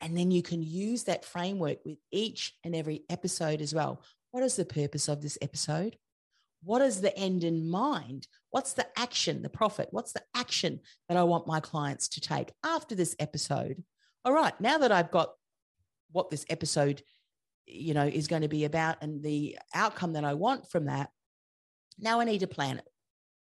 And 0.00 0.16
then 0.16 0.30
you 0.30 0.42
can 0.44 0.62
use 0.62 1.02
that 1.04 1.24
framework 1.24 1.78
with 1.84 1.98
each 2.12 2.54
and 2.62 2.76
every 2.76 3.02
episode 3.10 3.60
as 3.60 3.74
well. 3.74 4.04
What 4.30 4.44
is 4.44 4.54
the 4.54 4.64
purpose 4.64 5.08
of 5.08 5.22
this 5.22 5.38
episode? 5.42 5.96
What 6.62 6.82
is 6.82 7.00
the 7.00 7.18
end 7.18 7.42
in 7.42 7.68
mind? 7.68 8.28
What's 8.50 8.74
the 8.74 8.86
action, 8.96 9.42
the 9.42 9.48
profit? 9.48 9.88
What's 9.90 10.12
the 10.12 10.22
action 10.36 10.78
that 11.08 11.18
I 11.18 11.24
want 11.24 11.48
my 11.48 11.58
clients 11.58 12.06
to 12.10 12.20
take 12.20 12.52
after 12.64 12.94
this 12.94 13.16
episode? 13.18 13.82
All 14.26 14.32
right, 14.32 14.60
now 14.60 14.78
that 14.78 14.90
I've 14.90 15.12
got 15.12 15.34
what 16.10 16.30
this 16.30 16.44
episode 16.48 17.00
you 17.64 17.94
know 17.94 18.04
is 18.04 18.26
going 18.26 18.42
to 18.42 18.48
be 18.48 18.64
about 18.64 18.96
and 19.02 19.22
the 19.22 19.58
outcome 19.74 20.12
that 20.12 20.24
i 20.24 20.34
want 20.34 20.70
from 20.70 20.84
that 20.84 21.10
now 21.98 22.20
i 22.20 22.24
need 22.24 22.38
to 22.38 22.46
plan 22.46 22.78
it. 22.78 22.88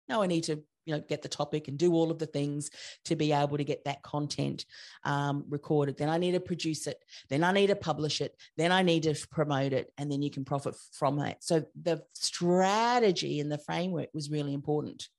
Now 0.09 0.21
i 0.21 0.27
need 0.27 0.43
to 0.45 0.63
you 0.85 0.95
know 0.95 0.99
get 0.99 1.21
the 1.21 1.29
topic 1.29 1.67
and 1.67 1.77
do 1.77 1.93
all 1.93 2.09
of 2.09 2.17
the 2.17 2.25
things 2.25 2.71
to 3.05 3.15
be 3.15 3.31
able 3.31 3.57
to 3.57 3.63
get 3.63 3.85
that 3.85 4.01
content 4.01 4.65
um, 5.03 5.45
recorded. 5.49 5.97
Then 5.97 6.09
i 6.09 6.17
need 6.17 6.31
to 6.31 6.39
produce 6.39 6.87
it. 6.87 6.97
Then 7.29 7.43
i 7.43 7.51
need 7.51 7.67
to 7.67 7.75
publish 7.75 8.19
it. 8.19 8.35
Then 8.57 8.71
i 8.71 8.81
need 8.81 9.03
to 9.03 9.15
promote 9.29 9.73
it 9.73 9.91
and 9.99 10.11
then 10.11 10.23
you 10.23 10.31
can 10.31 10.45
profit 10.45 10.75
from 10.93 11.19
it 11.19 11.37
so 11.41 11.63
the 11.79 12.03
strategy 12.13 13.39
and 13.39 13.51
the 13.51 13.59
framework 13.59 14.09
was 14.15 14.31
really 14.31 14.53
important. 14.55 15.09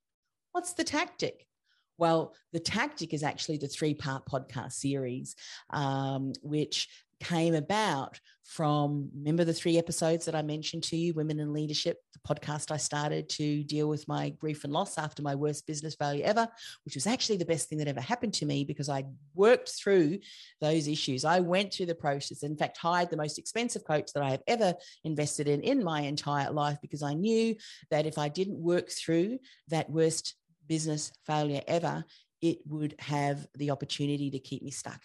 What's 0.51 0.73
the 0.73 0.85
tactic 0.85 1.47
well, 1.99 2.35
the 2.53 2.61
tactic 2.61 3.15
is 3.15 3.23
actually 3.23 3.59
the 3.59 3.69
three 3.69 3.95
part 3.95 4.27
podcast 4.27 4.73
series, 4.73 5.37
um, 5.71 6.33
which 6.43 6.89
came 7.23 7.55
about 7.55 8.19
from 8.45 9.09
remember 9.17 9.45
the 9.45 9.53
three 9.53 9.79
episodes 9.79 10.25
that 10.25 10.35
I 10.35 10.43
mentioned 10.43 10.83
to 10.85 10.97
you, 10.97 11.15
Women 11.15 11.39
in 11.39 11.53
Leadership, 11.53 11.99
the 12.13 12.35
podcast 12.35 12.73
I 12.73 12.77
started 12.77 13.29
to 13.31 13.63
deal 13.63 13.89
with 13.89 14.09
my 14.09 14.31
grief 14.31 14.65
and 14.65 14.73
loss 14.73 14.99
after 14.99 15.23
my 15.23 15.35
worst 15.35 15.67
business 15.67 15.95
failure 15.95 16.25
ever, 16.27 16.49
which 16.85 16.97
was 16.97 17.07
actually 17.07 17.39
the 17.39 17.45
best 17.45 17.69
thing 17.69 17.79
that 17.79 17.89
ever 17.89 18.01
happened 18.01 18.35
to 18.35 18.47
me 18.47 18.65
because 18.65 18.89
I 18.89 19.05
worked 19.35 19.71
through 19.71 20.19
those 20.61 20.89
issues. 20.89 21.25
I 21.25 21.41
went 21.41 21.73
through 21.73 21.87
the 21.87 21.95
process, 21.95 22.43
in 22.43 22.57
fact, 22.57 22.77
hired 22.79 23.11
the 23.11 23.17
most 23.17 23.39
expensive 23.39 23.85
coach 23.85 24.13
that 24.13 24.23
I 24.23 24.31
have 24.31 24.43
ever 24.47 24.75
invested 25.05 25.47
in 25.47 25.61
in 25.61 25.85
my 25.85 26.01
entire 26.03 26.51
life 26.51 26.79
because 26.83 27.03
I 27.03 27.15
knew 27.15 27.55
that 27.91 28.07
if 28.07 28.19
I 28.19 28.29
didn't 28.29 28.59
work 28.59 28.91
through 28.91 29.39
that 29.69 29.89
worst 29.89 30.35
business 30.73 31.13
failure 31.27 31.61
ever, 31.69 32.03
it 32.41 32.59
would 32.67 32.95
have 32.99 33.47
the 33.57 33.71
opportunity 33.71 34.31
to 34.31 34.39
keep 34.39 34.63
me 34.63 34.71
stuck 34.71 35.03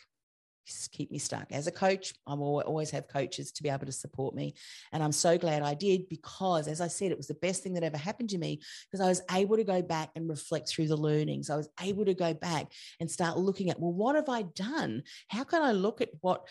keep 0.92 1.10
me 1.12 1.18
stuck. 1.18 1.50
As 1.52 1.68
a 1.68 1.72
coach, 1.72 2.14
I 2.28 2.34
will 2.34 2.60
always 2.62 2.92
have 2.92 3.08
coaches 3.08 3.54
to 3.54 3.64
be 3.64 3.70
able 3.70 3.86
to 3.86 3.92
support 3.92 4.36
me. 4.36 4.54
And 4.92 5.02
I'm 5.02 5.14
so 5.14 5.38
glad 5.38 5.62
I 5.62 5.74
did 5.74 6.10
because, 6.10 6.68
as 6.68 6.82
I 6.82 6.88
said, 6.88 7.10
it 7.10 7.18
was 7.18 7.28
the 7.28 7.36
best 7.36 7.64
thing 7.64 7.74
that 7.76 7.84
ever 7.84 7.96
happened 7.98 8.30
to 8.32 8.38
me 8.38 8.60
because 8.92 9.06
I 9.06 9.08
was 9.08 9.22
able 9.32 9.56
to 9.56 9.64
go 9.64 9.82
back 9.82 10.10
and 10.16 10.28
reflect 10.28 10.68
through 10.68 10.88
the 10.88 10.98
learnings. 10.98 11.50
I 11.50 11.56
was 11.56 11.70
able 11.82 12.04
to 12.04 12.14
go 12.14 12.34
back 12.34 12.68
and 13.00 13.10
start 13.10 13.38
looking 13.38 13.70
at, 13.70 13.80
well, 13.80 13.94
what 13.94 14.16
have 14.16 14.28
I 14.28 14.42
done? 14.42 15.04
How 15.30 15.46
can 15.46 15.62
I 15.62 15.72
look 15.72 16.02
at 16.02 16.10
what 16.20 16.46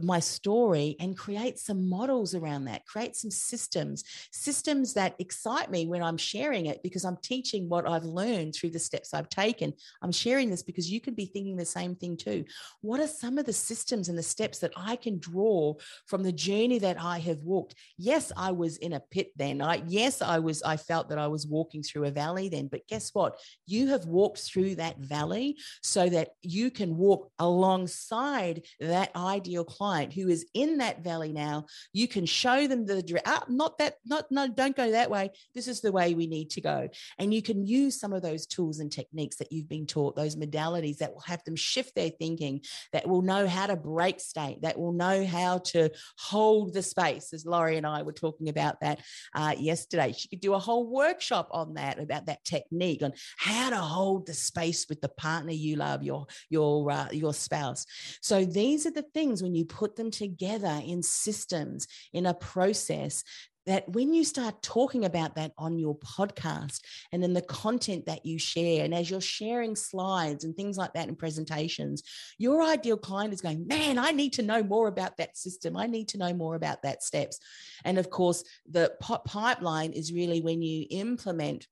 my 0.00 0.20
story 0.20 0.96
and 1.00 1.16
create 1.16 1.58
some 1.58 1.88
models 1.88 2.34
around 2.34 2.64
that, 2.66 2.86
create 2.86 3.16
some 3.16 3.30
systems, 3.30 4.04
systems 4.32 4.94
that 4.94 5.14
excite 5.18 5.70
me 5.70 5.86
when 5.86 6.02
I'm 6.02 6.16
sharing 6.16 6.66
it 6.66 6.82
because 6.82 7.04
I'm 7.04 7.16
teaching 7.22 7.68
what 7.68 7.88
I've 7.88 8.04
learned 8.04 8.54
through 8.54 8.70
the 8.70 8.78
steps 8.78 9.12
I've 9.12 9.28
taken. 9.28 9.72
I'm 10.02 10.12
sharing 10.12 10.50
this 10.50 10.62
because 10.62 10.90
you 10.90 11.00
could 11.00 11.16
be 11.16 11.26
thinking 11.26 11.56
the 11.56 11.64
same 11.64 11.96
thing 11.96 12.16
too. 12.16 12.44
What 12.80 13.00
are 13.00 13.08
some 13.08 13.38
of 13.38 13.46
the 13.46 13.52
systems 13.52 14.08
and 14.08 14.16
the 14.16 14.22
steps 14.22 14.58
that 14.60 14.72
I 14.76 14.96
can 14.96 15.18
draw 15.18 15.74
from 16.06 16.22
the 16.22 16.32
journey 16.32 16.78
that 16.78 17.00
I 17.00 17.18
have 17.20 17.42
walked? 17.42 17.74
Yes, 17.96 18.30
I 18.36 18.52
was 18.52 18.76
in 18.76 18.92
a 18.92 19.00
pit 19.00 19.32
then. 19.36 19.60
I 19.60 19.82
yes, 19.86 20.22
I 20.22 20.38
was 20.38 20.62
I 20.62 20.76
felt 20.76 21.08
that 21.08 21.18
I 21.18 21.26
was 21.26 21.46
walking 21.46 21.82
through 21.82 22.04
a 22.04 22.10
valley 22.10 22.48
then, 22.48 22.68
but 22.68 22.86
guess 22.86 23.10
what? 23.14 23.38
You 23.66 23.88
have 23.88 24.06
walked 24.06 24.38
through 24.38 24.76
that 24.76 24.98
valley 24.98 25.56
so 25.82 26.08
that 26.08 26.30
you 26.42 26.70
can 26.70 26.96
walk 26.96 27.30
alongside 27.38 28.62
that 28.80 29.14
ideal 29.16 29.64
client 29.64 29.87
client 29.88 30.12
who 30.12 30.28
is 30.28 30.44
in 30.52 30.78
that 30.78 31.02
valley 31.02 31.32
now, 31.32 31.64
you 31.94 32.06
can 32.06 32.26
show 32.26 32.66
them 32.66 32.84
the 32.84 33.22
ah, 33.24 33.42
not 33.48 33.78
that, 33.78 33.94
not 34.04 34.26
no, 34.30 34.46
don't 34.46 34.76
go 34.76 34.90
that 34.90 35.10
way. 35.10 35.30
This 35.54 35.66
is 35.66 35.80
the 35.80 35.92
way 35.92 36.12
we 36.12 36.26
need 36.26 36.50
to 36.50 36.60
go. 36.60 36.88
And 37.18 37.32
you 37.32 37.40
can 37.40 37.66
use 37.66 37.98
some 37.98 38.12
of 38.12 38.20
those 38.20 38.46
tools 38.46 38.80
and 38.80 38.92
techniques 38.92 39.36
that 39.36 39.50
you've 39.50 39.68
been 39.68 39.86
taught, 39.86 40.14
those 40.14 40.36
modalities 40.36 40.98
that 40.98 41.14
will 41.14 41.22
have 41.22 41.42
them 41.44 41.56
shift 41.56 41.94
their 41.94 42.10
thinking, 42.10 42.60
that 42.92 43.08
will 43.08 43.22
know 43.22 43.46
how 43.46 43.66
to 43.66 43.76
break 43.76 44.20
state, 44.20 44.60
that 44.60 44.78
will 44.78 44.92
know 44.92 45.24
how 45.24 45.58
to 45.72 45.90
hold 46.18 46.74
the 46.74 46.82
space. 46.82 47.32
As 47.32 47.46
Laurie 47.46 47.78
and 47.78 47.86
I 47.86 48.02
were 48.02 48.12
talking 48.12 48.50
about 48.50 48.80
that 48.80 49.00
uh, 49.34 49.54
yesterday, 49.58 50.12
she 50.12 50.28
could 50.28 50.40
do 50.40 50.52
a 50.52 50.58
whole 50.58 50.86
workshop 50.86 51.48
on 51.50 51.74
that 51.74 51.98
about 51.98 52.26
that 52.26 52.44
technique 52.44 53.02
on 53.02 53.12
how 53.38 53.70
to 53.70 53.76
hold 53.76 54.26
the 54.26 54.34
space 54.34 54.84
with 54.86 55.00
the 55.00 55.08
partner 55.08 55.52
you 55.52 55.76
love, 55.76 56.02
your 56.02 56.26
your 56.50 56.90
uh, 56.90 57.08
your 57.10 57.32
spouse. 57.32 57.86
So 58.20 58.44
these 58.44 58.84
are 58.84 58.90
the 58.90 59.08
things 59.14 59.42
when 59.42 59.54
you 59.54 59.64
put 59.78 59.94
them 59.94 60.10
together 60.10 60.80
in 60.84 61.02
systems, 61.04 61.86
in 62.12 62.26
a 62.26 62.34
process 62.34 63.22
that 63.64 63.88
when 63.90 64.12
you 64.12 64.24
start 64.24 64.60
talking 64.60 65.04
about 65.04 65.36
that 65.36 65.52
on 65.56 65.78
your 65.78 65.94
podcast 65.98 66.80
and 67.12 67.22
then 67.22 67.32
the 67.32 67.42
content 67.42 68.06
that 68.06 68.26
you 68.26 68.38
share, 68.38 68.84
and 68.84 68.92
as 68.92 69.08
you're 69.08 69.20
sharing 69.20 69.76
slides 69.76 70.42
and 70.42 70.56
things 70.56 70.76
like 70.76 70.92
that 70.94 71.06
in 71.06 71.14
presentations, 71.14 72.02
your 72.38 72.62
ideal 72.62 72.96
client 72.96 73.32
is 73.32 73.40
going, 73.40 73.66
Man, 73.68 73.98
I 73.98 74.10
need 74.10 74.32
to 74.32 74.42
know 74.42 74.64
more 74.64 74.88
about 74.88 75.16
that 75.18 75.36
system. 75.36 75.76
I 75.76 75.86
need 75.86 76.08
to 76.08 76.18
know 76.18 76.32
more 76.32 76.56
about 76.56 76.82
that 76.82 77.04
steps. 77.04 77.38
And 77.84 77.98
of 77.98 78.10
course, 78.10 78.42
the 78.68 78.92
pipeline 79.00 79.92
is 79.92 80.12
really 80.12 80.40
when 80.40 80.60
you 80.60 80.86
implement 80.90 81.68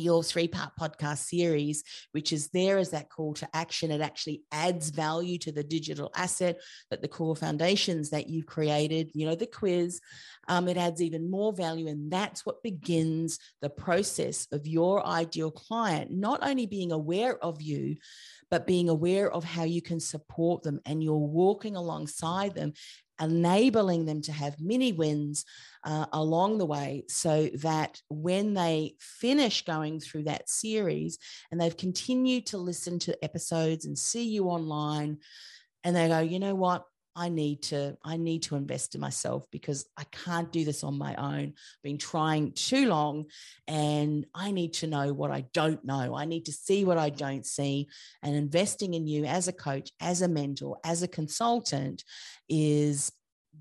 your 0.00 0.22
three 0.22 0.48
part 0.48 0.72
podcast 0.78 1.18
series, 1.18 1.84
which 2.12 2.32
is 2.32 2.48
there 2.48 2.78
as 2.78 2.90
that 2.90 3.10
call 3.10 3.34
to 3.34 3.48
action. 3.54 3.90
It 3.90 4.00
actually 4.00 4.42
adds 4.50 4.90
value 4.90 5.38
to 5.38 5.52
the 5.52 5.64
digital 5.64 6.10
asset 6.16 6.60
that 6.90 7.02
the 7.02 7.08
core 7.08 7.36
foundations 7.36 8.10
that 8.10 8.28
you've 8.28 8.46
created, 8.46 9.10
you 9.14 9.26
know, 9.26 9.34
the 9.34 9.46
quiz, 9.46 10.00
um, 10.48 10.68
it 10.68 10.76
adds 10.76 11.02
even 11.02 11.30
more 11.30 11.52
value. 11.52 11.88
And 11.88 12.10
that's 12.10 12.44
what 12.44 12.62
begins 12.62 13.38
the 13.60 13.70
process 13.70 14.46
of 14.52 14.66
your 14.66 15.06
ideal 15.06 15.50
client, 15.50 16.10
not 16.10 16.40
only 16.42 16.66
being 16.66 16.92
aware 16.92 17.38
of 17.42 17.62
you, 17.62 17.96
but 18.50 18.66
being 18.66 18.88
aware 18.88 19.30
of 19.30 19.44
how 19.44 19.64
you 19.64 19.80
can 19.80 20.00
support 20.00 20.62
them 20.62 20.80
and 20.84 21.02
you're 21.02 21.14
walking 21.14 21.76
alongside 21.76 22.54
them 22.54 22.72
enabling 23.20 24.06
them 24.06 24.22
to 24.22 24.32
have 24.32 24.60
mini 24.60 24.92
wins 24.92 25.44
uh, 25.84 26.06
along 26.12 26.58
the 26.58 26.66
way 26.66 27.04
so 27.08 27.48
that 27.54 28.00
when 28.08 28.54
they 28.54 28.94
finish 28.98 29.64
going 29.64 30.00
through 30.00 30.24
that 30.24 30.48
series 30.48 31.18
and 31.50 31.60
they've 31.60 31.76
continued 31.76 32.46
to 32.46 32.58
listen 32.58 32.98
to 32.98 33.24
episodes 33.24 33.84
and 33.84 33.98
see 33.98 34.28
you 34.28 34.46
online 34.46 35.18
and 35.84 35.96
they 35.96 36.08
go 36.08 36.20
you 36.20 36.38
know 36.38 36.54
what 36.54 36.84
I 37.16 37.28
need 37.28 37.62
to 37.64 37.96
I 38.04 38.16
need 38.16 38.42
to 38.44 38.56
invest 38.56 38.94
in 38.94 39.00
myself 39.00 39.46
because 39.50 39.86
I 39.96 40.04
can't 40.04 40.52
do 40.52 40.64
this 40.64 40.84
on 40.84 40.96
my 40.96 41.14
own. 41.16 41.54
I've 41.56 41.82
been 41.82 41.98
trying 41.98 42.52
too 42.52 42.88
long 42.88 43.26
and 43.66 44.26
I 44.34 44.52
need 44.52 44.74
to 44.74 44.86
know 44.86 45.12
what 45.12 45.30
I 45.30 45.46
don't 45.52 45.84
know. 45.84 46.14
I 46.14 46.24
need 46.24 46.46
to 46.46 46.52
see 46.52 46.84
what 46.84 46.98
I 46.98 47.10
don't 47.10 47.44
see 47.44 47.88
and 48.22 48.34
investing 48.34 48.94
in 48.94 49.06
you 49.06 49.24
as 49.24 49.48
a 49.48 49.52
coach, 49.52 49.90
as 50.00 50.22
a 50.22 50.28
mentor, 50.28 50.78
as 50.84 51.02
a 51.02 51.08
consultant 51.08 52.04
is 52.48 53.12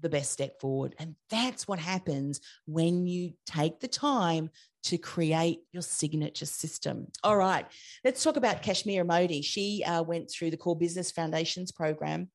the 0.01 0.09
best 0.09 0.31
step 0.31 0.59
forward. 0.59 0.95
And 0.99 1.15
that's 1.29 1.67
what 1.67 1.79
happens 1.79 2.41
when 2.65 3.07
you 3.07 3.33
take 3.45 3.79
the 3.79 3.87
time 3.87 4.49
to 4.83 4.97
create 4.97 5.61
your 5.73 5.81
signature 5.81 6.45
system. 6.45 7.07
All 7.23 7.35
right, 7.35 7.65
let's 8.05 8.23
talk 8.23 8.37
about 8.37 8.63
Kashmira 8.63 9.05
Modi. 9.05 9.41
She 9.41 9.83
uh, 9.85 10.03
went 10.03 10.31
through 10.31 10.51
the 10.51 10.57
Core 10.57 10.77
Business 10.77 11.11
Foundations 11.11 11.71
program 11.71 12.29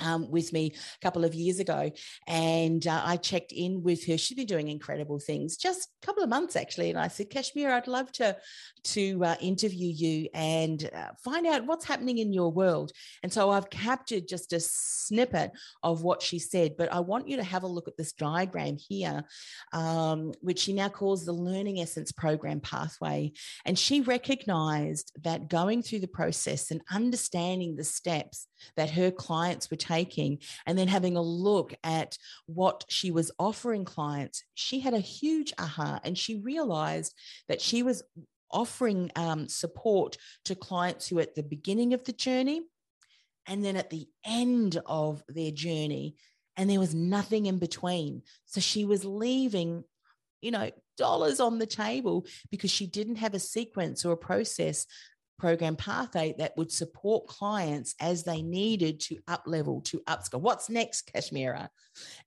um, 0.00 0.30
with 0.30 0.52
me 0.52 0.72
a 0.74 1.04
couple 1.04 1.24
of 1.24 1.34
years 1.34 1.60
ago, 1.60 1.90
and 2.26 2.86
uh, 2.86 3.02
I 3.04 3.16
checked 3.16 3.52
in 3.52 3.82
with 3.82 4.06
her. 4.06 4.18
She's 4.18 4.36
been 4.36 4.46
doing 4.46 4.68
incredible 4.68 5.18
things, 5.18 5.56
just 5.56 5.88
a 6.02 6.06
couple 6.06 6.22
of 6.22 6.28
months 6.28 6.56
actually. 6.56 6.90
And 6.90 6.98
I 6.98 7.08
said, 7.08 7.30
Kashmir, 7.30 7.70
I'd 7.70 7.88
love 7.88 8.10
to 8.12 8.36
to 8.82 9.24
uh, 9.24 9.34
interview 9.40 9.92
you 9.92 10.28
and 10.34 10.88
uh, 10.94 11.08
find 11.22 11.46
out 11.46 11.66
what's 11.66 11.84
happening 11.84 12.18
in 12.18 12.32
your 12.32 12.50
world. 12.50 12.92
And 13.22 13.32
so 13.32 13.50
I've 13.50 13.70
captured 13.70 14.26
just 14.26 14.52
a 14.52 14.60
snippet 14.60 15.52
of 15.82 16.02
what 16.02 16.22
she 16.22 16.38
said, 16.38 16.76
but 16.78 16.92
I 16.92 17.00
want 17.00 17.28
you 17.28 17.36
to 17.36 17.42
have 17.42 17.62
a 17.62 17.68
look 17.68 17.88
at 17.88 17.96
this 17.96 18.12
diagram 18.12 18.76
here, 18.78 19.24
um, 19.72 20.32
which 20.40 20.60
she 20.60 20.72
now 20.72 20.88
calls 20.88 21.24
the 21.24 21.32
Learning 21.32 21.80
Essence 21.80 22.12
Program 22.12 22.60
Pathway. 22.60 23.32
And 23.64 23.78
she 23.78 24.00
recognized 24.00 25.12
that 25.22 25.48
going 25.48 25.82
through 25.82 26.00
the 26.00 26.08
process 26.08 26.70
and 26.70 26.80
understanding 26.90 27.76
the 27.76 27.84
steps 27.84 28.46
that 28.76 28.90
her 28.90 29.10
clients 29.10 29.70
were 29.70 29.76
taking, 29.90 30.38
and 30.66 30.78
then 30.78 30.88
having 30.88 31.16
a 31.16 31.22
look 31.22 31.74
at 31.82 32.16
what 32.46 32.84
she 32.88 33.10
was 33.10 33.30
offering 33.38 33.84
clients, 33.84 34.44
she 34.54 34.80
had 34.80 34.94
a 34.94 35.00
huge 35.00 35.52
aha 35.58 36.00
and 36.04 36.16
she 36.16 36.36
realized 36.36 37.14
that 37.48 37.60
she 37.60 37.82
was 37.82 38.02
offering 38.50 39.10
um, 39.16 39.48
support 39.48 40.16
to 40.44 40.54
clients 40.54 41.08
who 41.08 41.18
at 41.18 41.34
the 41.34 41.42
beginning 41.42 41.94
of 41.94 42.04
the 42.04 42.12
journey 42.12 42.62
and 43.46 43.64
then 43.64 43.76
at 43.76 43.90
the 43.90 44.06
end 44.24 44.80
of 44.86 45.22
their 45.28 45.50
journey 45.50 46.16
and 46.56 46.68
there 46.68 46.80
was 46.80 46.94
nothing 46.94 47.46
in 47.46 47.58
between. 47.58 48.22
So 48.46 48.60
she 48.60 48.84
was 48.84 49.04
leaving 49.04 49.84
you 50.40 50.50
know 50.50 50.70
dollars 50.96 51.40
on 51.40 51.58
the 51.58 51.66
table 51.66 52.26
because 52.50 52.70
she 52.70 52.86
didn't 52.86 53.16
have 53.16 53.34
a 53.34 53.38
sequence 53.38 54.04
or 54.04 54.12
a 54.12 54.16
process 54.16 54.86
program 55.40 55.74
Pathway 55.74 56.34
that 56.38 56.56
would 56.56 56.70
support 56.70 57.26
clients 57.26 57.94
as 58.00 58.22
they 58.22 58.42
needed 58.42 59.00
to 59.00 59.18
up 59.26 59.42
level, 59.46 59.80
to 59.82 59.98
upskill. 60.00 60.40
What's 60.40 60.68
next, 60.68 61.12
Kashmira? 61.12 61.68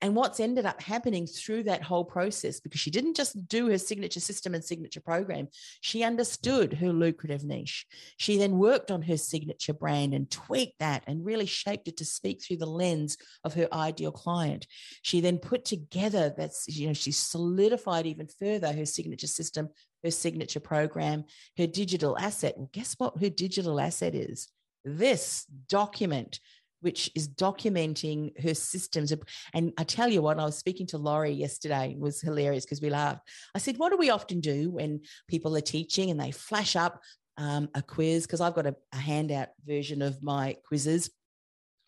And 0.01 0.16
what's 0.16 0.39
ended 0.39 0.66
up 0.66 0.82
happening 0.82 1.28
through 1.28 1.64
that 1.64 1.84
whole 1.84 2.03
process, 2.03 2.59
because 2.59 2.82
she 2.82 2.91
didn't 2.91 3.16
just 3.16 3.47
do 3.47 3.70
her 3.70 3.78
signature 3.78 4.20
system 4.20 4.53
and 4.53 4.64
signature 4.64 4.99
program, 4.99 5.47
she 5.82 6.03
understood 6.03 6.74
her 6.74 6.91
lucrative 6.91 7.43
niche. 7.43 7.86
She 8.18 8.38
then 8.38 8.57
worked 8.57 8.91
on 8.91 9.03
her 9.03 9.18
signature 9.18 9.74
brand 9.74 10.14
and 10.14 10.30
tweaked 10.30 10.80
that 10.80 11.03
and 11.07 11.26
really 11.26 11.45
shaped 11.45 11.88
it 11.88 11.97
to 11.97 12.05
speak 12.05 12.43
through 12.43 12.57
the 12.57 12.66
lens 12.66 13.18
of 13.43 13.53
her 13.53 13.68
ideal 13.72 14.11
client. 14.11 14.68
She 15.03 15.22
then 15.22 15.38
put 15.38 15.66
together 15.66 16.34
that's, 16.36 16.68
you 16.68 16.88
know, 16.88 16.93
she 16.93 17.11
solidified 17.11 18.05
even 18.05 18.28
further 18.28 18.74
her 18.74 18.86
signature 18.86 19.28
system 19.28 19.70
her 20.04 20.12
signature 20.12 20.60
program, 20.60 21.26
her 21.58 21.68
digital 21.68 22.18
asset. 22.18 22.56
Well, 22.58 22.70
guess 22.72 22.95
what 22.97 23.20
her 23.22 23.30
digital 23.30 23.80
asset 23.80 24.16
is? 24.16 24.49
This 24.84 25.45
document, 25.70 26.39
which 26.82 27.10
is 27.16 27.30
documenting 27.30 28.39
her 28.43 28.54
systems. 28.54 29.14
And 29.54 29.74
I 29.78 29.84
tell 29.84 30.10
you 30.10 30.22
what, 30.22 30.39
I 30.39 30.45
was 30.45 30.58
speaking 30.58 30.88
to 30.88 30.97
Laurie 30.97 31.32
yesterday, 31.32 31.91
it 31.91 31.99
was 31.99 32.22
hilarious 32.22 32.66
because 32.66 32.82
we 32.82 32.89
laughed. 32.89 33.22
I 33.56 33.60
said, 33.60 33.78
What 33.78 33.91
do 33.91 33.97
we 33.97 34.10
often 34.10 34.41
do 34.41 34.72
when 34.72 35.01
people 35.28 35.56
are 35.56 35.62
teaching 35.62 36.12
and 36.12 36.20
they 36.20 36.32
flash 36.32 36.76
up 36.76 37.01
um, 37.38 37.70
a 37.74 37.82
quiz? 37.82 38.26
Because 38.26 38.41
I've 38.41 38.56
got 38.56 38.68
a, 38.68 38.76
a 38.91 38.97
handout 38.97 39.49
version 39.66 40.01
of 40.01 40.22
my 40.22 40.58
quizzes. 40.68 41.10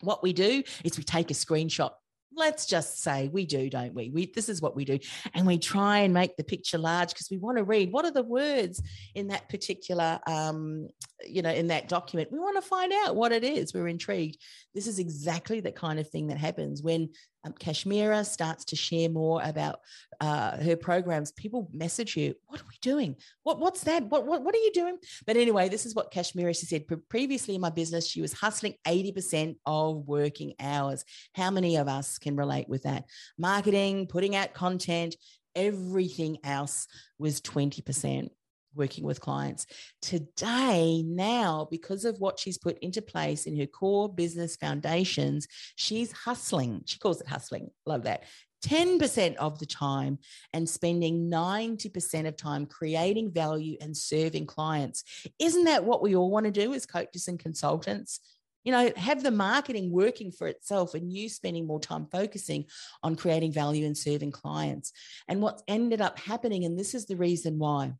What 0.00 0.22
we 0.22 0.32
do 0.32 0.62
is 0.84 0.98
we 0.98 1.04
take 1.04 1.30
a 1.30 1.34
screenshot 1.34 1.90
let's 2.36 2.66
just 2.66 3.02
say 3.02 3.28
we 3.32 3.46
do 3.46 3.68
don't 3.70 3.94
we? 3.94 4.10
We 4.10 4.26
this 4.26 4.48
is 4.48 4.60
what 4.62 4.76
we 4.76 4.84
do. 4.84 4.98
And 5.34 5.46
we 5.46 5.58
try 5.58 5.98
and 5.98 6.14
make 6.14 6.36
the 6.36 6.44
picture 6.44 6.78
large 6.78 7.08
because 7.08 7.28
we 7.30 7.38
want 7.38 7.58
to 7.58 7.64
read 7.64 7.92
what 7.92 8.04
are 8.04 8.12
the 8.12 8.22
words 8.22 8.82
in 9.14 9.28
that 9.28 9.48
particular 9.48 10.20
um, 10.26 10.88
you 11.24 11.42
know, 11.42 11.50
in 11.50 11.68
that 11.68 11.88
document. 11.88 12.30
We 12.30 12.38
want 12.38 12.56
to 12.56 12.68
find 12.68 12.92
out 12.92 13.16
what 13.16 13.32
it 13.32 13.44
is. 13.44 13.72
We're 13.72 13.88
intrigued. 13.88 14.38
This 14.74 14.86
is 14.86 14.98
exactly 14.98 15.60
the 15.60 15.72
kind 15.72 15.98
of 15.98 16.08
thing 16.08 16.26
that 16.28 16.38
happens 16.38 16.82
when 16.82 17.10
um, 17.44 17.52
Kashmira 17.52 18.24
starts 18.26 18.64
to 18.66 18.76
share 18.76 19.08
more 19.08 19.40
about 19.42 19.80
uh, 20.20 20.56
her 20.58 20.76
programs. 20.76 21.32
People 21.32 21.70
message 21.72 22.16
you, 22.16 22.34
"What 22.46 22.60
are 22.60 22.66
we 22.68 22.76
doing? 22.82 23.16
What 23.44 23.60
what's 23.60 23.84
that? 23.84 24.04
What 24.04 24.26
what 24.26 24.42
what 24.42 24.54
are 24.54 24.58
you 24.58 24.72
doing?" 24.72 24.98
But 25.26 25.36
anyway, 25.36 25.68
this 25.68 25.86
is 25.86 25.94
what 25.94 26.12
Kashmira 26.12 26.58
she 26.58 26.66
said. 26.66 26.84
Previously 27.08 27.54
in 27.54 27.60
my 27.60 27.70
business, 27.70 28.08
she 28.08 28.20
was 28.20 28.32
hustling 28.32 28.74
eighty 28.86 29.12
percent 29.12 29.56
of 29.64 30.06
working 30.06 30.54
hours. 30.60 31.04
How 31.34 31.50
many 31.50 31.76
of 31.76 31.88
us 31.88 32.18
can 32.18 32.36
relate 32.36 32.68
with 32.68 32.82
that? 32.82 33.04
Marketing, 33.38 34.06
putting 34.06 34.36
out 34.36 34.52
content, 34.54 35.16
everything 35.54 36.38
else 36.44 36.88
was 37.18 37.40
twenty 37.40 37.80
percent 37.80 38.32
working 38.76 39.04
with 39.04 39.20
clients. 39.20 39.66
Today, 40.02 41.02
now, 41.04 41.66
because 41.70 42.04
of 42.04 42.20
what 42.20 42.38
she's 42.38 42.58
put 42.58 42.78
into 42.78 43.02
place 43.02 43.46
in 43.46 43.58
her 43.58 43.66
core 43.66 44.12
business 44.12 44.56
foundations, 44.56 45.48
she's 45.76 46.12
hustling. 46.12 46.82
She 46.86 46.98
calls 46.98 47.20
it 47.20 47.28
hustling. 47.28 47.70
Love 47.86 48.04
that. 48.04 48.24
10% 48.64 49.36
of 49.36 49.58
the 49.58 49.66
time 49.66 50.18
and 50.52 50.68
spending 50.68 51.30
90% 51.30 52.26
of 52.26 52.36
time 52.36 52.66
creating 52.66 53.30
value 53.30 53.76
and 53.80 53.96
serving 53.96 54.46
clients. 54.46 55.04
Isn't 55.38 55.64
that 55.64 55.84
what 55.84 56.02
we 56.02 56.16
all 56.16 56.30
want 56.30 56.46
to 56.46 56.52
do 56.52 56.74
as 56.74 56.86
coaches 56.86 57.28
and 57.28 57.38
consultants? 57.38 58.20
You 58.64 58.72
know, 58.72 58.90
have 58.96 59.22
the 59.22 59.30
marketing 59.30 59.92
working 59.92 60.32
for 60.32 60.48
itself 60.48 60.94
and 60.94 61.12
you 61.12 61.28
spending 61.28 61.68
more 61.68 61.78
time 61.78 62.08
focusing 62.10 62.64
on 63.04 63.14
creating 63.14 63.52
value 63.52 63.86
and 63.86 63.96
serving 63.96 64.32
clients. 64.32 64.92
And 65.28 65.40
what's 65.40 65.62
ended 65.68 66.00
up 66.00 66.18
happening, 66.18 66.64
and 66.64 66.76
this 66.76 66.92
is 66.92 67.06
the 67.06 67.16
reason 67.16 67.60
why, 67.60 67.92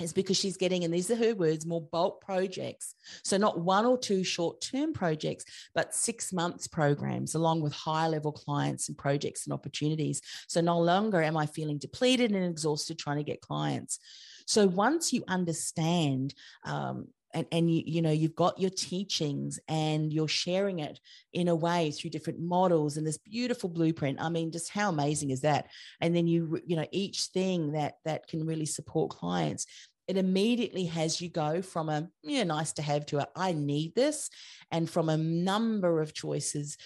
is 0.00 0.12
because 0.12 0.36
she's 0.36 0.56
getting, 0.56 0.84
and 0.84 0.92
these 0.92 1.10
are 1.10 1.16
her 1.16 1.34
words, 1.34 1.66
more 1.66 1.80
bulk 1.80 2.20
projects. 2.20 2.94
So, 3.22 3.36
not 3.36 3.60
one 3.60 3.86
or 3.86 3.98
two 3.98 4.24
short 4.24 4.60
term 4.60 4.92
projects, 4.92 5.44
but 5.74 5.94
six 5.94 6.32
months 6.32 6.66
programs 6.66 7.34
along 7.34 7.60
with 7.60 7.72
high 7.72 8.08
level 8.08 8.32
clients 8.32 8.88
and 8.88 8.96
projects 8.96 9.46
and 9.46 9.52
opportunities. 9.52 10.22
So, 10.48 10.60
no 10.60 10.78
longer 10.78 11.22
am 11.22 11.36
I 11.36 11.46
feeling 11.46 11.78
depleted 11.78 12.32
and 12.32 12.44
exhausted 12.44 12.98
trying 12.98 13.18
to 13.18 13.24
get 13.24 13.40
clients. 13.40 13.98
So, 14.46 14.66
once 14.66 15.12
you 15.12 15.22
understand, 15.28 16.34
um, 16.64 17.08
and, 17.32 17.46
and 17.52 17.70
you, 17.70 17.82
you 17.86 18.02
know 18.02 18.10
you've 18.10 18.34
got 18.34 18.58
your 18.58 18.70
teachings 18.70 19.60
and 19.68 20.12
you're 20.12 20.28
sharing 20.28 20.80
it 20.80 20.98
in 21.32 21.48
a 21.48 21.54
way 21.54 21.90
through 21.90 22.10
different 22.10 22.40
models 22.40 22.96
and 22.96 23.06
this 23.06 23.18
beautiful 23.18 23.68
blueprint 23.68 24.20
i 24.20 24.28
mean 24.28 24.50
just 24.50 24.70
how 24.70 24.88
amazing 24.88 25.30
is 25.30 25.42
that 25.42 25.66
and 26.00 26.14
then 26.14 26.26
you 26.26 26.60
you 26.66 26.76
know 26.76 26.86
each 26.90 27.24
thing 27.26 27.72
that 27.72 27.94
that 28.04 28.26
can 28.26 28.44
really 28.46 28.66
support 28.66 29.10
clients 29.10 29.66
it 30.10 30.16
immediately 30.16 30.86
has 30.86 31.20
you 31.20 31.28
go 31.28 31.62
from 31.62 31.88
a 31.88 32.08
yeah 32.24 32.42
nice 32.42 32.72
to 32.72 32.82
have 32.82 33.06
to 33.06 33.18
a 33.18 33.28
I 33.36 33.52
need 33.52 33.94
this, 33.94 34.28
and 34.72 34.90
from 34.90 35.08
a 35.08 35.16
number 35.16 36.00
of 36.00 36.12
choices 36.12 36.76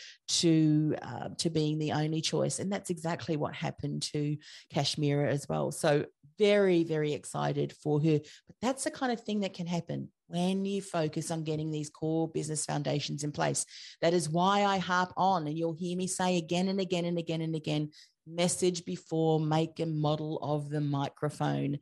to 0.40 0.94
uh, 1.00 1.30
to 1.38 1.48
being 1.48 1.78
the 1.78 1.92
only 1.92 2.20
choice, 2.20 2.58
and 2.58 2.70
that's 2.70 2.90
exactly 2.90 3.38
what 3.38 3.54
happened 3.54 4.02
to 4.12 4.36
Kashmira 4.74 5.30
as 5.30 5.48
well. 5.48 5.72
So 5.72 6.04
very 6.38 6.84
very 6.84 7.14
excited 7.14 7.72
for 7.72 7.98
her, 8.02 8.20
but 8.46 8.56
that's 8.60 8.84
the 8.84 8.90
kind 8.90 9.10
of 9.10 9.22
thing 9.22 9.40
that 9.40 9.54
can 9.54 9.66
happen 9.66 10.10
when 10.26 10.66
you 10.66 10.82
focus 10.82 11.30
on 11.30 11.44
getting 11.44 11.70
these 11.70 11.88
core 11.88 12.28
business 12.28 12.66
foundations 12.66 13.24
in 13.24 13.32
place. 13.32 13.64
That 14.02 14.12
is 14.12 14.28
why 14.28 14.64
I 14.64 14.76
harp 14.76 15.14
on, 15.16 15.46
and 15.46 15.56
you'll 15.56 15.72
hear 15.72 15.96
me 15.96 16.08
say 16.08 16.36
again 16.36 16.68
and 16.68 16.78
again 16.78 17.06
and 17.06 17.16
again 17.16 17.40
and 17.40 17.56
again 17.56 17.88
message 18.26 18.84
before 18.84 19.40
make 19.40 19.80
a 19.80 19.86
model 19.86 20.38
of 20.42 20.70
the 20.70 20.80
microphone 20.80 21.78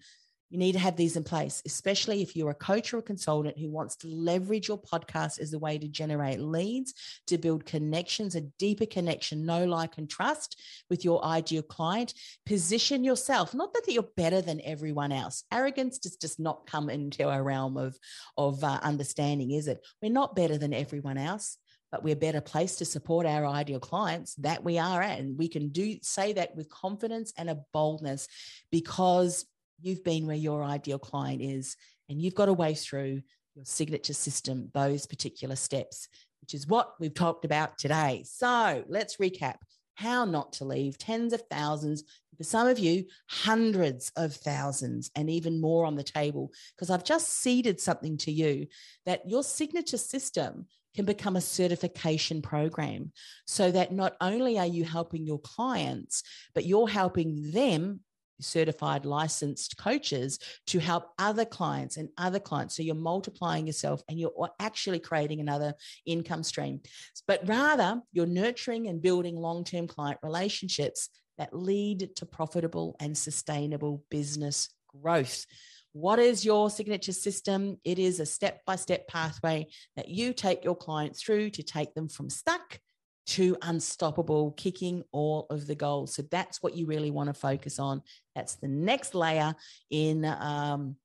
you 0.52 0.58
need 0.58 0.72
to 0.72 0.78
have 0.78 0.96
these 0.96 1.16
in 1.16 1.24
place, 1.24 1.62
especially 1.64 2.20
if 2.20 2.36
you're 2.36 2.50
a 2.50 2.54
coach 2.54 2.92
or 2.92 2.98
a 2.98 3.02
consultant 3.02 3.58
who 3.58 3.70
wants 3.70 3.96
to 3.96 4.06
leverage 4.06 4.68
your 4.68 4.78
podcast 4.78 5.40
as 5.40 5.54
a 5.54 5.58
way 5.58 5.78
to 5.78 5.88
generate 5.88 6.40
leads, 6.40 6.92
to 7.26 7.38
build 7.38 7.64
connections, 7.64 8.34
a 8.34 8.42
deeper 8.58 8.84
connection, 8.84 9.46
know, 9.46 9.64
like, 9.64 9.96
and 9.96 10.10
trust 10.10 10.60
with 10.90 11.06
your 11.06 11.24
ideal 11.24 11.62
client. 11.62 12.12
Position 12.44 13.02
yourself, 13.02 13.54
not 13.54 13.72
that 13.72 13.90
you're 13.90 14.04
better 14.14 14.42
than 14.42 14.60
everyone 14.62 15.10
else. 15.10 15.44
Arrogance 15.50 15.98
does 15.98 16.16
just 16.16 16.38
not 16.38 16.66
come 16.66 16.90
into 16.90 17.26
our 17.26 17.42
realm 17.42 17.78
of, 17.78 17.98
of 18.36 18.62
uh, 18.62 18.78
understanding, 18.82 19.52
is 19.52 19.68
it? 19.68 19.82
We're 20.02 20.12
not 20.12 20.36
better 20.36 20.58
than 20.58 20.74
everyone 20.74 21.16
else 21.16 21.56
but 21.90 22.02
we're 22.02 22.16
better 22.16 22.40
placed 22.40 22.78
to 22.78 22.86
support 22.86 23.26
our 23.26 23.46
ideal 23.46 23.78
clients 23.78 24.34
that 24.36 24.64
we 24.64 24.78
are 24.78 25.02
at 25.02 25.20
and 25.20 25.38
we 25.38 25.46
can 25.46 25.68
do 25.68 25.98
say 26.00 26.32
that 26.32 26.56
with 26.56 26.70
confidence 26.70 27.34
and 27.36 27.50
a 27.50 27.58
boldness 27.74 28.28
because 28.70 29.44
you've 29.82 30.04
been 30.04 30.26
where 30.26 30.36
your 30.36 30.62
ideal 30.62 30.98
client 30.98 31.42
is, 31.42 31.76
and 32.08 32.20
you've 32.20 32.34
got 32.34 32.48
a 32.48 32.52
way 32.52 32.74
through 32.74 33.22
your 33.54 33.64
signature 33.64 34.14
system, 34.14 34.70
those 34.72 35.06
particular 35.06 35.56
steps, 35.56 36.08
which 36.40 36.54
is 36.54 36.66
what 36.66 36.94
we've 36.98 37.14
talked 37.14 37.44
about 37.44 37.78
today. 37.78 38.24
So 38.26 38.84
let's 38.88 39.16
recap 39.16 39.56
how 39.94 40.24
not 40.24 40.54
to 40.54 40.64
leave 40.64 40.96
tens 40.96 41.32
of 41.32 41.42
thousands, 41.50 42.04
for 42.36 42.44
some 42.44 42.66
of 42.66 42.78
you, 42.78 43.04
hundreds 43.28 44.10
of 44.16 44.34
thousands, 44.34 45.10
and 45.14 45.28
even 45.28 45.60
more 45.60 45.84
on 45.84 45.96
the 45.96 46.02
table. 46.02 46.50
Because 46.74 46.90
I've 46.90 47.04
just 47.04 47.28
seeded 47.28 47.78
something 47.78 48.16
to 48.18 48.32
you 48.32 48.66
that 49.04 49.28
your 49.28 49.44
signature 49.44 49.98
system 49.98 50.66
can 50.94 51.04
become 51.04 51.36
a 51.36 51.40
certification 51.40 52.42
program 52.42 53.12
so 53.46 53.70
that 53.70 53.92
not 53.92 54.16
only 54.20 54.58
are 54.58 54.66
you 54.66 54.84
helping 54.84 55.26
your 55.26 55.40
clients, 55.40 56.22
but 56.54 56.66
you're 56.66 56.88
helping 56.88 57.50
them 57.52 58.00
certified 58.42 59.04
licensed 59.04 59.76
coaches 59.76 60.38
to 60.66 60.78
help 60.78 61.10
other 61.18 61.44
clients 61.44 61.96
and 61.96 62.08
other 62.18 62.38
clients. 62.38 62.76
So 62.76 62.82
you're 62.82 62.94
multiplying 62.94 63.66
yourself 63.66 64.02
and 64.08 64.18
you're 64.18 64.50
actually 64.60 65.00
creating 65.00 65.40
another 65.40 65.74
income 66.06 66.42
stream. 66.42 66.80
But 67.26 67.46
rather, 67.46 68.02
you're 68.12 68.26
nurturing 68.26 68.88
and 68.88 69.02
building 69.02 69.36
long 69.36 69.64
term 69.64 69.86
client 69.86 70.18
relationships 70.22 71.08
that 71.38 71.56
lead 71.56 72.14
to 72.16 72.26
profitable 72.26 72.96
and 73.00 73.16
sustainable 73.16 74.04
business 74.10 74.68
growth. 74.88 75.46
What 75.92 76.18
is 76.18 76.44
your 76.44 76.70
signature 76.70 77.12
system? 77.12 77.78
It 77.84 77.98
is 77.98 78.18
a 78.18 78.26
step 78.26 78.60
by 78.66 78.76
step 78.76 79.06
pathway 79.08 79.66
that 79.96 80.08
you 80.08 80.32
take 80.32 80.64
your 80.64 80.76
clients 80.76 81.22
through 81.22 81.50
to 81.50 81.62
take 81.62 81.94
them 81.94 82.08
from 82.08 82.30
stuck 82.30 82.78
to 83.24 83.56
unstoppable, 83.62 84.52
kicking 84.52 85.04
all 85.12 85.46
of 85.50 85.66
the 85.66 85.74
goals. 85.74 86.14
So 86.14 86.22
that's 86.30 86.62
what 86.62 86.76
you 86.76 86.86
really 86.86 87.10
want 87.10 87.28
to 87.28 87.34
focus 87.34 87.78
on. 87.78 88.02
That's 88.34 88.56
the 88.56 88.68
next 88.68 89.14
layer 89.14 89.54
in 89.90 90.24
um, 90.24 90.96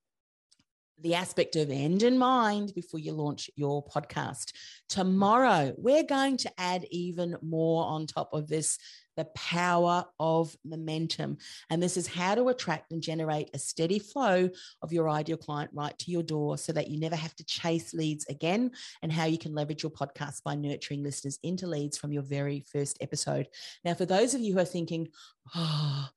the 1.01 1.15
aspect 1.15 1.55
of 1.55 1.69
end 1.69 2.03
in 2.03 2.17
mind 2.17 2.73
before 2.73 2.99
you 2.99 3.13
launch 3.13 3.49
your 3.55 3.85
podcast. 3.85 4.51
Tomorrow, 4.89 5.73
we're 5.77 6.03
going 6.03 6.37
to 6.37 6.51
add 6.57 6.85
even 6.89 7.37
more 7.41 7.85
on 7.85 8.07
top 8.07 8.29
of 8.33 8.47
this 8.47 8.79
the 9.17 9.25
power 9.35 10.05
of 10.19 10.55
momentum. 10.63 11.37
And 11.69 11.83
this 11.83 11.97
is 11.97 12.07
how 12.07 12.35
to 12.35 12.47
attract 12.47 12.91
and 12.91 13.01
generate 13.01 13.49
a 13.53 13.59
steady 13.59 13.99
flow 13.99 14.49
of 14.81 14.93
your 14.93 15.09
ideal 15.09 15.37
client 15.37 15.71
right 15.73 15.97
to 15.99 16.11
your 16.11 16.23
door 16.23 16.57
so 16.57 16.71
that 16.71 16.89
you 16.89 16.99
never 16.99 17.17
have 17.17 17.35
to 17.35 17.45
chase 17.45 17.93
leads 17.93 18.25
again, 18.27 18.71
and 19.01 19.11
how 19.11 19.25
you 19.25 19.37
can 19.37 19.53
leverage 19.53 19.83
your 19.83 19.91
podcast 19.91 20.43
by 20.43 20.55
nurturing 20.55 21.03
listeners 21.03 21.39
into 21.43 21.67
leads 21.67 21.97
from 21.97 22.13
your 22.13 22.23
very 22.23 22.63
first 22.71 22.97
episode. 23.01 23.47
Now, 23.83 23.95
for 23.95 24.05
those 24.05 24.33
of 24.33 24.41
you 24.41 24.53
who 24.53 24.59
are 24.59 24.65
thinking, 24.65 25.09
oh, 25.55 26.07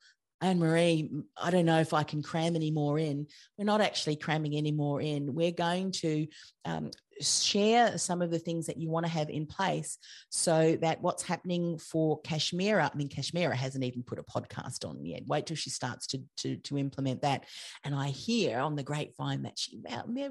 Anne 0.43 0.59
Marie, 0.59 1.11
I 1.37 1.51
don't 1.51 1.67
know 1.67 1.81
if 1.81 1.93
I 1.93 2.03
can 2.03 2.23
cram 2.23 2.57
any 2.57 2.71
more 2.71 2.99
in. 2.99 3.27
We're 3.59 3.65
not 3.65 3.83
actually 3.83 4.17
cramming 4.17 4.57
any 4.57 4.73
more 4.73 5.01
in. 5.01 5.35
We're 5.35 5.53
going 5.53 5.93
to 5.93 6.27
um, 6.65 6.91
share 7.21 7.99
some 7.99 8.23
of 8.23 8.31
the 8.31 8.39
things 8.39 8.67
that 8.67 8.79
you 8.79 8.89
want 8.89 9.07
to 9.07 9.13
have 9.13 9.31
in 9.31 9.47
place 9.47 9.99
so 10.31 10.77
that 10.81 11.01
what's 11.03 11.23
happening 11.23 11.79
for 11.79 12.21
Kashmira, 12.23 12.91
I 12.93 12.97
mean, 12.97 13.09
Kashmira 13.09 13.55
hasn't 13.55 13.85
even 13.85 14.03
put 14.03 14.19
a 14.19 14.23
podcast 14.23 14.89
on 14.89 15.05
yet. 15.05 15.27
Wait 15.27 15.47
till 15.47 15.57
she 15.57 15.71
starts 15.71 16.07
to, 16.09 16.21
to, 16.39 16.57
to 16.57 16.79
implement 16.79 17.23
that. 17.23 17.45
And 17.85 17.95
I 17.95 18.09
hear 18.09 18.59
on 18.59 18.77
the 18.77 18.83
grapevine 18.83 19.43
that 19.43 19.59
she 19.59 19.83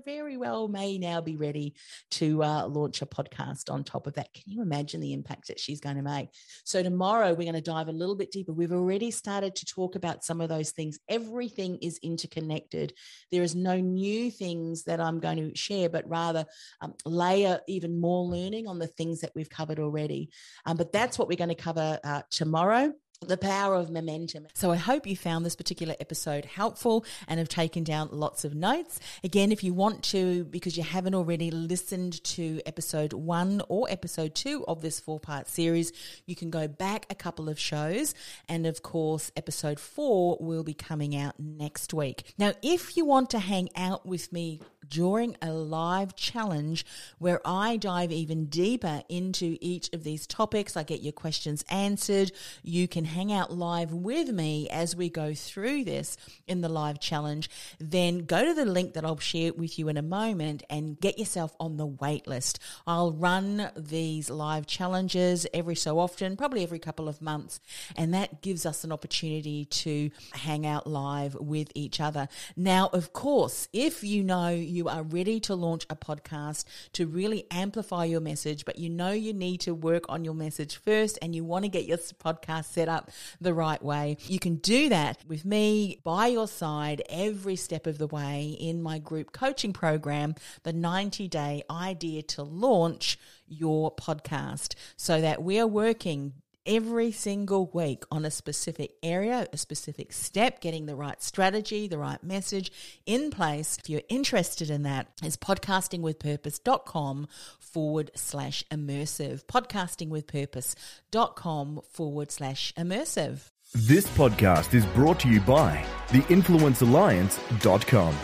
very 0.05 0.37
well 0.37 0.67
may 0.67 0.97
now 0.97 1.21
be 1.21 1.35
ready 1.35 1.75
to 2.11 2.43
uh, 2.43 2.67
launch 2.67 3.01
a 3.01 3.05
podcast 3.05 3.71
on 3.71 3.83
top 3.83 4.07
of 4.07 4.13
that. 4.13 4.33
Can 4.33 4.43
you 4.47 4.61
imagine 4.61 5.01
the 5.01 5.13
impact 5.13 5.47
that 5.47 5.59
she's 5.59 5.79
going 5.79 5.97
to 5.97 6.01
make? 6.01 6.29
So, 6.63 6.81
tomorrow 6.83 7.29
we're 7.29 7.43
going 7.43 7.53
to 7.53 7.61
dive 7.61 7.87
a 7.87 7.93
little 7.93 8.15
bit 8.15 8.31
deeper. 8.31 8.53
We've 8.53 8.71
already 8.71 9.11
started 9.11 9.55
to 9.55 9.65
talk 9.65 9.95
about 9.95 10.23
some 10.23 10.41
of 10.41 10.49
those 10.49 10.71
things. 10.71 10.99
Everything 11.07 11.77
is 11.81 11.99
interconnected. 12.01 12.93
There 13.31 13.43
is 13.43 13.55
no 13.55 13.77
new 13.79 14.31
things 14.31 14.83
that 14.83 14.99
I'm 14.99 15.19
going 15.19 15.37
to 15.37 15.55
share, 15.55 15.89
but 15.89 16.09
rather 16.09 16.45
um, 16.81 16.93
layer 17.05 17.61
even 17.67 17.99
more 17.99 18.25
learning 18.25 18.67
on 18.67 18.79
the 18.79 18.87
things 18.87 19.21
that 19.21 19.31
we've 19.35 19.49
covered 19.49 19.79
already. 19.79 20.29
Um, 20.65 20.77
but 20.77 20.91
that's 20.91 21.17
what 21.17 21.27
we're 21.27 21.37
going 21.37 21.49
to 21.49 21.55
cover 21.55 21.99
uh, 22.03 22.21
tomorrow 22.29 22.93
the 23.21 23.37
power 23.37 23.75
of 23.75 23.89
momentum. 23.89 24.47
So 24.53 24.71
I 24.71 24.77
hope 24.77 25.05
you 25.05 25.15
found 25.15 25.45
this 25.45 25.55
particular 25.55 25.95
episode 25.99 26.45
helpful 26.45 27.05
and 27.27 27.37
have 27.37 27.49
taken 27.49 27.83
down 27.83 28.09
lots 28.11 28.45
of 28.45 28.55
notes. 28.55 28.99
Again, 29.23 29.51
if 29.51 29.63
you 29.63 29.73
want 29.73 30.03
to, 30.05 30.45
because 30.45 30.77
you 30.77 30.83
haven't 30.83 31.15
already 31.15 31.51
listened 31.51 32.23
to 32.23 32.61
episode 32.65 33.11
one 33.11 33.61
or 33.67 33.89
episode 33.89 34.35
two 34.35 34.63
of 34.67 34.81
this 34.81 34.99
four 34.99 35.19
part 35.19 35.49
series, 35.49 35.91
you 36.25 36.35
can 36.35 36.49
go 36.49 36.67
back 36.67 37.05
a 37.09 37.15
couple 37.15 37.49
of 37.49 37.59
shows. 37.59 38.15
And 38.47 38.65
of 38.65 38.81
course, 38.83 39.31
episode 39.35 39.79
four 39.79 40.37
will 40.39 40.63
be 40.63 40.73
coming 40.73 41.15
out 41.15 41.35
next 41.39 41.93
week. 41.93 42.33
Now, 42.37 42.53
if 42.61 42.95
you 42.95 43.05
want 43.05 43.31
to 43.31 43.39
hang 43.39 43.69
out 43.75 44.05
with 44.05 44.31
me 44.31 44.61
during 44.89 45.35
a 45.41 45.51
live 45.51 46.15
challenge 46.15 46.85
where 47.17 47.41
I 47.45 47.77
dive 47.77 48.11
even 48.11 48.45
deeper 48.45 49.03
into 49.09 49.57
each 49.61 49.89
of 49.93 50.03
these 50.03 50.25
topics. 50.27 50.75
I 50.75 50.83
get 50.83 51.01
your 51.01 51.13
questions 51.13 51.63
answered. 51.69 52.31
You 52.63 52.87
can 52.87 53.05
hang 53.05 53.31
out 53.31 53.51
live 53.51 53.93
with 53.93 54.29
me 54.29 54.69
as 54.69 54.95
we 54.95 55.09
go 55.09 55.33
through 55.33 55.83
this 55.83 56.17
in 56.47 56.61
the 56.61 56.69
live 56.69 56.99
challenge. 56.99 57.49
Then 57.79 58.25
go 58.25 58.45
to 58.45 58.53
the 58.53 58.65
link 58.65 58.93
that 58.93 59.05
I'll 59.05 59.19
share 59.19 59.53
with 59.53 59.77
you 59.77 59.89
in 59.89 59.97
a 59.97 60.01
moment 60.01 60.63
and 60.69 60.99
get 60.99 61.19
yourself 61.19 61.55
on 61.59 61.77
the 61.77 61.85
wait 61.85 62.27
list. 62.27 62.59
I'll 62.87 63.11
run 63.11 63.69
these 63.75 64.29
live 64.29 64.67
challenges 64.67 65.45
every 65.53 65.75
so 65.75 65.99
often, 65.99 66.35
probably 66.35 66.63
every 66.63 66.79
couple 66.79 67.07
of 67.07 67.21
months, 67.21 67.59
and 67.95 68.13
that 68.13 68.41
gives 68.41 68.65
us 68.65 68.83
an 68.83 68.91
opportunity 68.91 69.65
to 69.65 70.09
hang 70.31 70.65
out 70.65 70.87
live 70.87 71.35
with 71.35 71.71
each 71.75 71.99
other. 71.99 72.27
Now, 72.55 72.89
of 72.93 73.13
course, 73.13 73.67
if 73.73 74.03
you 74.03 74.23
know 74.23 74.49
you 74.79 74.87
are 74.87 75.03
ready 75.03 75.41
to 75.41 75.55
launch 75.55 75.85
a 75.89 75.95
podcast 75.95 76.63
to 76.93 77.05
really 77.05 77.45
amplify 77.51 78.05
your 78.05 78.21
message, 78.21 78.63
but 78.63 78.79
you 78.79 78.89
know 78.89 79.11
you 79.11 79.33
need 79.33 79.59
to 79.59 79.75
work 79.75 80.05
on 80.07 80.23
your 80.23 80.33
message 80.33 80.77
first 80.77 81.19
and 81.21 81.35
you 81.35 81.43
want 81.43 81.65
to 81.65 81.69
get 81.69 81.85
your 81.85 81.97
podcast 81.97 82.63
set 82.63 82.87
up 82.87 83.11
the 83.41 83.53
right 83.53 83.83
way, 83.83 84.15
you 84.21 84.39
can 84.39 84.55
do 84.55 84.87
that 84.87 85.17
with 85.27 85.43
me 85.43 85.99
by 86.05 86.27
your 86.27 86.47
side 86.47 87.03
every 87.09 87.57
step 87.57 87.87
of 87.87 87.97
the 87.97 88.07
way 88.07 88.55
in 88.57 88.81
my 88.81 88.99
group 88.99 89.33
coaching 89.33 89.73
program, 89.73 90.33
the 90.63 90.71
90 90.71 91.27
day 91.27 91.61
idea 91.69 92.21
to 92.21 92.41
launch 92.41 93.19
your 93.49 93.93
podcast, 93.93 94.75
so 94.95 95.19
that 95.19 95.43
we 95.43 95.59
are 95.59 95.67
working 95.67 96.31
every 96.65 97.11
single 97.11 97.69
week 97.73 98.03
on 98.11 98.25
a 98.25 98.31
specific 98.31 98.93
area, 99.03 99.45
a 99.51 99.57
specific 99.57 100.13
step, 100.13 100.61
getting 100.61 100.85
the 100.85 100.95
right 100.95 101.21
strategy, 101.21 101.85
the 101.87 101.97
right 101.97 102.23
message 102.23 102.71
in 103.05 103.31
place. 103.31 103.77
If 103.79 103.89
you're 103.89 104.03
interested 104.09 104.69
in 104.69 104.83
that, 104.83 105.07
is 105.23 105.35
podcastingwithpurpose.com 105.37 107.27
forward 107.59 108.11
slash 108.15 108.63
immersive. 108.71 109.45
Podcastingwithpurpose.com 109.45 111.81
forward 111.89 112.31
slash 112.31 112.73
immersive. 112.73 113.49
This 113.73 114.07
podcast 114.07 114.73
is 114.73 114.85
brought 114.87 115.19
to 115.21 115.29
you 115.29 115.39
by 115.41 115.85
theinfluencealliance.com. 116.07 118.15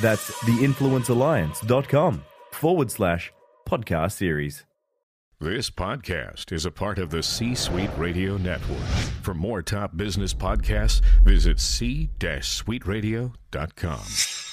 That's 0.01 0.31
theinfluencealliance.com 0.31 2.23
forward 2.51 2.91
slash 2.91 3.31
podcast 3.67 4.11
series. 4.13 4.65
This 5.39 5.69
podcast 5.69 6.51
is 6.53 6.65
a 6.65 6.71
part 6.71 6.97
of 6.99 7.09
the 7.09 7.21
C 7.21 7.53
Suite 7.53 7.89
Radio 7.97 8.37
Network. 8.37 8.79
For 9.23 9.33
more 9.33 9.61
top 9.61 9.97
business 9.97 10.33
podcasts, 10.33 11.01
visit 11.25 11.59
c-suiteradio.com. 11.59 14.52